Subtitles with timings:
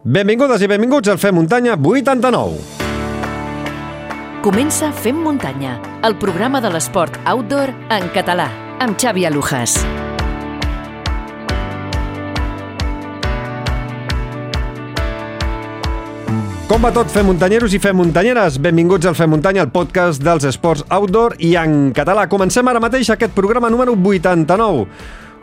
[0.00, 2.56] Benvingudes i benvinguts al Fem Muntanya 89.
[4.40, 5.74] Comença Fem Muntanya,
[6.08, 8.46] el programa de l'esport outdoor en català,
[8.80, 9.76] amb Xavi Alujas.
[16.64, 18.56] Com va tot, Fem Muntanyeros i Fem Muntanyeres?
[18.56, 22.24] Benvinguts al Fem Muntanya, el podcast dels esports outdoor i en català.
[22.32, 24.88] Comencem ara mateix aquest programa número 89.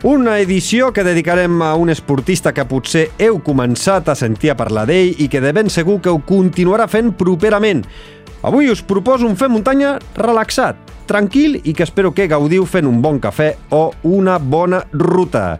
[0.04, 4.84] Una edició que dedicarem a un esportista que potser heu començat a sentir a parlar
[4.86, 7.82] d'ell i que de ben segur que ho continuarà fent properament.
[8.46, 10.78] Avui us proposo un Fem Muntanya relaxat,
[11.10, 15.58] tranquil i que espero que gaudiu fent un bon cafè o una bona ruta.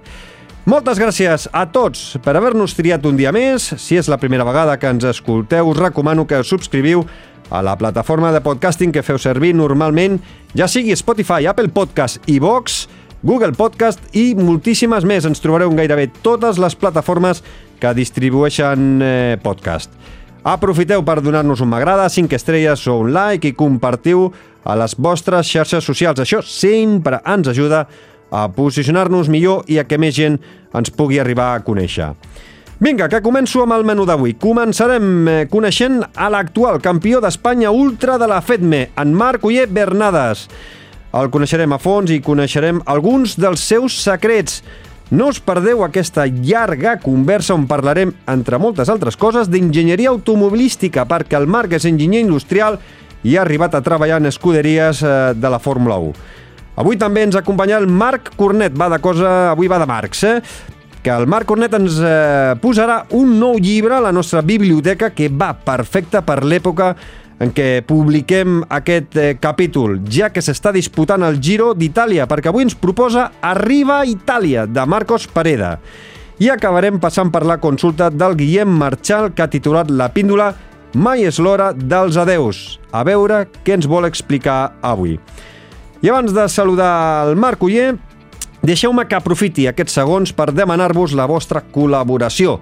[0.70, 3.72] Moltes gràcies a tots per haver-nos triat un dia més.
[3.74, 7.02] Si és la primera vegada que ens escolteu, us recomano que us subscriviu
[7.50, 10.20] a la plataforma de podcasting que feu servir normalment,
[10.54, 12.84] ja sigui Spotify, Apple Podcast i Vox,
[13.22, 15.26] Google Podcast i moltíssimes més.
[15.26, 17.42] Ens trobareu en gairebé totes les plataformes
[17.82, 19.90] que distribueixen eh, podcast.
[20.46, 24.28] Aprofiteu per donar-nos un m'agrada, 5 estrelles o un like i compartiu
[24.62, 26.22] a les vostres xarxes socials.
[26.22, 27.86] Això sempre ens ajuda
[28.30, 30.38] a posicionar-nos millor i a que més gent
[30.76, 32.12] ens pugui arribar a conèixer.
[32.78, 34.36] Vinga, que començo amb el menú d'avui.
[34.38, 40.46] Començarem eh, coneixent a l'actual campió d'Espanya ultra de la FEDME, en Marc Uller Bernades.
[41.16, 44.60] El coneixerem a fons i coneixerem alguns dels seus secrets.
[45.08, 51.38] No us perdeu aquesta llarga conversa on parlarem, entre moltes altres coses, d'enginyeria automobilística, perquè
[51.38, 52.76] el Marc és enginyer industrial
[53.24, 56.12] i ha arribat a treballar en escuderies eh, de la Fórmula 1.
[56.78, 58.76] Avui també ens acompanya el Marc Cornet.
[58.78, 59.54] Va de cosa...
[59.54, 60.42] Avui va de Marcs, eh?
[61.02, 65.30] que el Marc Cornet ens eh, posarà un nou llibre a la nostra biblioteca que
[65.32, 66.92] va perfecte per l'època
[67.38, 72.66] en què publiquem aquest eh, capítol, ja que s'està disputant el Giro d'Itàlia, perquè avui
[72.66, 75.76] ens proposa Arriba Itàlia, de Marcos Pareda.
[76.38, 80.52] I acabarem passant per la consulta del Guillem Marchal, que ha titulat la píndola
[80.96, 82.78] Mai és l'hora dels adeus.
[82.96, 85.18] A veure què ens vol explicar avui.
[86.00, 87.92] I abans de saludar el Marc Uller,
[88.62, 92.56] deixeu-me que aprofiti aquests segons per demanar-vos la vostra col·laboració.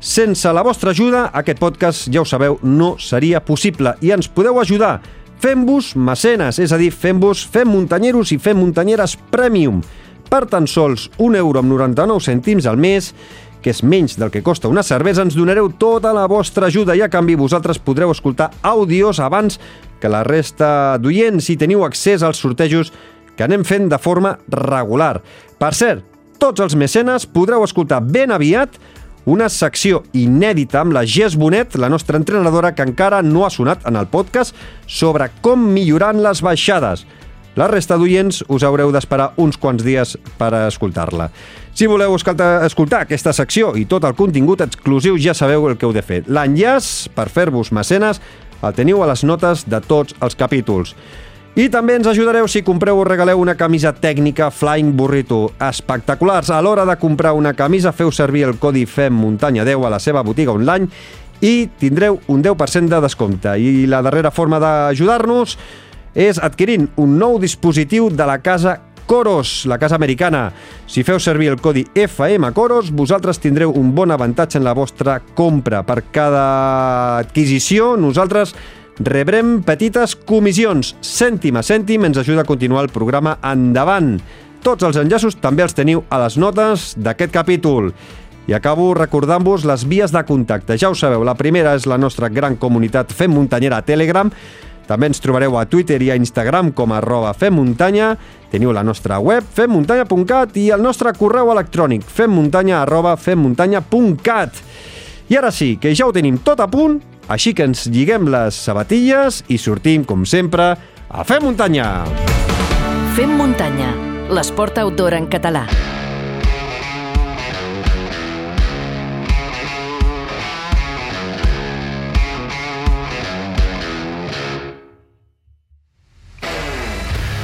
[0.00, 4.56] Sense la vostra ajuda, aquest podcast, ja ho sabeu, no seria possible i ens podeu
[4.56, 4.94] ajudar
[5.40, 9.82] fent-vos mecenes, és a dir, fent-vos fem muntanyeros i fem muntanyeres premium
[10.32, 13.10] per tan sols 1 euro amb 99 cèntims al mes
[13.60, 17.02] que és menys del que costa una cervesa, ens donareu tota la vostra ajuda i
[17.04, 19.60] a canvi vosaltres podreu escoltar àudios abans
[20.00, 22.88] que la resta d'oients si teniu accés als sortejos
[23.36, 25.20] que anem fent de forma regular.
[25.60, 26.06] Per cert,
[26.40, 28.80] tots els mecenes podreu escoltar ben aviat
[29.30, 33.86] una secció inèdita amb la Gés Bonet, la nostra entrenadora, que encara no ha sonat
[33.86, 34.56] en el podcast,
[34.90, 37.06] sobre com millorant les baixades.
[37.58, 41.28] La resta d'oients us haureu d'esperar uns quants dies per escoltar-la.
[41.74, 45.94] Si voleu escoltar aquesta secció i tot el contingut exclusiu, ja sabeu el que heu
[45.94, 46.24] de fer.
[46.26, 48.22] L'enllaç per fer-vos mecenes
[48.62, 50.94] el teniu a les notes de tots els capítols.
[51.58, 55.48] I també ens ajudareu si compreu o regaleu una camisa tècnica Flying Burrito.
[55.58, 56.52] Espectaculars!
[56.54, 59.98] A l'hora de comprar una camisa feu servir el codi FEM Muntanya 10 a la
[59.98, 60.86] seva botiga online
[61.42, 63.56] i tindreu un 10% de descompte.
[63.58, 65.56] I la darrera forma d'ajudar-nos
[66.14, 68.78] és adquirint un nou dispositiu de la casa
[69.10, 70.52] Coros, la casa americana.
[70.86, 75.18] Si feu servir el codi FM Coros, vosaltres tindreu un bon avantatge en la vostra
[75.34, 75.82] compra.
[75.82, 76.44] Per cada
[77.18, 78.54] adquisició, nosaltres
[79.00, 80.94] rebrem petites comissions.
[81.00, 84.18] Cèntim a cèntim ens ajuda a continuar el programa endavant.
[84.62, 87.94] Tots els enllaços també els teniu a les notes d'aquest capítol.
[88.48, 90.76] I acabo recordant-vos les vies de contacte.
[90.76, 94.32] Ja ho sabeu, la primera és la nostra gran comunitat Fem Muntanyera a Telegram,
[94.90, 98.16] també ens trobareu a Twitter i a Instagram com arroba femmuntanya.
[98.50, 104.58] Teniu la nostra web femmuntanya.cat i el nostre correu electrònic femmuntanya arroba femmuntanya.cat.
[105.30, 106.98] I ara sí, que ja ho tenim tot a punt,
[107.30, 110.72] així que ens lliguem les sabatilles i sortim, com sempre,
[111.08, 111.86] a Fem Muntanya!
[113.14, 113.92] Fem Muntanya,
[114.34, 115.64] l'esport outdoor en català.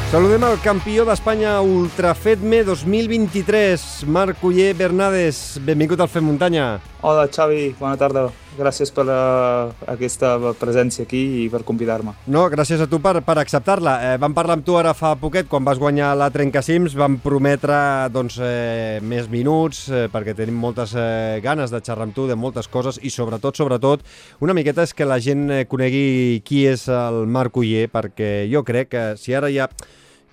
[0.07, 5.61] Saludem el campió d'Espanya Ultrafetme 2023, Marc Uller Bernades.
[5.67, 6.77] Benvingut al Fem Muntanya.
[7.03, 8.27] Hola, Xavi, bona tarda.
[8.57, 12.15] Gràcies per uh, aquesta presència aquí i per convidar-me.
[12.33, 13.97] No, gràcies a tu per, per acceptar-la.
[14.01, 17.77] Eh, vam parlar amb tu ara fa poquet, quan vas guanyar la Trencacims, vam prometre
[18.15, 22.39] doncs, eh, més minuts, eh, perquè tenim moltes eh, ganes de xerrar amb tu de
[22.39, 24.07] moltes coses i sobretot, sobretot,
[24.41, 28.65] una miqueta és que la gent eh, conegui qui és el Marc Uller, perquè jo
[28.65, 29.69] crec que si ara ja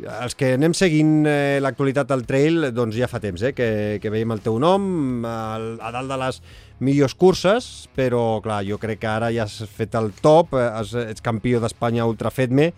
[0.04, 3.68] els que anem seguint eh, l'actualitat del trail, doncs ja fa temps eh, que,
[4.02, 6.40] que veiem el teu nom al, a dalt de les
[6.80, 10.94] millors curses, però clar, jo crec que ara ja has fet el top, eh, has,
[10.98, 12.72] ets campió d'Espanya Ultra Fetme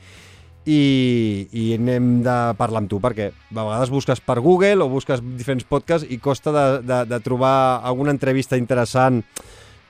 [0.66, 5.22] i, i anem de parlar amb tu, perquè a vegades busques per Google o busques
[5.38, 9.22] diferents podcasts i costa de, de, de trobar alguna entrevista interessant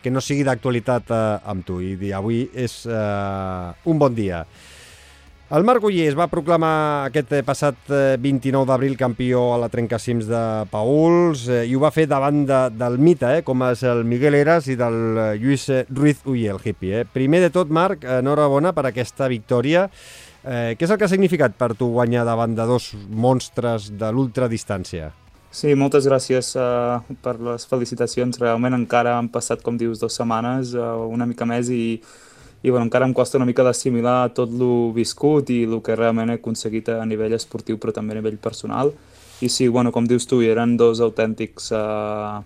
[0.03, 1.79] que no sigui d'actualitat eh, amb tu.
[1.81, 4.43] I avui és eh, un bon dia.
[5.45, 7.77] El Marc Uller es va proclamar aquest eh, passat
[8.17, 10.39] 29 eh, d'abril campió a la Trencacims de
[10.71, 14.39] Pauls eh, i ho va fer davant de, del mite, eh, com és el Miguel
[14.39, 14.97] Eras i del
[15.37, 17.03] Lluís Ruiz Uller, el hippie.
[17.03, 17.05] Eh.
[17.05, 19.85] Primer de tot, Marc, enhorabona per aquesta victòria.
[20.41, 24.09] Eh, què és el que ha significat per tu guanyar davant de dos monstres de
[24.09, 25.13] l'ultradistància?
[25.55, 28.41] Sí, moltes gràcies uh, per les felicitacions.
[28.41, 32.01] Realment encara han passat, com dius, dues setmanes, uh, una mica més, i
[32.65, 36.33] i bueno, encara em costa una mica d'assimilar tot el viscut i el que realment
[36.33, 38.89] he aconseguit a nivell esportiu però també a nivell personal
[39.43, 42.39] i sí, bueno, com dius tu, eren dos autèntics uh,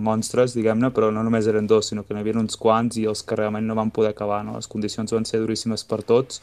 [0.00, 3.20] monstres, diguem-ne, però no només eren dos, sinó que n'hi havia uns quants i els
[3.22, 4.56] que realment no van poder acabar, no?
[4.56, 6.40] Les condicions van ser duríssimes per tots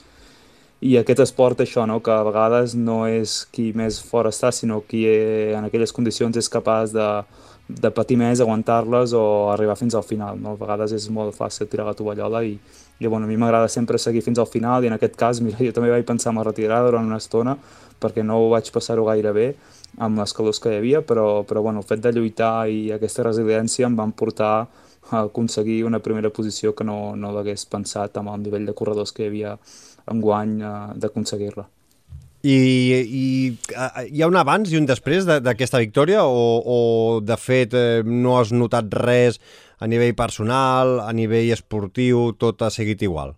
[0.85, 1.97] i aquest esport, això, no?
[2.05, 6.37] que a vegades no és qui més fora està, sinó qui eh, en aquelles condicions
[6.37, 7.07] és capaç de,
[7.67, 10.37] de patir més, aguantar-les o arribar fins al final.
[10.37, 10.53] No?
[10.53, 12.53] A vegades és molt fàcil tirar la tovallola i,
[12.99, 15.59] i bueno, a mi m'agrada sempre seguir fins al final i en aquest cas, mira,
[15.61, 17.57] jo també vaig pensar en retirar durant una estona
[18.01, 19.47] perquè no ho vaig passar-ho gaire bé
[19.97, 23.25] amb les calors que hi havia, però, però bueno, el fet de lluitar i aquesta
[23.25, 24.67] resiliència em van portar
[25.09, 29.13] a aconseguir una primera posició que no, no l'hagués pensat amb el nivell de corredors
[29.15, 29.55] que hi havia
[30.11, 31.67] enguany eh, d'aconseguir-la.
[32.47, 33.25] I, I
[34.13, 36.79] hi ha un abans i un després d'aquesta victòria o, o
[37.25, 39.41] de fet eh, no has notat res
[39.79, 43.35] a nivell personal, a nivell esportiu, tot ha seguit igual?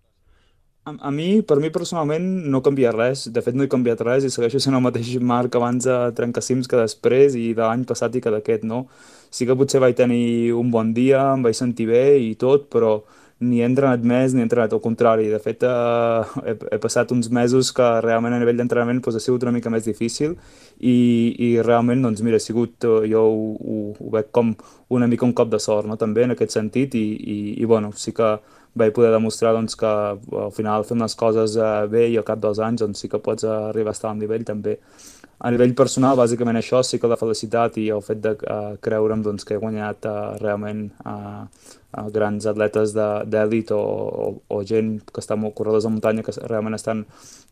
[0.88, 3.28] A, a mi, per mi personalment, no canvia res.
[3.36, 6.72] De fet, no he canviat res i segueixo sent el mateix marc abans de Trencacims
[6.72, 8.86] que després i de l'any passat i que d'aquest, no?
[9.30, 13.02] Sí que potser vaig tenir un bon dia, em vaig sentir bé i tot, però
[13.40, 15.30] ni he entrenat més ni he entrenat al contrari.
[15.32, 19.24] De fet, eh, he, he passat uns mesos que realment a nivell d'entrenament doncs, ha
[19.24, 20.36] sigut una mica més difícil
[20.80, 20.96] i,
[21.48, 24.54] i realment, doncs mira, ha sigut, eh, jo ho, ho, ho veig com
[24.96, 25.96] una mica un cop de sort, no?
[26.00, 28.38] també en aquest sentit i, i, i bueno, sí que
[28.80, 32.44] vaig poder demostrar doncs, que al final fent les coses eh, bé i al cap
[32.44, 34.78] dels anys doncs, sí que pots arribar a estar al nivell també.
[35.40, 39.22] A nivell personal, bàsicament això, sí que la felicitat i el fet de uh, creure'm
[39.24, 44.98] doncs, que he guanyat uh, realment uh, uh, grans atletes d'èlit o, o, o gent
[45.08, 47.06] que està molt corredors de muntanya que realment estan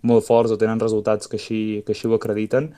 [0.03, 2.73] molt forts o tenen resultats que així, que així ho acrediten.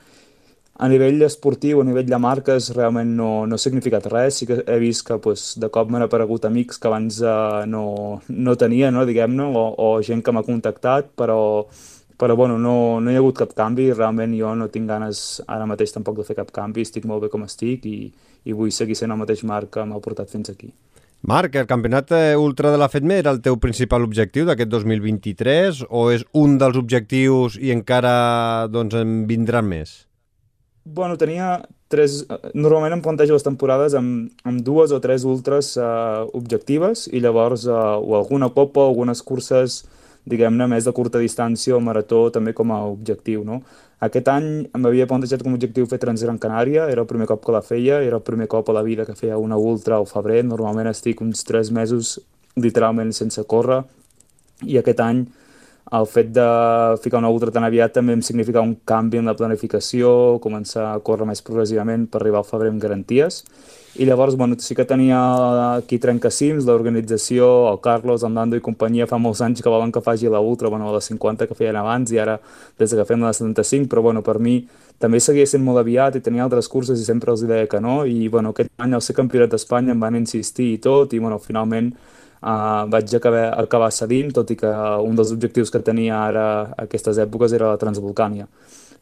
[0.80, 4.38] A nivell esportiu, a nivell de marques, realment no, no ha significat res.
[4.40, 8.22] Sí que he vist que pues, de cop m'han aparegut amics que abans uh, no,
[8.30, 11.40] no tenia, no, diguem-ne, o, o gent que m'ha contactat, però
[12.20, 15.68] però bueno, no, no hi ha hagut cap canvi, realment jo no tinc ganes ara
[15.70, 18.12] mateix tampoc de fer cap canvi, estic molt bé com estic i,
[18.44, 20.74] i vull seguir sent el mateix marc que m'ha portat fins aquí.
[21.30, 25.82] Marc, el campionat eh, ultra de la FEDME era el teu principal objectiu d'aquest 2023
[25.90, 30.02] o és un dels objectius i encara doncs, en vindran més?
[30.84, 31.58] Bueno, tenia
[31.92, 32.22] tres...
[32.54, 37.68] Normalment em plantejo les temporades amb, amb dues o tres ultres uh, objectives i llavors
[37.68, 39.84] uh, o alguna copa o algunes curses
[40.30, 43.62] diguem-ne, més de curta distància o marató també com a objectiu, no?
[44.06, 44.50] Aquest any
[44.80, 48.00] m'havia plantejat com a objectiu fer Transgran Canària, era el primer cop que la feia,
[48.06, 51.20] era el primer cop a la vida que feia una ultra al febrer, normalment estic
[51.26, 52.16] uns tres mesos
[52.56, 53.82] literalment sense córrer,
[54.64, 55.26] i aquest any
[55.98, 56.46] el fet de
[57.04, 61.00] ficar una ultra tan aviat també em significa un canvi en la planificació, començar a
[61.02, 63.42] córrer més progressivament per arribar al febrer amb garanties,
[64.00, 65.18] i llavors, bueno, sí que tenia
[65.76, 70.00] aquí Trencacims, l'organització, el Carlos, el Nando i companyia, fa molts anys que volen que
[70.00, 72.38] faci la ultra, bueno, la 50 que feien abans i ara
[72.80, 74.62] des que fem la 75, però bueno, per mi
[75.04, 78.06] també seguia sent molt aviat i tenia altres curses i sempre els deia que no,
[78.08, 81.42] i bueno, aquest any al ser campionat d'Espanya em van insistir i tot, i bueno,
[81.44, 86.46] finalment uh, vaig acabar, acabar cedint, tot i que un dels objectius que tenia ara
[86.62, 88.48] a aquestes èpoques era la Transvolcània.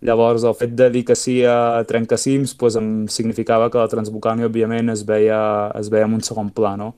[0.06, 4.46] Llavors, el fet de dir que sí a Trencacims pues, em significava que la Transvolcània,
[4.46, 5.40] òbviament, es veia,
[5.80, 6.94] es veia en un segon pla, no?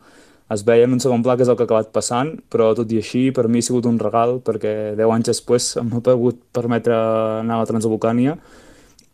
[0.51, 2.89] Es veia en un segon pla, que és el que ha acabat passant, però tot
[2.91, 6.41] i així, per mi ha sigut un regal, perquè 10 anys després em ha pogut
[6.51, 8.35] permetre anar a la Transvolcània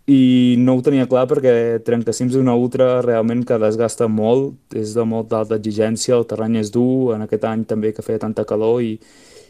[0.06, 4.94] i no ho tenia clar perquè Trencacims és una ultra realment que desgasta molt, és
[4.94, 8.46] de molt d'alta exigència, el terreny és dur, en aquest any també que feia tanta
[8.46, 9.00] calor i,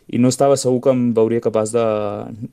[0.08, 1.86] i no estava segur que em veuria capaç de,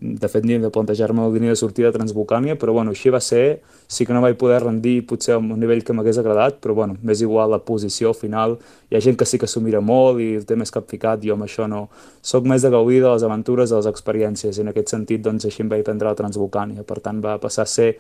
[0.01, 3.21] de fet ni de plantejar-me la línia de sortida de Transvolcània, però bueno, així va
[3.21, 3.61] ser,
[3.93, 6.97] sí que no vaig poder rendir potser a un nivell que m'hagués agradat, però bueno,
[7.05, 8.57] m'és igual la posició final,
[8.89, 11.37] hi ha gent que sí que s'ho mira molt i el té més capficat, jo
[11.37, 11.87] amb això no,
[12.25, 15.45] sóc més de gaudir de les aventures, de les experiències, i en aquest sentit doncs
[15.45, 17.93] així em vaig prendre la Transvolcània, per tant va passar a ser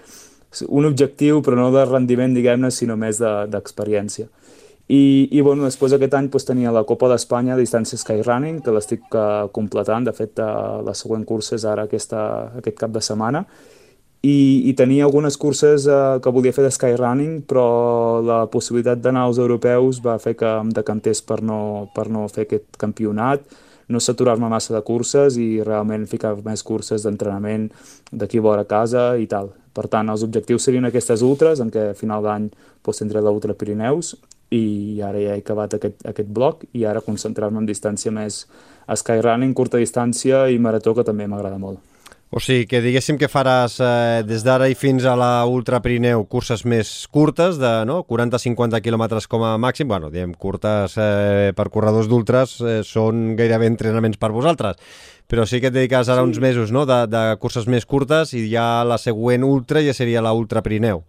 [0.68, 4.28] un objectiu, però no de rendiment, diguem-ne, sinó més d'experiència.
[4.28, 4.42] De,
[4.93, 8.75] i, i bueno, després aquest any pues, tenia la Copa d'Espanya a distància Skyrunning, que
[8.75, 12.25] l'estic uh, completant, de fet uh, la següent cursa és ara aquesta,
[12.61, 13.47] aquest cap de setmana,
[14.23, 19.23] i, i tenia algunes curses uh, que volia fer de Skyrunning, però la possibilitat d'anar
[19.31, 23.47] als europeus va fer que em decantés per no, per no fer aquest campionat,
[23.89, 27.71] no saturar-me massa de curses i realment ficar més curses d'entrenament
[28.13, 29.55] d'aquí vora casa i tal.
[29.73, 33.57] Per tant, els objectius serien aquestes ultres, en què a final d'any doncs, tindré l'Ultra
[33.57, 34.13] Pirineus
[34.52, 38.44] i ara ja he acabat aquest, aquest bloc i ara concentrar-me en distància més
[38.87, 41.80] a skyrunning, curta distància i marató, que també m'agrada molt.
[42.32, 46.25] O sigui, que diguéssim que faràs eh, des d'ara i fins a la Ultra Pirineu
[46.32, 47.99] curses més curtes, de no?
[48.09, 49.88] 40-50 quilòmetres com a màxim.
[49.88, 54.80] bueno, diem, curtes eh, per corredors d'ultres eh, són gairebé entrenaments per vosaltres.
[55.28, 56.30] Però sí que et dediques ara sí.
[56.30, 56.87] uns mesos no?
[56.88, 61.04] de, de curses més curtes i ja la següent ultra ja seria la Ultra Pirineu.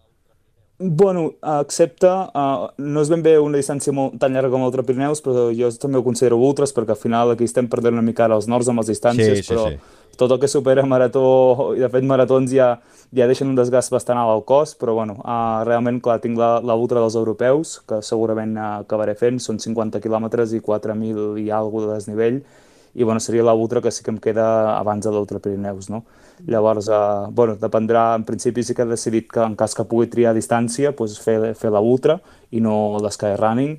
[0.80, 5.22] Bueno, excepte, uh, no és ben bé una distància molt, tan llarga com l'Ultra Pirineus,
[5.22, 8.40] però jo també ho considero ultres, perquè al final aquí estem perdent una mica ara
[8.40, 9.78] els nords amb les distàncies, sí, sí, però sí.
[10.18, 11.22] tot el que supera marató,
[11.78, 12.72] i de fet maratons ja,
[13.14, 16.56] ja deixen un desgast bastant alt al cos, però bueno, uh, realment, clar, tinc la,
[16.66, 21.52] la ultra dels europeus, que segurament uh, acabaré fent, són 50 quilòmetres i 4.000 i
[21.54, 22.42] alguna de desnivell,
[22.98, 26.02] i bueno, seria la ultra que sí que em queda abans de l'Ultra Pirineus, no?
[26.48, 30.10] Llavors, eh, bueno, dependrà, en principi sí que he decidit que en cas que pugui
[30.12, 32.20] triar distància, doncs fer, fer la ultra
[32.52, 33.78] i no l'Sky Running,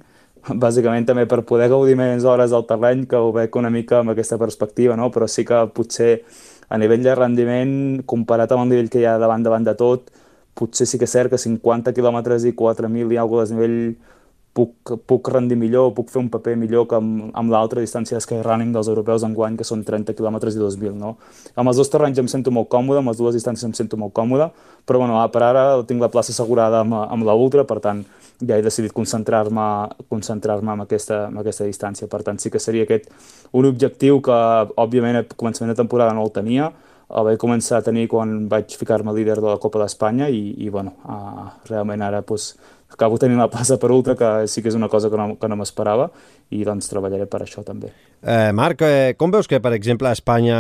[0.65, 4.13] bàsicament també per poder gaudir més hores al terreny, que ho veig una mica amb
[4.13, 5.11] aquesta perspectiva, no?
[5.11, 6.23] però sí que potser
[6.69, 10.11] a nivell de rendiment, comparat amb el nivell que hi ha davant davant de tot,
[10.55, 14.15] potser sí que és cert que 50 quilòmetres i 4.000 i alguna cosa de desnivell
[14.55, 18.73] puc, puc rendir millor, puc fer un paper millor que amb, amb l'altra distància Skyrunning
[18.75, 21.17] dels europeus en guany, que són 30 km i 2.000, no?
[21.59, 24.15] Amb els dos terrenys em sento molt còmode, amb les dues distàncies em sento molt
[24.15, 24.51] còmode,
[24.87, 28.05] però bueno, per ara tinc la plaça assegurada amb, amb la ultra, per tant,
[28.45, 29.67] ja he decidit concentrar-me
[30.11, 32.09] concentrar en, aquesta, en aquesta distància.
[32.11, 33.11] Per tant, sí que seria aquest
[33.53, 34.41] un objectiu que,
[34.81, 36.71] òbviament, a començament de temporada no el tenia,
[37.15, 40.71] el vaig començar a tenir quan vaig ficar-me líder de la Copa d'Espanya i, i
[40.73, 42.55] bueno, uh, realment ara pues,
[42.95, 45.51] acabo tenint la plaça per ultra, que sí que és una cosa que no, que
[45.51, 46.09] no m'esperava,
[46.55, 47.91] i doncs treballaré per això també.
[48.25, 50.59] Eh, Marc, eh, com veus que, per exemple, a Espanya,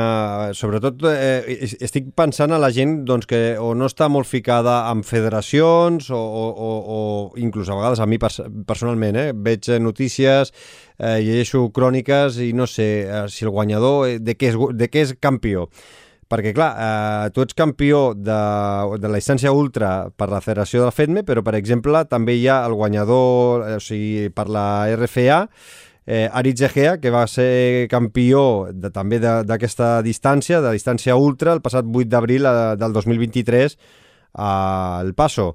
[0.56, 5.04] sobretot eh, estic pensant a la gent doncs, que o no està molt ficada en
[5.06, 7.00] federacions o, o, o, o
[7.40, 10.52] inclús a vegades a mi pers personalment, eh, veig notícies,
[10.98, 14.90] eh, llegeixo cròniques i no sé eh, si el guanyador eh, de què és, de
[14.90, 15.68] què és campió.
[16.34, 18.36] Perquè, clar, eh, tu ets campió de,
[18.98, 22.64] de la distància ultra per la Federació del FEDME, però, per exemple, també hi ha
[22.66, 24.64] el guanyador, eh, o sigui, per la
[24.96, 25.44] RFA,
[26.06, 31.62] eh, Aritz Egea, que va ser campió de, també d'aquesta distància, de distància ultra, el
[31.62, 33.78] passat 8 d'abril eh, del 2023
[34.34, 35.52] al Paso.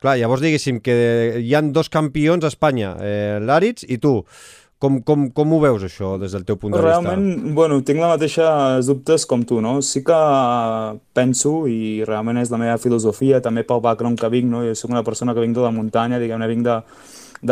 [0.00, 0.94] Clar, llavors diguéssim que
[1.42, 4.20] hi han dos campions a Espanya, eh, l'Aritz i tu.
[4.80, 7.34] Com, com, com ho veus, això, des del teu punt de realment, vista?
[7.34, 8.46] Realment, bueno, tinc la mateixa
[8.80, 9.74] dubtes com tu, no?
[9.84, 10.20] Sí que
[11.12, 14.62] penso, i realment és la meva filosofia, també pel background que vinc, no?
[14.64, 16.78] Jo soc una persona que vinc de la muntanya, diguem-ne, vinc de,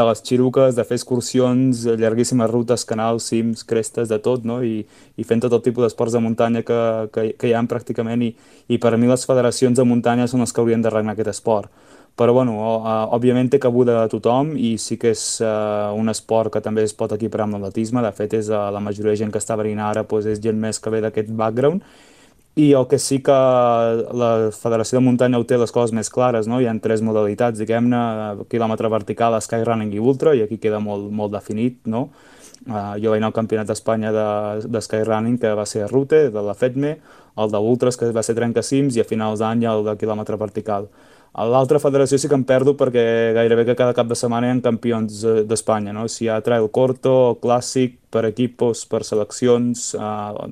[0.01, 4.63] de les xiruques, de fer excursions, llarguíssimes rutes, canals, cims, crestes, de tot, no?
[4.65, 4.87] I,
[5.21, 6.81] i fent tot el tipus d'esports de muntanya que,
[7.13, 8.33] que, que hi ha pràcticament, i,
[8.73, 11.69] i per mi les federacions de muntanya són les que haurien de regnar aquest esport
[12.19, 12.57] però bueno,
[13.15, 16.95] òbviament té cabuda a tothom i sí que és uh, un esport que també es
[16.99, 19.79] pot equiparar amb l'atletisme, de fet és uh, la majoria de gent que està venint
[19.85, 21.85] ara doncs és gent més que ve d'aquest background
[22.59, 23.35] i el que sí que
[24.19, 26.59] la Federació de Muntanya ho té les coses més clares, no?
[26.59, 28.01] hi ha tres modalitats, diguem-ne,
[28.51, 32.09] quilòmetre vertical, skyrunning i ultra, i aquí queda molt, molt definit, no?
[32.67, 34.25] Uh, jo vaig anar al Campionat d'Espanya de,
[34.67, 36.97] de Skyrunning, que va ser a Rute, de la FEDME,
[37.39, 40.91] el d'Ultras, que va ser trencacims, i a finals d'any el de quilòmetre vertical.
[41.39, 43.03] A l'altra federació sí que em perdo perquè
[43.37, 46.07] gairebé que cada cap de setmana hi ha campions eh, d'Espanya, no?
[46.09, 50.49] Si hi ha trail corto, clàssic, per equipos, per seleccions, uh,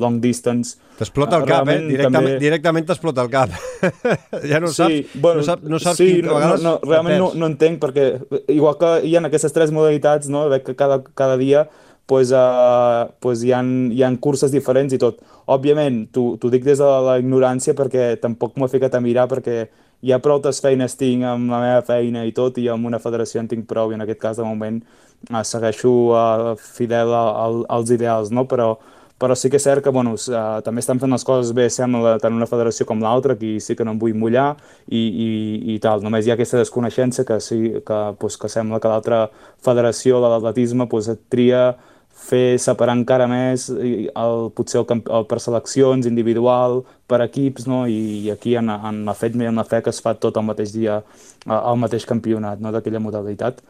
[0.00, 0.78] long distance...
[0.96, 1.76] T'explota el cap, eh?
[1.84, 2.38] Directament, també...
[2.40, 3.52] directament t'explota el cap.
[4.50, 7.20] ja no sí, saps, bueno, no saps, no saps sí, quin, no, no, no, realment
[7.20, 8.08] no, no entenc perquè
[8.54, 10.46] igual que hi ha aquestes tres modalitats, no?
[10.52, 11.66] Veig que cada, cada dia
[12.06, 15.20] pues, uh, pues hi, ha, hi ha curses diferents i tot.
[15.52, 19.66] Òbviament, t'ho dic des de la ignorància perquè tampoc m'ho he ficat a mirar perquè
[20.12, 23.48] ha prou feines tinc amb la meva feina i tot, i amb una federació en
[23.48, 24.82] tinc prou, i en aquest cas, de moment,
[25.30, 27.46] eh, segueixo uh, fidel a, a,
[27.76, 28.44] als ideals, no?
[28.50, 28.74] Però,
[29.18, 32.18] però sí que és cert que bueno, uh, també estan fent les coses bé, sembla,
[32.20, 34.54] tant una federació com l'altra, aquí sí que no em vull mullar
[34.88, 35.30] i, i,
[35.74, 36.02] i tal.
[36.04, 39.28] Només hi ha aquesta desconeixença que, sí, que, pues, que sembla que l'altra
[39.64, 41.70] federació de l'atletisme pues, et tria
[42.14, 47.84] fer separar encara més el, potser el, el per seleccions, individual, per equips, no?
[47.90, 50.46] I, i aquí en, en la FEDME i en la FEC es fa tot el
[50.46, 51.00] mateix dia,
[51.46, 52.72] el mateix campionat no?
[52.74, 53.64] d'aquella modalitat.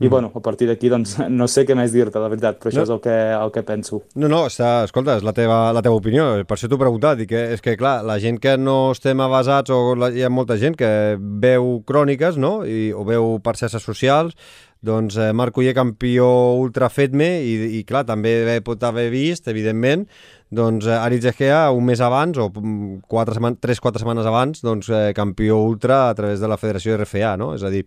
[0.00, 2.80] i bueno, a partir d'aquí doncs no sé què més dir-te, la veritat, però això
[2.80, 2.86] no.
[2.86, 3.98] és el que, el que penso.
[4.16, 7.20] No, no, està, escolta, és la teva, la teva opinió, per això t'ho he preguntat,
[7.20, 10.32] i que és que, clar, la gent que no estem avasats, o la, hi ha
[10.32, 10.90] molta gent que
[11.20, 14.32] veu cròniques, no?, I, o veu per xarxes socials,
[14.80, 20.06] doncs eh, Marc Uller, campió ultra fetme, i, i clar, també pot haver vist, evidentment,
[20.50, 26.08] doncs eh, Aritz Egea un mes abans, o 3-4 setmanes abans, doncs eh, campió ultra
[26.08, 27.52] a través de la Federació RFA, no?
[27.54, 27.84] És a dir,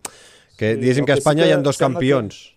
[0.58, 2.42] que sí, diguéssim que a Espanya sí que hi ha dos campions.
[2.42, 2.52] Que...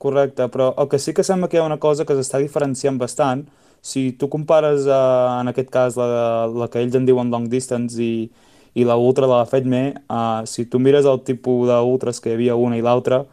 [0.00, 2.96] Correcte, però el que sí que sembla que hi ha una cosa que s'està diferenciant
[2.96, 3.44] bastant,
[3.84, 8.00] si tu compares, eh, en aquest cas, la, la que ells en diuen long distance
[8.00, 8.30] i,
[8.74, 12.38] i la ultra de la Fetme, eh, si tu mires el tipus d'ultres que hi
[12.38, 13.24] havia una i l'altra,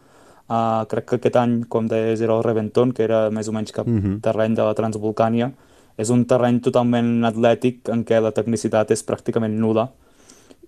[0.48, 3.72] eh, crec que aquest any, com deies, era el Reventon, que era més o menys
[3.72, 4.04] cap uh mhm.
[4.04, 4.20] -huh.
[4.20, 5.52] terreny de la Transvolcània,
[5.96, 9.88] és un terreny totalment atlètic en què la tecnicitat és pràcticament nula,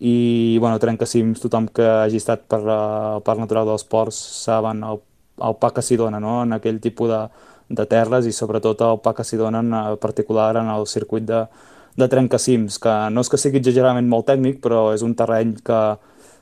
[0.00, 4.82] i bueno, trencacims, tothom que hagi estat per uh, el Parc Natural dels Ports saben
[4.82, 5.00] el,
[5.44, 6.42] el pa que s'hi dona no?
[6.42, 7.28] en aquell tipus de,
[7.68, 11.44] de terres i sobretot el pa que s'hi dona en particular en el circuit de,
[11.96, 15.80] de trencacims, que no és que sigui exageradament molt tècnic, però és un terreny que,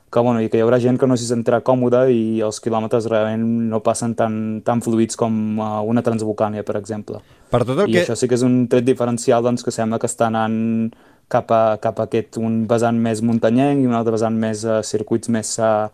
[0.09, 3.07] que, bueno, i que hi haurà gent que no s'hi sentirà còmode i els quilòmetres
[3.11, 4.33] realment no passen tan,
[4.65, 7.21] tan fluids com uh, una Transvolcània, per exemple.
[7.53, 8.03] Per tot el I que...
[8.03, 10.89] això sí que és un tret diferencial doncs, que sembla que està anant
[11.29, 14.81] cap a, cap a aquest, un vessant més muntanyenc i un altre vessant més uh,
[14.85, 15.89] circuits més, uh,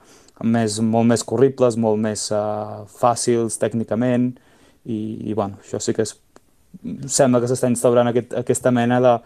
[0.47, 4.31] més, molt més corribles, molt més uh, fàcils tècnicament
[4.85, 6.15] i, i bueno, això sí que és,
[7.11, 9.17] sembla que s'està instaurant aquest, aquesta mena de,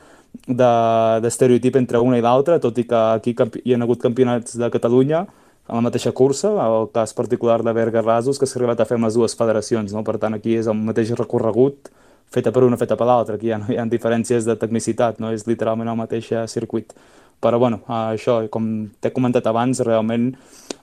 [0.48, 4.70] d'estereotip de, entre una i l'altra, tot i que aquí hi ha hagut campionats de
[4.74, 5.26] Catalunya
[5.70, 8.98] en la mateixa cursa, el cas particular de Berga Rasos, que s'ha arribat a fer
[8.98, 10.04] amb les dues federacions, no?
[10.04, 11.92] per tant aquí és el mateix recorregut,
[12.34, 15.30] feta per una, feta per l'altra, aquí ja no hi ha diferències de tecnicitat, no
[15.34, 16.94] és literalment el mateix eh, circuit.
[17.40, 20.34] Però bueno, això, com t'he comentat abans, realment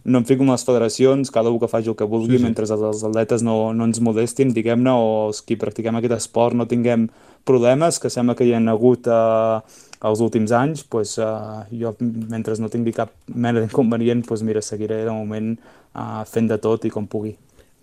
[0.07, 2.45] no em fico en les federacions, cada un que faci el que vulgui, sí, sí.
[2.47, 6.69] mentre els atletes no, no ens molestin, diguem-ne, o els qui practiquem aquest esport no
[6.71, 7.09] tinguem
[7.47, 12.55] problemes, que sembla que hi ha hagut eh, els últims anys, pues, eh, jo mentre
[12.63, 16.95] no tingui cap mena d'inconvenient, pues, mira, seguiré de moment eh, fent de tot i
[16.95, 17.35] com pugui.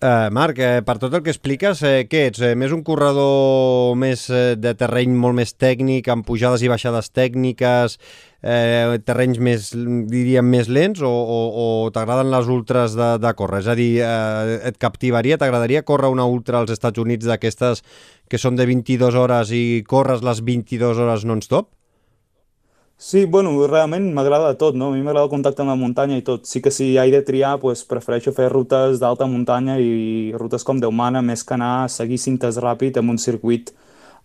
[0.04, 2.42] Uh, Marc, eh, per tot el que expliques, eh, què ets?
[2.44, 7.08] Eh, més un corredor més eh, de terreny molt més tècnic, amb pujades i baixades
[7.16, 7.96] tècniques,
[8.44, 9.70] eh, terrenys més,
[10.12, 13.64] diríem, més lents, o, o, o t'agraden les ultres de, de córrer?
[13.64, 17.84] És a dir, eh, et captivaria, t'agradaria córrer una ultra als Estats Units d'aquestes
[18.30, 21.72] que són de 22 hores i corres les 22 hores non-stop?
[23.04, 24.92] Sí, bueno, realment m'agrada tot, no?
[24.92, 26.46] A mi m'agrada el contacte amb la muntanya i tot.
[26.48, 30.80] Sí que si he de triar, pues, prefereixo fer rutes d'alta muntanya i rutes com
[30.80, 33.74] Déu mana, més que anar a seguir cintes ràpid en un circuit,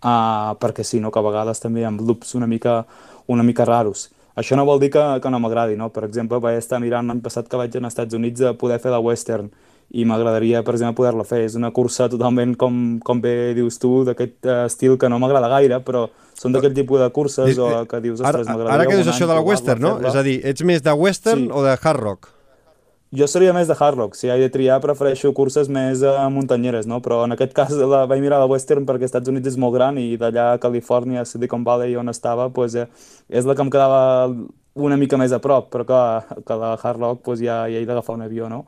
[0.05, 1.11] uh, perquè sí, no?
[1.11, 2.85] que a vegades també amb loops una mica,
[3.29, 4.09] una mica raros.
[4.39, 5.89] Això no vol dir que, que no m'agradi, no?
[5.91, 8.93] Per exemple, vaig estar mirant l'any passat que vaig als Estats Units a poder fer
[8.95, 9.49] la Western
[9.91, 11.43] i m'agradaria, per exemple, poder-la fer.
[11.49, 15.51] És una cursa totalment, com, com bé dius tu, d'aquest uh, estil que no m'agrada
[15.51, 16.07] gaire, però
[16.39, 18.77] són d'aquest tipus de curses o que dius, ostres, m'agradaria...
[18.77, 19.95] Ara que dius això de la western, no?
[20.07, 21.51] És a dir, ets més de western sí.
[21.51, 22.35] o de hard rock?
[23.09, 26.85] Jo seria més de hard rock, si he de triar prefereixo curses més uh, muntanyeres,
[26.85, 26.99] no?
[27.01, 29.73] Però en aquest cas la vaig mirar la western perquè als Estats Units és molt
[29.79, 32.85] gran i d'allà a Califòrnia, Silicon Valley on estava, pues, eh,
[33.33, 34.29] és la que em quedava
[34.77, 37.89] una mica més a prop, però que, que la hard rock pues, ja, ja he
[37.89, 38.67] d'agafar un avió, no?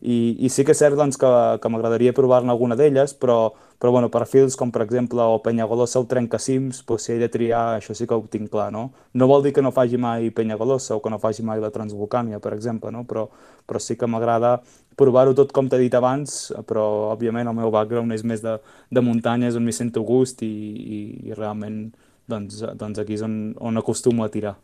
[0.00, 3.40] I, i sí que és cert doncs, que, que m'agradaria provar-ne alguna d'elles, però,
[3.80, 7.78] però bueno, perfils com per exemple el Penyagolosa o Trencacims, doncs, si he de triar,
[7.78, 8.90] això sí que ho tinc clar, no?
[9.16, 12.42] No vol dir que no faci mai Penyagolosa o que no faci mai la Transvolcània,
[12.44, 13.06] per exemple, no?
[13.08, 13.24] però,
[13.64, 14.58] però sí que m'agrada
[15.00, 18.58] provar-ho tot com t'he dit abans, però òbviament el meu background és més de,
[18.92, 21.86] de muntanyes on m'hi sento gust i, i, i realment
[22.28, 24.58] doncs, doncs aquí és on, on acostumo a tirar.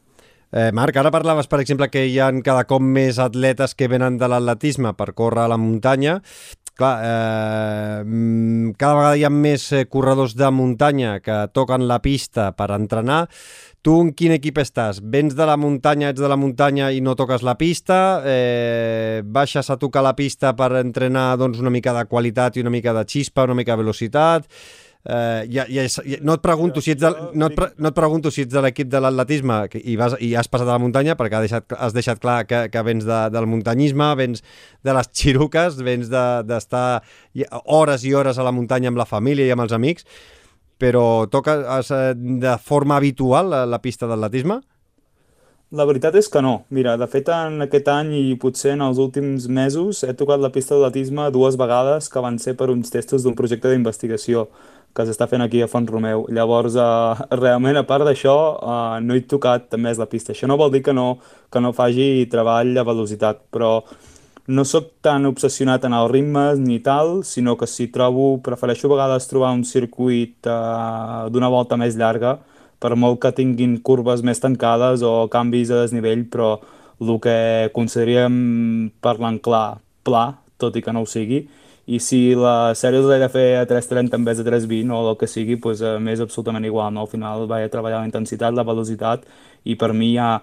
[0.52, 4.18] Eh, Marc, ara parlaves, per exemple, que hi ha cada cop més atletes que venen
[4.20, 6.20] de l'atletisme per córrer a la muntanya.
[6.76, 12.02] Clar, eh, mm, cada vegada hi ha més eh, corredors de muntanya que toquen la
[12.04, 13.26] pista per entrenar.
[13.82, 15.00] Tu en quin equip estàs?
[15.00, 18.20] Vens de la muntanya, ets de la muntanya i no toques la pista?
[18.26, 22.74] Eh, baixes a tocar la pista per entrenar doncs, una mica de qualitat i una
[22.74, 24.44] mica de xispa, una mica de velocitat?
[25.08, 27.96] Eh, ja, ja, ja, no et pregunto si ets de, no, et pre, no et
[27.96, 31.16] pregunto si ets de l'equip de l'atletisme i, vas, i has passat a la muntanya
[31.18, 34.44] perquè has deixat, has deixat clar que, que vens de, del muntanyisme, vens
[34.86, 36.86] de les xiruques, vens d'estar
[37.34, 40.06] de, hores i hores a la muntanya amb la família i amb els amics,
[40.78, 44.60] però toques eh, de forma habitual la, la pista d'atletisme?
[45.74, 46.61] La veritat és que no.
[46.70, 50.52] Mira, de fet, en aquest any i potser en els últims mesos he tocat la
[50.55, 54.46] pista d'atletisme dues vegades que van ser per uns testos d'un projecte d'investigació
[54.94, 56.22] que s'està fent aquí a Font Romeu.
[56.31, 60.33] Llavors, eh, realment, a part d'això, eh, no he tocat més la pista.
[60.33, 61.18] Això no vol dir que no,
[61.50, 63.83] que no faci treball a velocitat, però
[64.46, 68.94] no sóc tan obsessionat en els ritmes ni tal, sinó que si trobo, prefereixo a
[68.94, 72.38] vegades trobar un circuit uh, d'una volta més llarga,
[72.80, 76.56] per molt que tinguin curves més tancades o canvis de desnivell, però
[77.00, 77.36] el que
[77.76, 80.26] consideraríem parlant clar, pla,
[80.60, 81.44] tot i que no ho sigui,
[81.86, 85.02] i si la sèrie els he de fer a 3.30 en vez de 3.20 o
[85.12, 86.90] el que sigui, doncs, eh, m'és absolutament igual.
[86.92, 87.04] No?
[87.04, 89.22] Al final vaig a treballar la intensitat, la velocitat
[89.64, 90.40] i per mi ja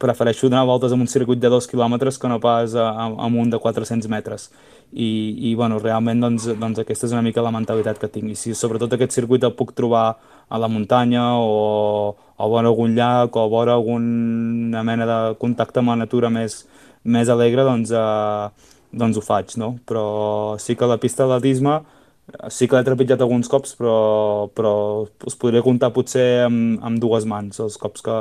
[0.00, 3.60] prefereixo donar voltes en un circuit de 2 quilòmetres que no pas en un de
[3.60, 4.48] 400 metres.
[4.92, 8.30] I, i bueno, realment doncs, doncs aquesta és una mica la mentalitat que tinc.
[8.32, 10.06] I si sobretot aquest circuit el puc trobar
[10.48, 15.92] a la muntanya o, o vora algun llac o vora alguna mena de contacte amb
[15.92, 16.62] la natura més,
[17.04, 19.74] més alegre, doncs, eh, doncs ho faig, no?
[19.88, 20.06] Però
[20.62, 21.80] sí que la pista d'atletisme
[22.50, 23.96] sí que l'he trepitjat alguns cops, però,
[24.56, 24.72] però
[25.28, 28.16] us podria comptar potser amb, amb dues mans els cops que,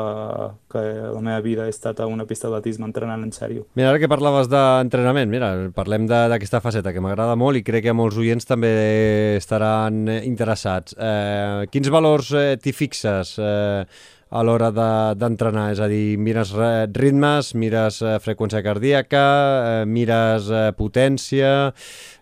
[0.72, 0.84] que
[1.16, 3.66] la meva vida he estat a una pista d'atletisme entrenant en sèrio.
[3.76, 7.98] Mira, ara que parlaves d'entrenament, mira, parlem d'aquesta faceta que m'agrada molt i crec que
[7.98, 8.74] molts oients també
[9.40, 10.98] estaran interessats.
[10.98, 13.36] Eh, quins valors eh, t'hi fixes?
[13.42, 13.86] Eh,
[14.36, 14.72] a l'hora
[15.16, 16.52] d'entrenar, de, és a dir, mires
[16.96, 21.52] ritmes, mires eh, freqüència cardíaca, eh, mires eh, potència,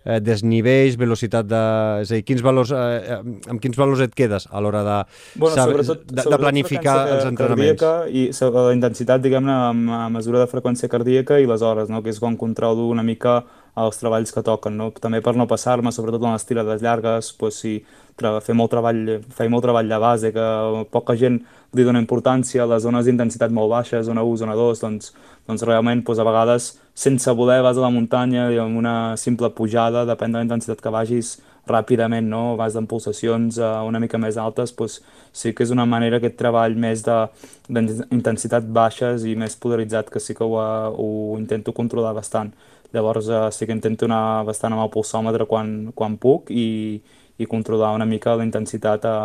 [0.06, 1.64] eh, desnivells, velocitat de...
[2.04, 3.18] És a dir, quins valors, eh,
[3.50, 5.00] amb quins valors et quedes a l'hora de,
[5.42, 7.88] bueno, sobretot, de, de planificar els entrenaments?
[8.14, 9.58] I la intensitat, diguem-ne,
[9.98, 12.04] a mesura de freqüència cardíaca i les hores, no?
[12.06, 13.42] que és quan controlo una mica
[13.76, 14.92] els treballs que toquen, no?
[15.02, 17.74] també per no passar-me, sobretot en les tirades llargues, pues, si
[18.18, 20.48] fer molt treball, fer molt treball de base, que
[20.94, 21.40] poca gent
[21.74, 25.14] li dona importància les zones d'intensitat molt baixes, zona 1, zona 2, doncs,
[25.48, 29.50] doncs realment doncs, a vegades sense voler vas a la muntanya i amb una simple
[29.50, 32.56] pujada, depèn de la intensitat que vagis, ràpidament, no?
[32.60, 35.00] vas d'en pulsacions uh, una mica més altes, doncs
[35.32, 40.36] sí que és una manera aquest treball més d'intensitat baixes i més polaritzat que sí
[40.36, 41.10] que ho, ho
[41.40, 42.52] intento controlar bastant.
[42.94, 47.02] Llavors uh, sí que intento anar bastant amb el pulsòmetre quan, quan puc i,
[47.38, 49.16] i controlar una mica la intensitat a,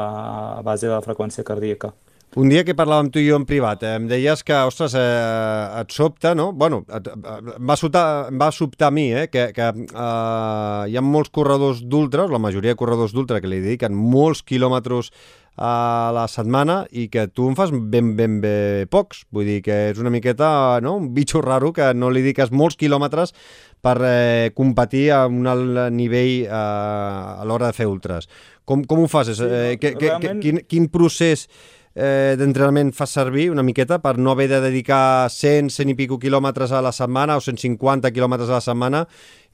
[0.58, 1.92] a base de la freqüència cardíaca.
[2.36, 5.80] Un dia que parlàvem tu i jo en privat, eh, em deies que, ostres, eh,
[5.80, 6.52] et sobta, no?
[6.52, 11.02] Bueno, et, em, va sobtar, va sobtar a mi, eh, que, que eh, hi ha
[11.02, 15.10] molts corredors d'ultra, la majoria de corredors d'ultra que li dediquen molts quilòmetres
[15.58, 19.24] a la setmana i que tu en fas ben, ben, ben pocs.
[19.34, 22.76] Vull dir que és una miqueta, no?, un bitxo raro que no li dediques molts
[22.78, 23.34] quilòmetres
[23.82, 28.28] per eh, competir a un alt nivell eh, a l'hora de fer ultras.
[28.64, 29.32] Com, com ho fas?
[29.34, 30.44] Eh, que, que, realment...
[30.44, 31.48] quin, quin procés
[31.94, 36.18] eh, d'entrenament fas servir una miqueta per no haver de dedicar 100, 100 i pico
[36.18, 39.06] quilòmetres a la setmana o 150 quilòmetres a la setmana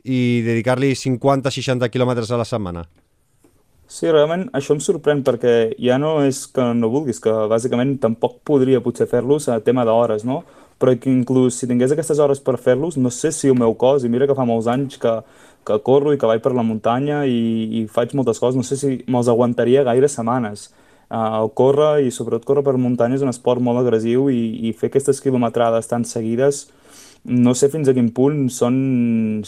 [0.04, 2.84] i dedicar-li 50-60 quilòmetres a la setmana?
[3.94, 8.40] Sí, realment això em sorprèn perquè ja no és que no vulguis, que bàsicament tampoc
[8.48, 10.42] podria potser fer-los a tema d'hores, no?
[10.80, 14.04] Però que inclús si tingués aquestes hores per fer-los, no sé si el meu cos,
[14.04, 15.12] i mira que fa molts anys que,
[15.68, 17.38] que corro i que vaig per la muntanya i,
[17.80, 20.70] i faig moltes coses, no sé si me'ls aguantaria gaire setmanes
[21.14, 24.90] el córrer i sobretot córrer per muntanya és un esport molt agressiu i, i fer
[24.90, 26.66] aquestes quilometrades tan seguides
[27.24, 28.74] no sé fins a quin punt són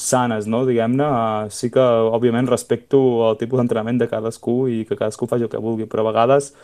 [0.00, 0.62] sanes, no?
[0.64, 1.04] diguem-ne.
[1.04, 2.98] Uh, sí que, òbviament, respecto
[3.28, 6.54] el tipus d'entrenament de cadascú i que cadascú faci el que vulgui, però a vegades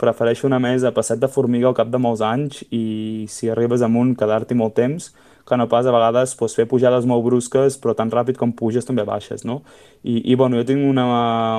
[0.00, 3.82] prefereixo una més a passet de formiga al cap de molts anys i si arribes
[3.82, 5.10] amunt quedar-t'hi molt temps
[5.50, 8.86] que no pas a vegades pues, fer pujades molt brusques, però tan ràpid com puges
[8.86, 9.60] també baixes, no?
[10.06, 11.04] I, i bueno, jo tinc una,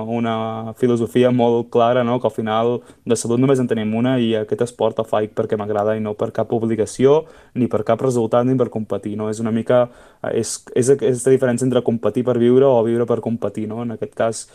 [0.08, 0.36] una
[0.80, 4.63] filosofia molt clara, no?, que al final de salut només en tenim una i aquest
[4.65, 8.58] esport el faig perquè m'agrada i no per cap obligació, ni per cap resultat, ni
[8.58, 9.30] per competir, no?
[9.30, 9.86] És una mica...
[10.32, 13.82] És, és aquesta diferència entre competir per viure o viure per competir, no?
[13.86, 14.45] En aquest cas,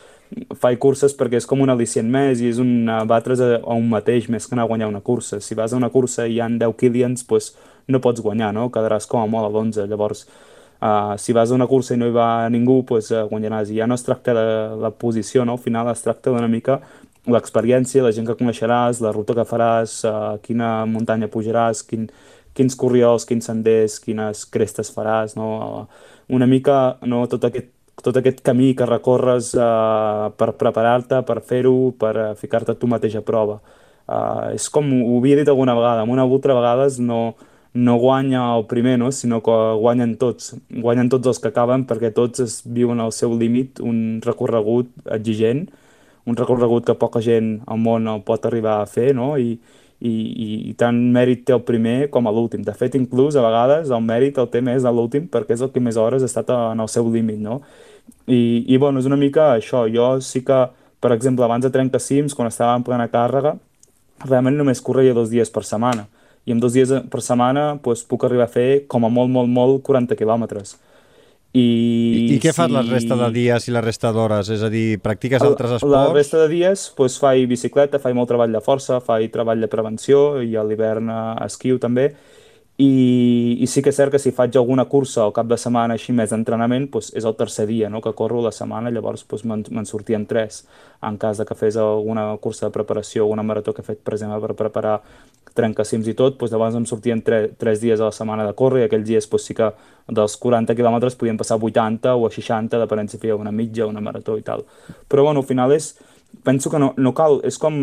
[0.58, 3.88] faig curses perquè és com un al·licient més i és un batre's a, a un
[3.90, 5.40] mateix més que anar a guanyar una cursa.
[5.40, 7.52] Si vas a una cursa i hi han 10 Kilians, doncs
[7.88, 8.68] no pots guanyar, no?
[8.74, 9.86] Quedaràs com a molt a l'11.
[9.90, 10.26] Llavors,
[10.80, 13.70] uh, si vas a una cursa i no hi va ningú, doncs, uh, guanyaràs.
[13.70, 14.46] I ja no es tracta de
[14.82, 15.58] la posició, no?
[15.58, 16.80] Al final es tracta d'una mica
[17.26, 22.06] l'experiència, la gent que coneixeràs, la ruta que faràs, uh, quina muntanya pujaràs, quin,
[22.56, 25.86] quins corriols, quins senders, quines crestes faràs, no?
[26.32, 27.68] Una mica no, tot, aquest,
[28.02, 33.18] tot aquest camí que recorres uh, per preparar-te, per fer-ho, per uh, ficar-te tu mateix
[33.18, 33.60] a prova.
[34.06, 37.34] Uh, és com ho havia dit alguna vegada, amb una altra vegades no,
[37.76, 39.12] no guanya el primer, no?
[39.12, 40.54] sinó que guanyen tots.
[40.70, 45.66] Guanyen tots els que acaben perquè tots es viuen al seu límit un recorregut exigent,
[46.26, 49.36] un recorregut que poca gent al món el pot arribar a fer, no?
[49.36, 49.58] I,
[50.00, 52.64] i, i, i tant mèrit té el primer com a l'últim.
[52.64, 55.70] De fet, inclús a vegades el mèrit el té més a l'últim perquè és el
[55.74, 57.60] que més hores ha estat en el seu límit, no?
[58.26, 59.84] I, i bueno, és una mica això.
[59.92, 60.64] Jo sí que,
[61.00, 63.58] per exemple, abans de trencar cims, quan estava en plena càrrega,
[64.24, 66.08] realment només corria dos dies per setmana
[66.46, 69.50] i en dos dies per setmana doncs, puc arribar a fer com a molt, molt,
[69.50, 70.76] molt 40 quilòmetres.
[71.56, 74.50] I, I, i què fas si- la resta de dies i la resta d'hores?
[74.52, 76.12] És a dir, practiques altres La esports?
[76.14, 80.42] resta de dies doncs, faig bicicleta, faig molt treball de força, faig treball de prevenció
[80.44, 82.10] i a l'hivern eh, esquiu també.
[82.76, 85.94] I, I sí que és cert que si faig alguna cursa o cap de setmana
[85.96, 88.02] així més d'entrenament, doncs és el tercer dia no?
[88.04, 90.66] que corro la setmana, llavors doncs, me'n sortien tres.
[91.00, 94.12] En cas de que fes alguna cursa de preparació, alguna marató que he fet, per
[94.18, 94.98] exemple, per preparar
[95.56, 98.84] trencacims i tot, doncs llavors em sortien tre, tres dies a la setmana de córrer
[98.84, 99.70] i aquells dies doncs, sí que
[100.06, 103.88] dels 40 quilòmetres podien passar a 80 o a 60, depenent si feia una mitja,
[103.88, 104.64] una marató i tal.
[105.08, 105.94] Però bueno, al final és,
[106.44, 107.78] penso que no, no cal, és com,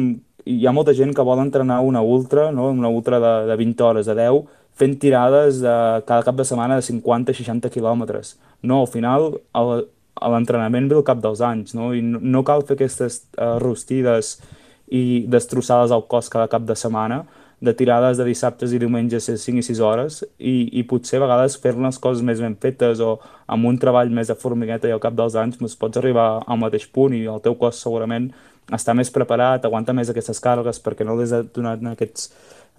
[0.46, 2.70] hi ha molta gent que vol entrenar una ultra, no?
[2.72, 4.44] una ultra de, de 20 hores, de 10,
[4.80, 5.76] fent tirades de,
[6.08, 8.36] cada cap de setmana de 50-60 quilòmetres.
[8.64, 11.92] No, al final l'entrenament ve al cap dels anys, no?
[11.94, 14.38] I no, no cal fer aquestes uh, rostides
[14.94, 17.24] i destrossades al cos cada cap de setmana,
[17.64, 21.24] de tirades de dissabtes i diumenges de 5 i 6 hores i, i potser a
[21.24, 23.14] vegades fer les coses més ben fetes o
[23.48, 26.60] amb un treball més de formigueta i al cap dels anys doncs pots arribar al
[26.60, 28.32] mateix punt i el teu cos segurament
[28.72, 32.30] està més preparat, aguanta més aquestes càrregues perquè no les ha donat aquests,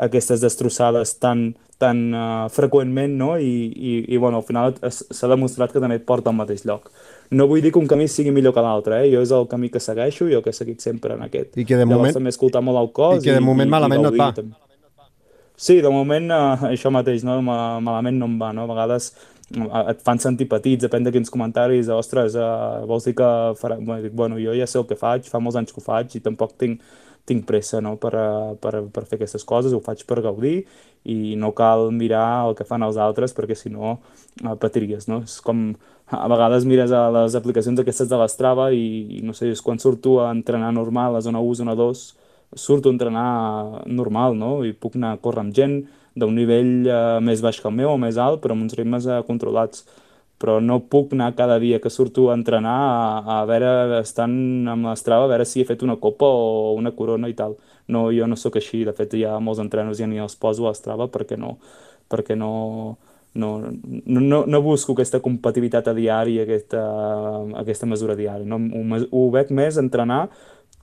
[0.04, 1.46] aquestes destrossades tan,
[1.80, 3.34] tan uh, freqüentment no?
[3.38, 6.90] I, i, i bueno, al final s'ha demostrat que també et porta al mateix lloc.
[7.32, 9.12] No vull dir que un camí sigui millor que l'altre, eh?
[9.12, 11.56] jo és el camí que segueixo i el que he seguit sempre en aquest.
[11.56, 14.04] I que de Llavors moment- també escoltar molt el cos i que de moment malament
[14.04, 14.32] no et va.
[14.36, 14.63] també.
[15.56, 17.38] Sí, de moment eh, això mateix, no?
[17.46, 18.64] Ma- malament no em va, no?
[18.66, 19.10] A vegades
[19.54, 23.28] eh, et fan sentir petits, depèn de quins comentaris, ostres, eh, vols dir que
[23.60, 23.78] farà...
[24.10, 26.56] Bueno, jo ja sé el que faig, fa molts anys que ho faig i tampoc
[26.58, 26.82] tinc,
[27.24, 27.94] tinc pressa no?
[28.02, 30.56] per, eh, per, per fer aquestes coses, ho faig per gaudir
[31.04, 33.94] i no cal mirar el que fan els altres perquè si no
[34.42, 35.22] eh, patiries, no?
[35.24, 35.68] És com
[36.10, 38.84] a vegades mires a les aplicacions aquestes de l'Strava i,
[39.20, 42.04] i no sé, és quan surto a entrenar normal a zona 1, zona 2,
[42.54, 44.64] surto a entrenar normal, no?
[44.64, 45.76] I puc anar a córrer amb gent
[46.14, 49.06] d'un nivell eh, més baix que el meu o més alt, però amb uns ritmes
[49.06, 49.84] eh, controlats.
[50.42, 54.34] Però no puc anar cada dia que surto a entrenar a, a veure, estant
[54.70, 57.56] amb l'Strava, a veure si he fet una copa o una corona i tal.
[57.88, 60.66] No, jo no sóc així, de fet hi ha molts entrenos ja ni els poso
[60.66, 61.56] a l'Strava perquè no,
[62.10, 62.50] perquè no,
[63.34, 66.82] no, no, no, no busco aquesta compatibilitat a diari, aquesta,
[67.60, 68.46] aquesta mesura diària.
[68.46, 68.58] No?
[68.58, 70.28] Ho, ho veig més entrenar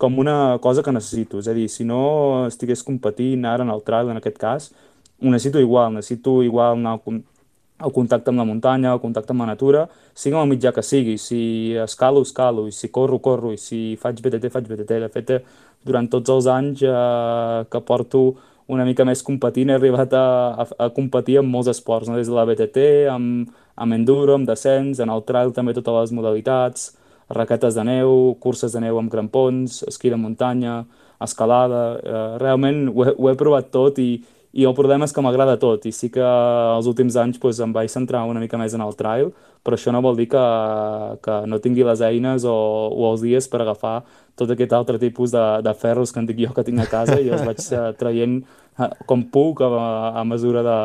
[0.01, 1.39] com una cosa que necessito.
[1.43, 4.71] És a dir, si no estigués competint ara en el trail, en aquest cas,
[5.21, 7.23] ho necessito igual, necessito igual anar al, con-
[7.81, 9.83] al contacte amb la muntanya, al contacte amb la natura,
[10.13, 11.17] sigui amb el mitjà que sigui.
[11.21, 11.41] Si
[11.83, 15.01] escalo, escalo, i si corro, corro, i si faig BTT, faig BTT.
[15.05, 18.23] De fet, eh, durant tots els anys eh, que porto
[18.71, 20.25] una mica més competint, he arribat a,
[20.63, 22.17] a, a competir en molts esports, no?
[22.17, 26.13] des de la BTT, amb, amb enduro, amb descens, en el trail també totes les
[26.15, 26.91] modalitats,
[27.35, 30.83] raquetes de neu, curses de neu amb crampons, esquí de muntanya,
[31.21, 31.81] escalada...
[32.03, 34.15] Eh, realment ho he, ho he provat tot i,
[34.51, 37.73] i el problema és que m'agrada tot i sí que els últims anys doncs, em
[37.75, 39.31] vaig centrar una mica més en el trail,
[39.63, 40.45] però això no vol dir que,
[41.23, 42.55] que no tingui les eines o,
[42.91, 44.01] o els dies per agafar
[44.35, 47.19] tot aquest altre tipus de, de ferros que en dic jo que tinc a casa
[47.21, 48.41] i els vaig eh, traient
[49.05, 49.69] com puc a,
[50.19, 50.77] a mesura de,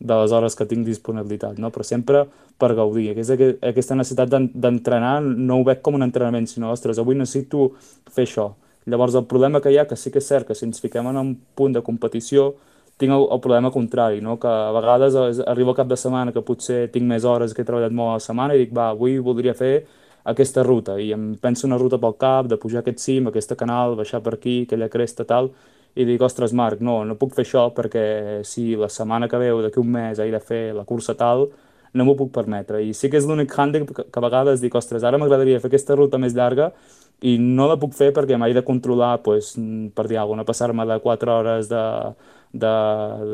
[0.00, 1.70] de les hores que tinc disponibilitat, no?
[1.74, 2.24] però sempre
[2.60, 3.10] per gaudir.
[3.14, 3.36] Aquesta,
[3.70, 7.70] aquesta necessitat d'en- d'entrenar no ho veig com un entrenament, sinó, ostres, avui necessito
[8.12, 8.50] fer això.
[8.86, 11.06] Llavors el problema que hi ha, que sí que és cert que si ens fiquem
[11.10, 12.54] en un punt de competició,
[13.00, 14.36] tinc el, el problema contrari, no?
[14.40, 17.92] que a vegades el cap de setmana que potser tinc més hores que he treballat
[17.96, 19.86] molt a la setmana i dic, va, avui voldria fer
[20.28, 23.96] aquesta ruta i em penso una ruta pel cap, de pujar aquest cim, aquesta canal,
[23.96, 25.48] baixar per aquí, aquella cresta, tal,
[25.94, 28.04] i dic, ostres, Marc, no, no puc fer això perquè
[28.46, 31.48] si la setmana que ve o d'aquí un mes he de fer la cursa tal,
[31.92, 32.82] no m'ho puc permetre.
[32.86, 35.70] I sí que és l'únic hàndicap que, que a vegades dic, ostres, ara m'agradaria fer
[35.72, 36.70] aquesta ruta més llarga
[37.22, 40.48] i no la puc fer perquè m'he de controlar, pues, mm, per dir alguna no
[40.48, 41.82] passar-me de 4 hores de,
[42.52, 42.74] de,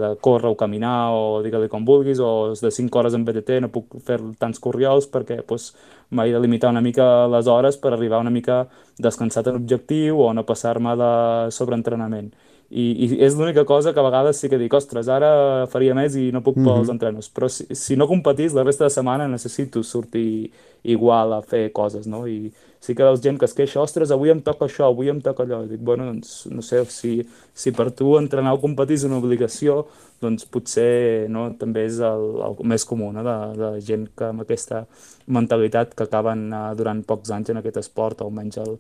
[0.01, 3.71] de córrer o caminar o digue-li com vulguis, o de 5 hores en BTT no
[3.71, 5.73] puc fer tants corriols perquè pues,
[6.11, 8.67] m'he de limitar una mica les hores per arribar una mica
[8.99, 11.13] descansat en objectiu o no passar-me de
[11.53, 12.33] sobreentrenament.
[12.67, 16.17] I, i és l'única cosa que a vegades sí que dic, ostres, ara faria més
[16.19, 17.29] i no puc pels entrenos.
[17.31, 20.51] Però si, si no competís la resta de setmana necessito sortir
[20.83, 22.25] igual a fer coses, no?
[22.27, 25.21] I sí que veus gent que es queixa, ostres, avui em toca això, avui em
[25.21, 25.65] toca allò.
[25.65, 27.21] I dic, bueno, doncs, no sé, si,
[27.55, 29.87] si per tu entrenar o competir és una obligació,
[30.23, 33.25] doncs potser no, també és el, el més comú, no?
[33.27, 34.85] de, de gent que amb aquesta
[35.27, 38.77] mentalitat que acaben uh, durant pocs anys en aquest esport, almenys el,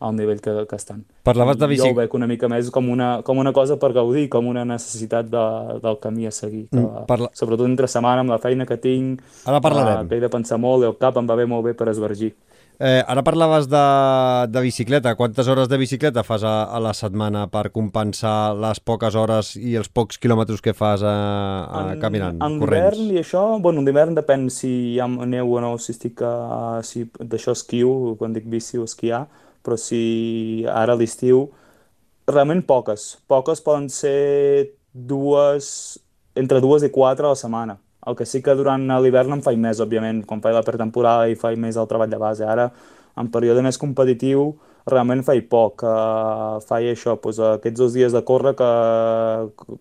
[0.00, 1.02] al nivell que, que estan.
[1.22, 1.88] Parlaves de Jo bici...
[1.90, 5.28] ho veig una mica més com una, com una cosa per gaudir, com una necessitat
[5.28, 5.44] de,
[5.84, 6.66] del camí a seguir.
[6.70, 10.06] Que, Mm, parla- Sobretot entre setmana, amb la feina que tinc, Ara parlarem.
[10.06, 12.32] eh, que he de pensar molt, el cap em va bé molt bé per esvergir.
[12.80, 13.80] Eh, ara parlaves de,
[14.48, 15.12] de bicicleta.
[15.14, 19.74] Quantes hores de bicicleta fas a, a la setmana per compensar les poques hores i
[19.76, 21.12] els pocs quilòmetres que fas a,
[21.68, 22.96] a En, caminant, en corrents?
[22.96, 26.24] d'hivern i això, bueno, en d'hivern depèn si hi ha neu o no, si estic
[26.24, 29.26] a, si d'això esquiu, quan dic bici o esquiar,
[29.60, 31.50] però si ara a l'estiu,
[32.32, 33.10] realment poques.
[33.28, 36.00] Poques poden ser dues,
[36.32, 37.76] entre dues i quatre a la setmana.
[38.08, 41.36] El que sí que durant l'hivern en faig més, òbviament, quan faig la pretemporada i
[41.36, 42.46] faig més el treball de base.
[42.48, 42.70] Ara,
[43.20, 44.54] en període més competitiu,
[44.88, 45.84] realment faig poc.
[45.84, 48.70] Uh, faig això, doncs, aquests dos dies de córrer que,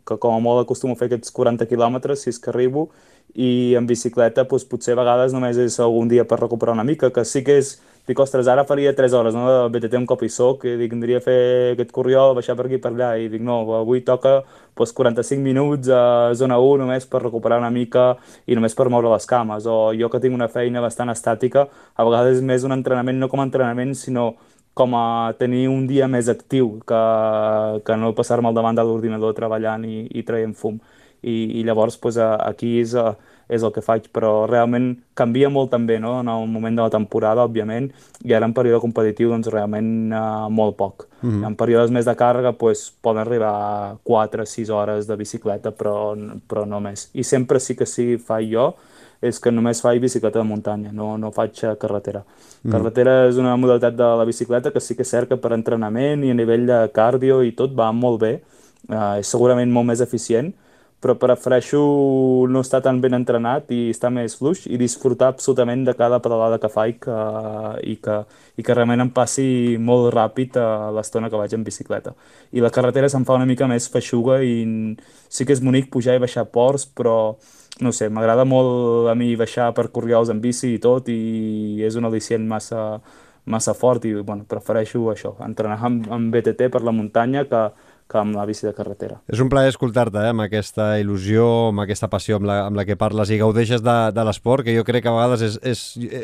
[0.08, 2.90] que com a molt acostumo a fer aquests 40 quilòmetres, si és que arribo,
[3.36, 7.14] i en bicicleta doncs, potser a vegades només és algun dia per recuperar una mica,
[7.16, 7.78] que sí que és,
[8.10, 9.46] dic, ostres, ara faria 3 hores, no?
[9.70, 11.40] BTT un cop hi soc, i dic, aniria a fer
[11.76, 14.40] aquest corriol, baixar per aquí i per allà, i dic, no, avui toca
[14.80, 18.16] doncs, 45 minuts a zona 1 només per recuperar una mica
[18.50, 22.08] i només per moure les cames, o jo que tinc una feina bastant estàtica, a
[22.08, 24.32] vegades és més un entrenament, no com a entrenament, sinó
[24.74, 27.04] com a tenir un dia més actiu que,
[27.86, 30.80] que no passar-me al davant de l'ordinador treballant i, i traient fum.
[31.20, 32.96] I, i llavors pues, aquí és,
[33.50, 36.20] és el que faig, però realment canvia molt també no?
[36.22, 37.90] en el moment de la temporada, òbviament,
[38.24, 41.08] i ara en període competitiu doncs realment uh, molt poc.
[41.22, 41.48] Mm -hmm.
[41.48, 46.16] En períodes més de càrrega pues, poden arribar a 4 6 hores de bicicleta, però,
[46.48, 47.10] però no més.
[47.14, 48.76] I sempre sí que sí faig jo,
[49.22, 52.24] és que només faig bicicleta de muntanya, no, no faig carretera.
[52.64, 52.72] Mm.
[52.72, 56.32] Carretera és una modalitat de la bicicleta que sí que és que per entrenament i
[56.32, 58.42] a nivell de cardio i tot va molt bé,
[58.90, 60.54] uh, és segurament molt més eficient,
[61.00, 61.80] però prefereixo
[62.52, 66.60] no estar tan ben entrenat i estar més fluix i disfrutar absolutament de cada pedalada
[66.60, 67.20] que faig que,
[67.88, 68.18] i, que,
[68.60, 72.14] i que realment em passi molt ràpid a l'estona que vaig en bicicleta.
[72.52, 74.60] I la carretera se'm fa una mica més feixuga i
[75.30, 77.38] sí que és bonic pujar i baixar ports, però
[77.80, 81.96] no sé, m'agrada molt a mi baixar per corriols en bici i tot i és
[81.96, 83.00] un al·licient massa,
[83.48, 87.64] massa fort i bueno, prefereixo això, entrenar amb, amb BTT per la muntanya que,
[88.10, 89.20] que amb la bici de carretera.
[89.30, 92.86] És un plaer escoltar-te, eh, amb aquesta il·lusió, amb aquesta passió amb la, amb la
[92.88, 95.84] que parles i gaudeixes de, de l'esport, que jo crec que a vegades és, és,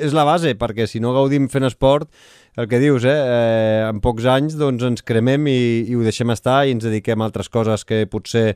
[0.09, 2.09] és la base, perquè si no gaudim fent esport,
[2.55, 6.31] el que dius, eh, eh, en pocs anys doncs ens cremem i, i ho deixem
[6.31, 8.55] estar i ens dediquem a altres coses que potser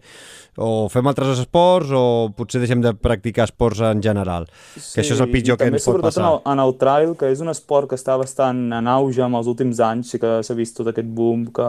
[0.60, 2.04] o fem altres esports o
[2.36, 5.80] potser deixem de practicar esports en general, Sí, que això és el pitjor que també
[5.80, 6.24] ens pot sobretot passar.
[6.26, 9.36] en el, en el trail, que és un esport que està bastant en auge en
[9.40, 11.68] els últims anys, sí que s'ha vist tot aquest boom, que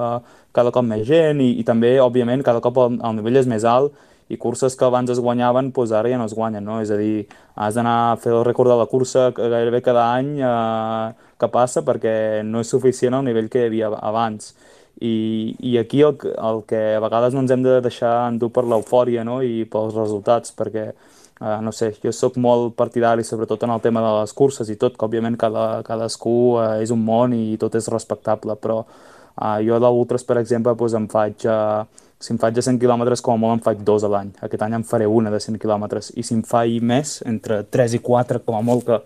[0.55, 3.67] cada cop més gent i, i també, òbviament, cada cop el, el nivell és més
[3.67, 3.95] alt
[4.31, 6.79] i curses que abans es guanyaven, doncs ara ja no es guanyen, no?
[6.81, 7.27] És a dir,
[7.59, 11.83] has d'anar a fer el rècord de la cursa gairebé cada any eh, que passa
[11.83, 12.15] perquè
[12.47, 14.55] no és suficient el nivell que hi havia abans.
[15.01, 18.67] I, i aquí el, el que a vegades no ens hem de deixar endur per
[18.69, 19.41] l'eufòria no?
[19.43, 20.93] i pels resultats, perquè
[21.41, 24.75] Uh, no sé, jo sóc molt partidari sobretot en el tema de les curses i
[24.77, 29.57] tot, que òbviament cada, cadascú uh, és un món i tot és respectable, però uh,
[29.65, 33.35] jo d'ultres, per exemple, doncs em faig, uh, si em faig de 100 quilòmetres, com
[33.35, 34.35] a molt em faig dos a l'any.
[34.45, 36.13] Aquest any em faré una de 100 quilòmetres.
[36.21, 38.99] I si em faig més, entre 3 i 4, com a molt que,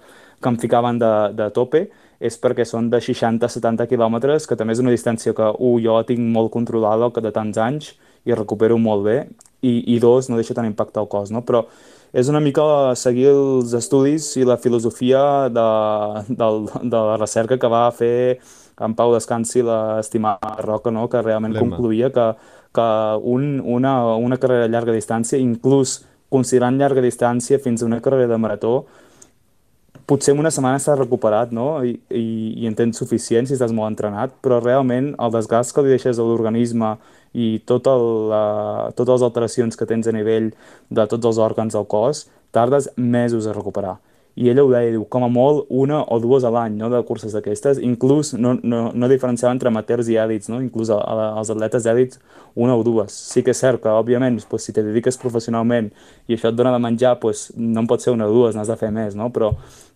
[0.42, 1.86] que em ficaven de, de tope,
[2.24, 6.26] és perquè són de 60-70 quilòmetres, que també és una distància que, un, jo tinc
[6.34, 7.92] molt controlada cap de tants anys
[8.24, 9.18] i recupero molt bé,
[9.62, 11.44] i, i dos, no deixa tant impacte al cos, no?
[11.46, 11.64] Però
[12.14, 12.64] és una mica
[12.98, 15.22] seguir els estudis i la filosofia
[15.52, 15.68] de,
[16.28, 18.40] del, de la recerca que va fer
[18.84, 21.08] en Pau Descansi l'estimada Roca, no?
[21.10, 21.66] que realment Lema.
[21.66, 22.28] concluïa que,
[22.74, 22.88] que
[23.22, 26.02] un, una, una carrera de llarga distància, inclús
[26.34, 28.74] considerant llarga distància fins a una carrera de marató,
[30.06, 31.68] potser en una setmana estàs recuperat, no?
[31.86, 32.24] I, i,
[32.60, 36.18] i en tens suficient si estàs molt entrenat, però realment el desgast que li deixes
[36.18, 36.96] a l'organisme
[37.34, 40.52] i tot el, uh, totes les alteracions que tens a nivell
[40.90, 43.96] de tots els òrgans del cos, tardes mesos a recuperar.
[44.34, 46.98] I ella ho deia, diu, com a molt una o dues a l'any no, de
[47.06, 50.58] curses d'aquestes, inclús no, no, no diferenciava entre amateurs i èlits, no?
[50.64, 52.18] inclús a, a, als atletes èlits
[52.58, 53.14] una o dues.
[53.14, 55.92] Sí que és cert que, òbviament, pues, si te dediques professionalment
[56.26, 58.74] i això et dona de menjar, pues, no en pot ser una o dues, n'has
[58.74, 59.30] de fer més, no?
[59.30, 59.52] però,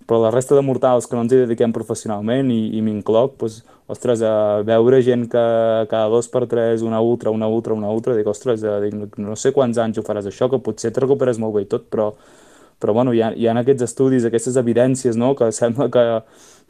[0.06, 3.64] però la resta de mortals que no ens hi dediquem professionalment i, i m'incloc, pues,
[3.90, 5.44] ostres, a veure gent que
[5.90, 9.34] cada dos per tres, una ultra, una ultra, una ultra, dic, ostres, eh, dic, no
[9.34, 12.12] sé quants anys ho faràs això, que potser et recuperes molt bé i tot, però,
[12.78, 16.04] però bueno, hi ha, hi ha aquests estudis, aquestes evidències, no?, que sembla que,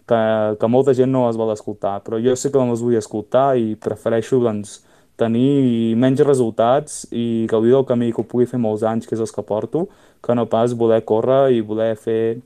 [0.08, 0.20] que,
[0.60, 3.74] que molta gent no les vol escoltar, però jo sí que les vull escoltar i
[3.80, 4.80] prefereixo, doncs,
[5.18, 9.22] tenir menys resultats i gaudir del camí que ho pugui fer molts anys, que és
[9.24, 9.88] els que porto,
[10.22, 12.38] que no pas voler córrer i voler fer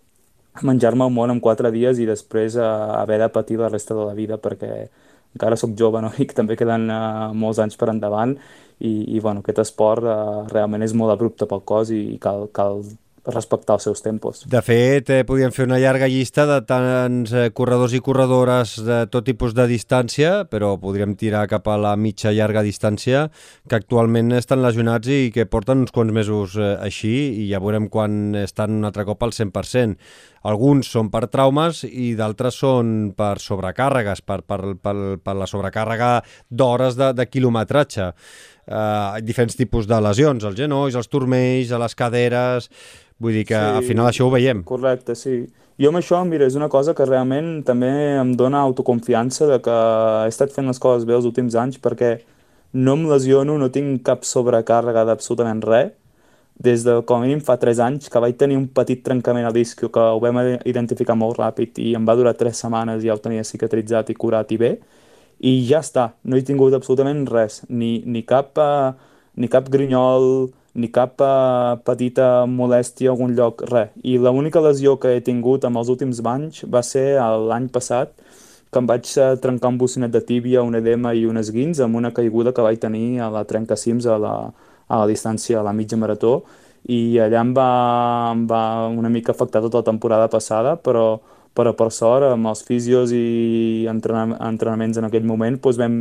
[0.60, 4.04] menjar-me el món en quatre dies i després eh, haver de patir la resta de
[4.04, 4.88] la vida perquè
[5.32, 6.12] encara sóc jove no?
[6.22, 8.34] i també queden eh, molts anys per endavant
[8.80, 10.18] i, i bueno, aquest esport eh,
[10.52, 12.82] realment és molt abrupte pel cos i, i cal, cal
[13.26, 14.42] respectar els seus tempos.
[14.50, 19.06] De fet, eh, podríem fer una llarga llista de tants eh, corredors i corredores de
[19.06, 23.28] tot tipus de distància, però podríem tirar cap a la mitja llarga distància,
[23.68, 27.14] que actualment estan lesionats i que porten uns quants mesos eh, així
[27.44, 29.96] i ja veurem quan estan un altre cop al 100%.
[30.42, 36.16] Alguns són per traumes i d'altres són per sobrecàrregues, per, per, per, per la sobrecàrrega
[36.50, 38.10] d'hores de, de quilometratge.
[38.62, 42.70] Uh, diferents tipus de lesions, els genolls, els turmells, a les caderes...
[43.22, 44.64] Vull dir que sí, al final això ho veiem.
[44.66, 45.44] Correcte, sí.
[45.78, 49.76] Jo amb això, mira, és una cosa que realment també em dona autoconfiança de que
[50.24, 52.16] he estat fent les coses bé els últims anys perquè
[52.74, 55.92] no em lesiono, no tinc cap sobrecàrrega d'absolutament res,
[56.62, 59.54] des de com a mínim fa 3 anys que vaig tenir un petit trencament al
[59.56, 60.38] disc que ho vam
[60.68, 64.18] identificar molt ràpid i em va durar 3 setmanes i ja ho tenia cicatritzat i
[64.18, 64.72] curat i bé
[65.40, 68.92] i ja està, no he tingut absolutament res, ni, ni, cap, uh,
[69.36, 73.90] ni cap grinyol, ni cap uh, petita molèstia a algun lloc, res.
[74.02, 78.14] I l'única lesió que he tingut amb els últims anys va ser l'any passat,
[78.72, 81.98] que em vaig uh, trencar un bocinet de tíbia, un edema i un esguins amb
[82.00, 84.36] una caiguda que vaig tenir a la trencacims a la,
[84.88, 86.40] a la distància, a la mitja marató,
[86.88, 87.68] i allà em va,
[88.32, 91.20] em va una mica afectar tota la temporada passada, però
[91.56, 95.98] però per sort amb els fisios i entrenaments en aquell moment doncs vam,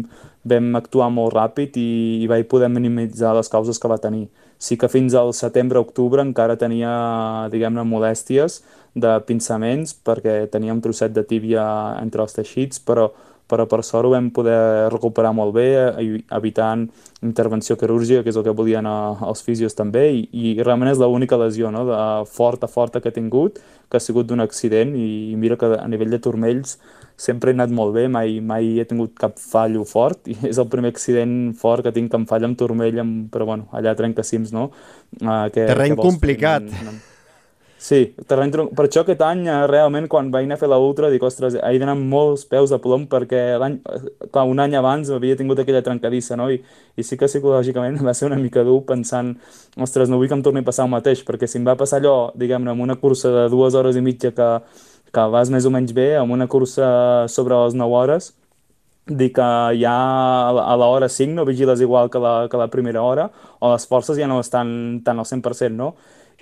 [0.47, 1.89] vam actuar molt ràpid i,
[2.23, 4.29] i vaig poder minimitzar les causes que va tenir.
[4.61, 6.91] Sí que fins al setembre-octubre encara tenia,
[7.51, 8.61] diguem-ne, molèsties
[8.93, 11.65] de pinçaments perquè tenia un trosset de tíbia
[12.01, 13.09] entre els teixits, però
[13.51, 16.87] però per sort ho vam poder recuperar molt bé, eh, evitant
[17.21, 21.01] intervenció quirúrgica, que és el que volien eh, els fisios també, i, i realment és
[21.01, 21.83] l'única lesió no?
[21.89, 21.99] de
[22.31, 23.59] forta, forta que he tingut,
[23.91, 26.77] que ha sigut d'un accident, i mira que a nivell de turmells
[27.19, 30.69] sempre he anat molt bé, mai, mai he tingut cap fallo fort, i és el
[30.71, 34.25] primer accident fort que tinc que em falla amb turmell, amb, però bueno, allà trenca
[34.25, 34.69] cims, no?
[35.19, 36.71] Uh, que, Terreny que complicat.
[36.71, 36.99] Fer,
[37.81, 37.97] Sí,
[38.29, 38.73] terreny tronc...
[38.77, 41.55] per això aquest any eh, realment quan vaig anar a fer la ultra dic, ostres,
[41.57, 45.37] he d'anar amb molts peus de plom perquè l'any, eh, clar, un any abans havia
[45.39, 46.51] tingut aquella trencadissa, no?
[46.53, 46.59] I,
[46.93, 49.33] I sí que psicològicament va ser una mica dur pensant,
[49.81, 52.03] ostres, no vull que em torni a passar el mateix, perquè si em va passar
[52.03, 54.51] allò, diguem-ne, amb una cursa de dues hores i mitja que,
[55.09, 56.93] que vas més o menys bé, amb una cursa
[57.33, 58.29] sobre les 9 hores,
[59.09, 59.51] dir que
[59.81, 59.97] ja
[60.53, 64.21] a l'hora 5 no vigiles igual que la, que la primera hora, o les forces
[64.21, 65.95] ja no estan tan al 100%, no?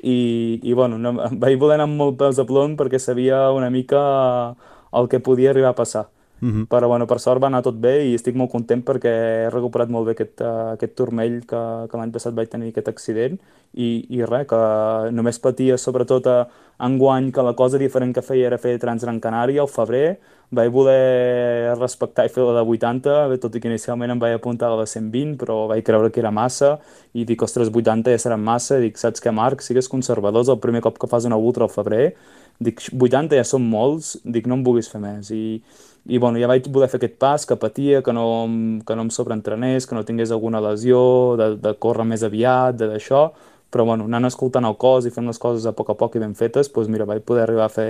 [0.04, 3.70] I, i bueno, no, vaig voler anar amb molt pèls de plom perquè sabia una
[3.74, 4.00] mica
[4.93, 6.08] el que podia arribar a passar.
[6.41, 6.52] Mhm.
[6.52, 6.68] -huh.
[6.68, 9.12] Però bueno, per sort va anar tot bé i estic molt content perquè
[9.45, 12.88] he recuperat molt bé aquest, uh, aquest turmell que, que l'any passat vaig tenir aquest
[12.88, 13.39] accident
[13.74, 16.47] i, i res, que només patia sobretot a
[16.80, 20.18] enguany que la cosa diferent que feia era fer Transgran Canària al febrer,
[20.52, 24.70] vaig voler respectar i fer la de 80, tot i que inicialment em vaig apuntar
[24.70, 26.78] a la de 120, però vaig creure que era massa,
[27.14, 30.82] i dic, ostres, 80 ja seran massa, dic, saps què, Marc, sigues conservadors, el primer
[30.86, 32.16] cop que fas una ultra al febrer,
[32.58, 35.62] dic, 80 ja són molts, dic, no em vulguis fer més, i,
[36.10, 38.26] i bueno, ja vaig voler fer aquest pas, que patia, que no,
[38.88, 41.00] que no em sobreentrenés, que no tingués alguna lesió,
[41.38, 43.28] de, de córrer més aviat, d'això,
[43.70, 46.24] però bueno, anant escoltant el cos i fent les coses a poc a poc i
[46.24, 47.89] ben fetes, doncs mira, vaig poder arribar a fer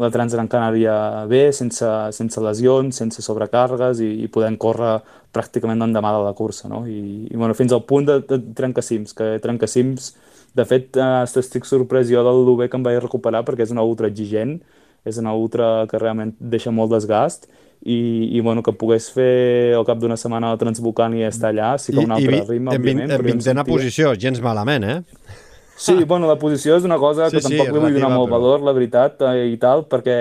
[0.00, 4.98] la Transgran Canària bé, sense, sense lesions, sense sobrecàrregues i, i podent córrer
[5.34, 6.84] pràcticament l'endemà de la cursa, no?
[6.88, 10.14] I, i bueno, fins al punt de, de trencacims, que trencacims,
[10.56, 13.84] de fet, eh, estic sorprès jo del bé que em vaig recuperar perquè és una
[13.84, 14.58] ultra exigent,
[15.06, 17.46] és una ultra que realment deixa molt desgast
[17.84, 17.96] i,
[18.34, 21.94] i bueno, que pogués fer al cap d'una setmana la Transvolcània i estar allà, sí
[21.94, 23.12] que un altre I, ritme, en, òbviament.
[23.14, 24.98] En vintena posició, gens malament, eh?
[25.76, 26.04] Sí, ah.
[26.08, 28.38] bueno, la posició és una cosa que sí, tampoc sí, li vull donar molt però...
[28.38, 30.16] valor, la veritat, eh, i tal, perquè,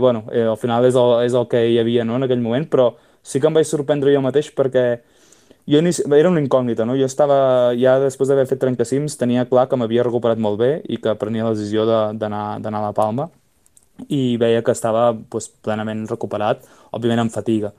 [0.00, 2.68] bueno, eh, al final és el, és el que hi havia, no?, en aquell moment,
[2.70, 2.92] però
[3.24, 4.84] sí que em vaig sorprendre jo mateix perquè
[5.66, 6.94] jo ni, era una incògnita, no?
[6.98, 11.00] Jo estava, ja després d'haver fet trencacims, tenia clar que m'havia recuperat molt bé i
[11.00, 13.30] que prenia la decisió d'anar a la Palma
[14.08, 17.72] i veia que estava pues, plenament recuperat, òbviament amb fatiga.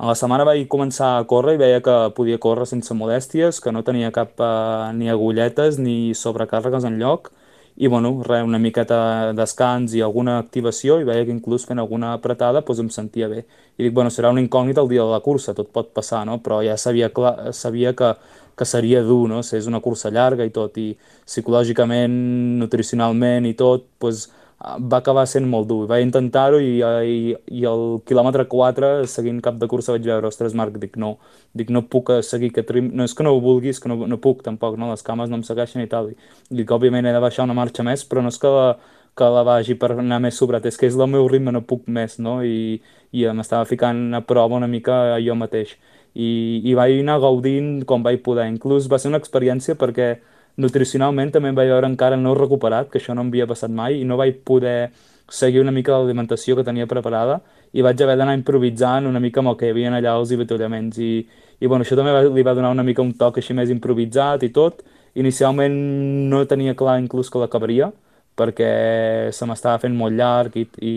[0.00, 3.72] A la setmana vaig començar a córrer i veia que podia córrer sense modèsties, que
[3.76, 7.28] no tenia cap eh, ni agulletes ni sobrecàrregues en lloc,
[7.76, 11.84] i bueno, res, una miqueta de descans i alguna activació, i veia que inclús fent
[11.84, 13.44] alguna apretada doncs em sentia bé.
[13.76, 16.38] I dic, bueno, serà una incògnita el dia de la cursa, tot pot passar, no?
[16.40, 18.14] Però ja sabia, clar, sabia que,
[18.56, 19.44] que seria dur, no?
[19.44, 20.94] Si és una cursa llarga i tot, i
[21.28, 22.16] psicològicament,
[22.64, 24.30] nutricionalment i tot, doncs
[24.60, 25.86] va acabar sent molt dur.
[25.88, 30.54] Vaig intentar-ho i, i, i el quilòmetre 4, seguint cap de cursa, vaig veure, ostres,
[30.58, 31.14] Marc, dic, no,
[31.56, 34.20] dic, no puc seguir aquest ritme, no és que no ho vulguis, que no, no
[34.20, 34.90] puc tampoc, no?
[34.92, 36.10] les cames no em segueixen i tal.
[36.12, 38.66] I dic, òbviament he de baixar una marxa més, però no és que la,
[39.16, 41.88] que la vagi per anar més sobrat, és que és el meu ritme, no puc
[41.88, 42.40] més, no?
[42.44, 42.82] I,
[43.16, 45.78] i m'estava ficant a prova una mica jo mateix.
[46.12, 48.48] I, i vaig anar gaudint com vaig poder.
[48.50, 50.18] Inclús va ser una experiència perquè
[50.56, 54.00] nutricionalment també em vaig veure encara no recuperat, que això no em havia passat mai,
[54.00, 54.90] i no vaig poder
[55.30, 57.38] seguir una mica l'alimentació que tenia preparada
[57.72, 60.98] i vaig haver d'anar improvisant una mica amb el que hi havia allà els avituallaments
[60.98, 61.12] i,
[61.60, 64.42] i bueno, això també va, li va donar una mica un toc així més improvisat
[64.42, 64.82] i tot.
[65.14, 65.74] Inicialment
[66.30, 67.90] no tenia clar inclús que l'acabaria
[68.38, 70.94] perquè se m'estava fent molt llarg i, i,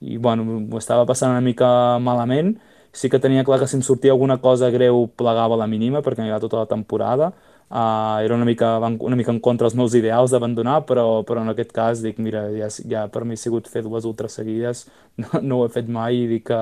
[0.00, 1.68] i bueno, m'ho estava passant una mica
[2.02, 2.56] malament.
[2.96, 6.26] Sí que tenia clar que si em sortia alguna cosa greu plegava la mínima perquè
[6.30, 7.30] va tota la temporada
[7.66, 11.50] Uh, era una mica, una mica en contra dels meus ideals d'abandonar, però, però en
[11.50, 14.84] aquest cas dic, mira, ja, ja per mi ha sigut fer dues ultres seguides,
[15.24, 16.60] no, no ho he fet mai i dic que,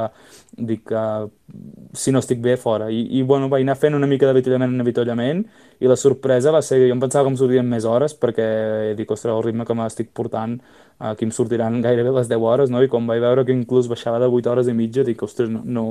[0.57, 1.03] dic que
[1.93, 2.89] si no estic bé, fora.
[2.89, 5.45] I, i bueno, vaig anar fent una mica d'avituallament en avituallament
[5.85, 8.49] i la sorpresa va ser, jo em pensava que em sortirien més hores perquè
[8.97, 10.57] dic, ostres, el ritme que m'estic portant
[11.05, 12.83] aquí em sortiran gairebé les 10 hores, no?
[12.83, 15.61] I quan vaig veure que inclús baixava de 8 hores i mitja, dic, ostres, no,
[15.65, 15.87] no,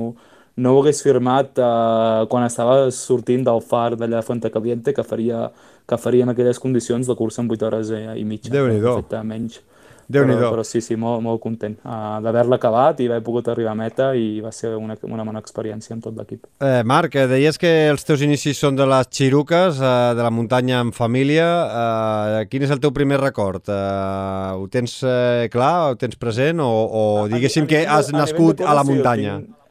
[0.56, 5.04] no ho hagués firmat eh, quan estava sortint del far d'allà a Fuente Caliente, que
[5.04, 5.48] faria,
[5.88, 8.52] que faria en aquelles condicions la cursa en 8 hores i, i mitja.
[8.54, 9.00] Déu-n'hi-do.
[9.24, 9.62] menys.
[10.04, 13.46] déu nhi però, però sí, sí, molt, molt content uh, d'haver-la acabat i haver pogut
[13.48, 16.44] arribar a meta i va ser una, una bona experiència amb tot l'equip.
[16.60, 20.32] Eh, Marc, eh, deies que els teus inicis són de les xiruques, eh, de la
[20.34, 21.48] muntanya en família.
[21.64, 23.72] Eh, quin és el teu primer record?
[23.72, 28.72] Eh, ho tens eh, clar, ho tens present o, o diguéssim que has nascut a,
[28.72, 29.40] a la muntanya?
[29.40, 29.63] Tinc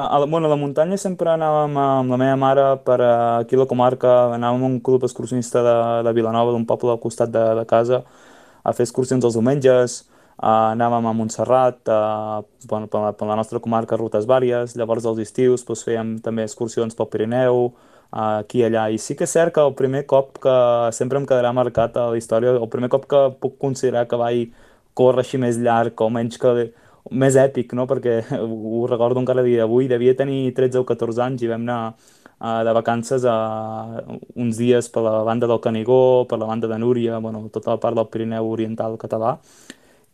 [0.00, 3.60] a, a, bueno, a la muntanya sempre anàvem amb la meva mare per aquí a
[3.60, 5.74] la comarca, anàvem a un club excursionista de,
[6.06, 8.00] de Vilanova, d'un poble al costat de, de casa,
[8.64, 10.00] a fer excursions els diumenges,
[10.38, 12.40] uh, anàvem a Montserrat, uh,
[12.70, 16.48] bueno, per, la, per la nostra comarca rutes vàries, llavors als estius doncs, fèiem també
[16.48, 20.06] excursions pel Pirineu, uh, aquí i allà, i sí que és cert que el primer
[20.08, 20.56] cop que
[20.96, 24.48] sempre em quedarà marcat a la història, el primer cop que puc considerar que vaig
[24.96, 26.70] córrer així més llarg o menys que
[27.10, 27.86] més èpic, no?
[27.90, 31.80] perquè ho recordo encara dia d'avui, devia tenir 13 o 14 anys i vam anar
[31.94, 33.36] uh, de vacances a
[34.36, 37.80] uns dies per la banda del Canigó, per la banda de Núria, bueno, tota la
[37.80, 39.36] part del Pirineu Oriental català,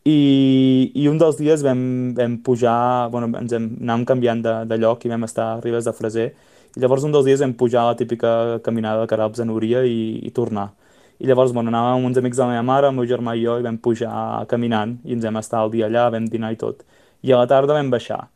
[0.06, 4.78] i, i un dels dies vam, vam pujar, bueno, ens hem, anàvem canviant de, de
[4.78, 6.28] lloc i vam estar a Ribes de Freser,
[6.76, 9.82] i llavors un dels dies vam pujar a la típica caminada de Carabs a Núria
[9.88, 10.70] i, i tornar.
[11.18, 13.44] I llavors, bueno, anàvem amb uns amics de la meva mare, el meu germà i
[13.44, 16.58] jo, i vam pujar caminant, i ens vam estar el dia allà, vam dinar i
[16.60, 16.82] tot.
[17.24, 18.26] I a la tarda vam baixar.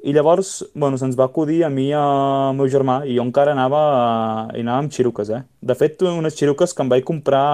[0.00, 3.52] I llavors, bueno, se'ns va acudir a mi i al meu germà, i jo encara
[3.52, 3.80] anava,
[4.56, 5.42] i anava amb xiruques, eh?
[5.60, 7.44] De fet, unes xiruques que em vaig comprar,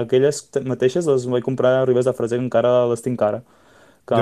[0.00, 3.42] aquelles mateixes, les vaig comprar a Ribes de Freser, que encara les tinc ara
[4.04, 4.18] que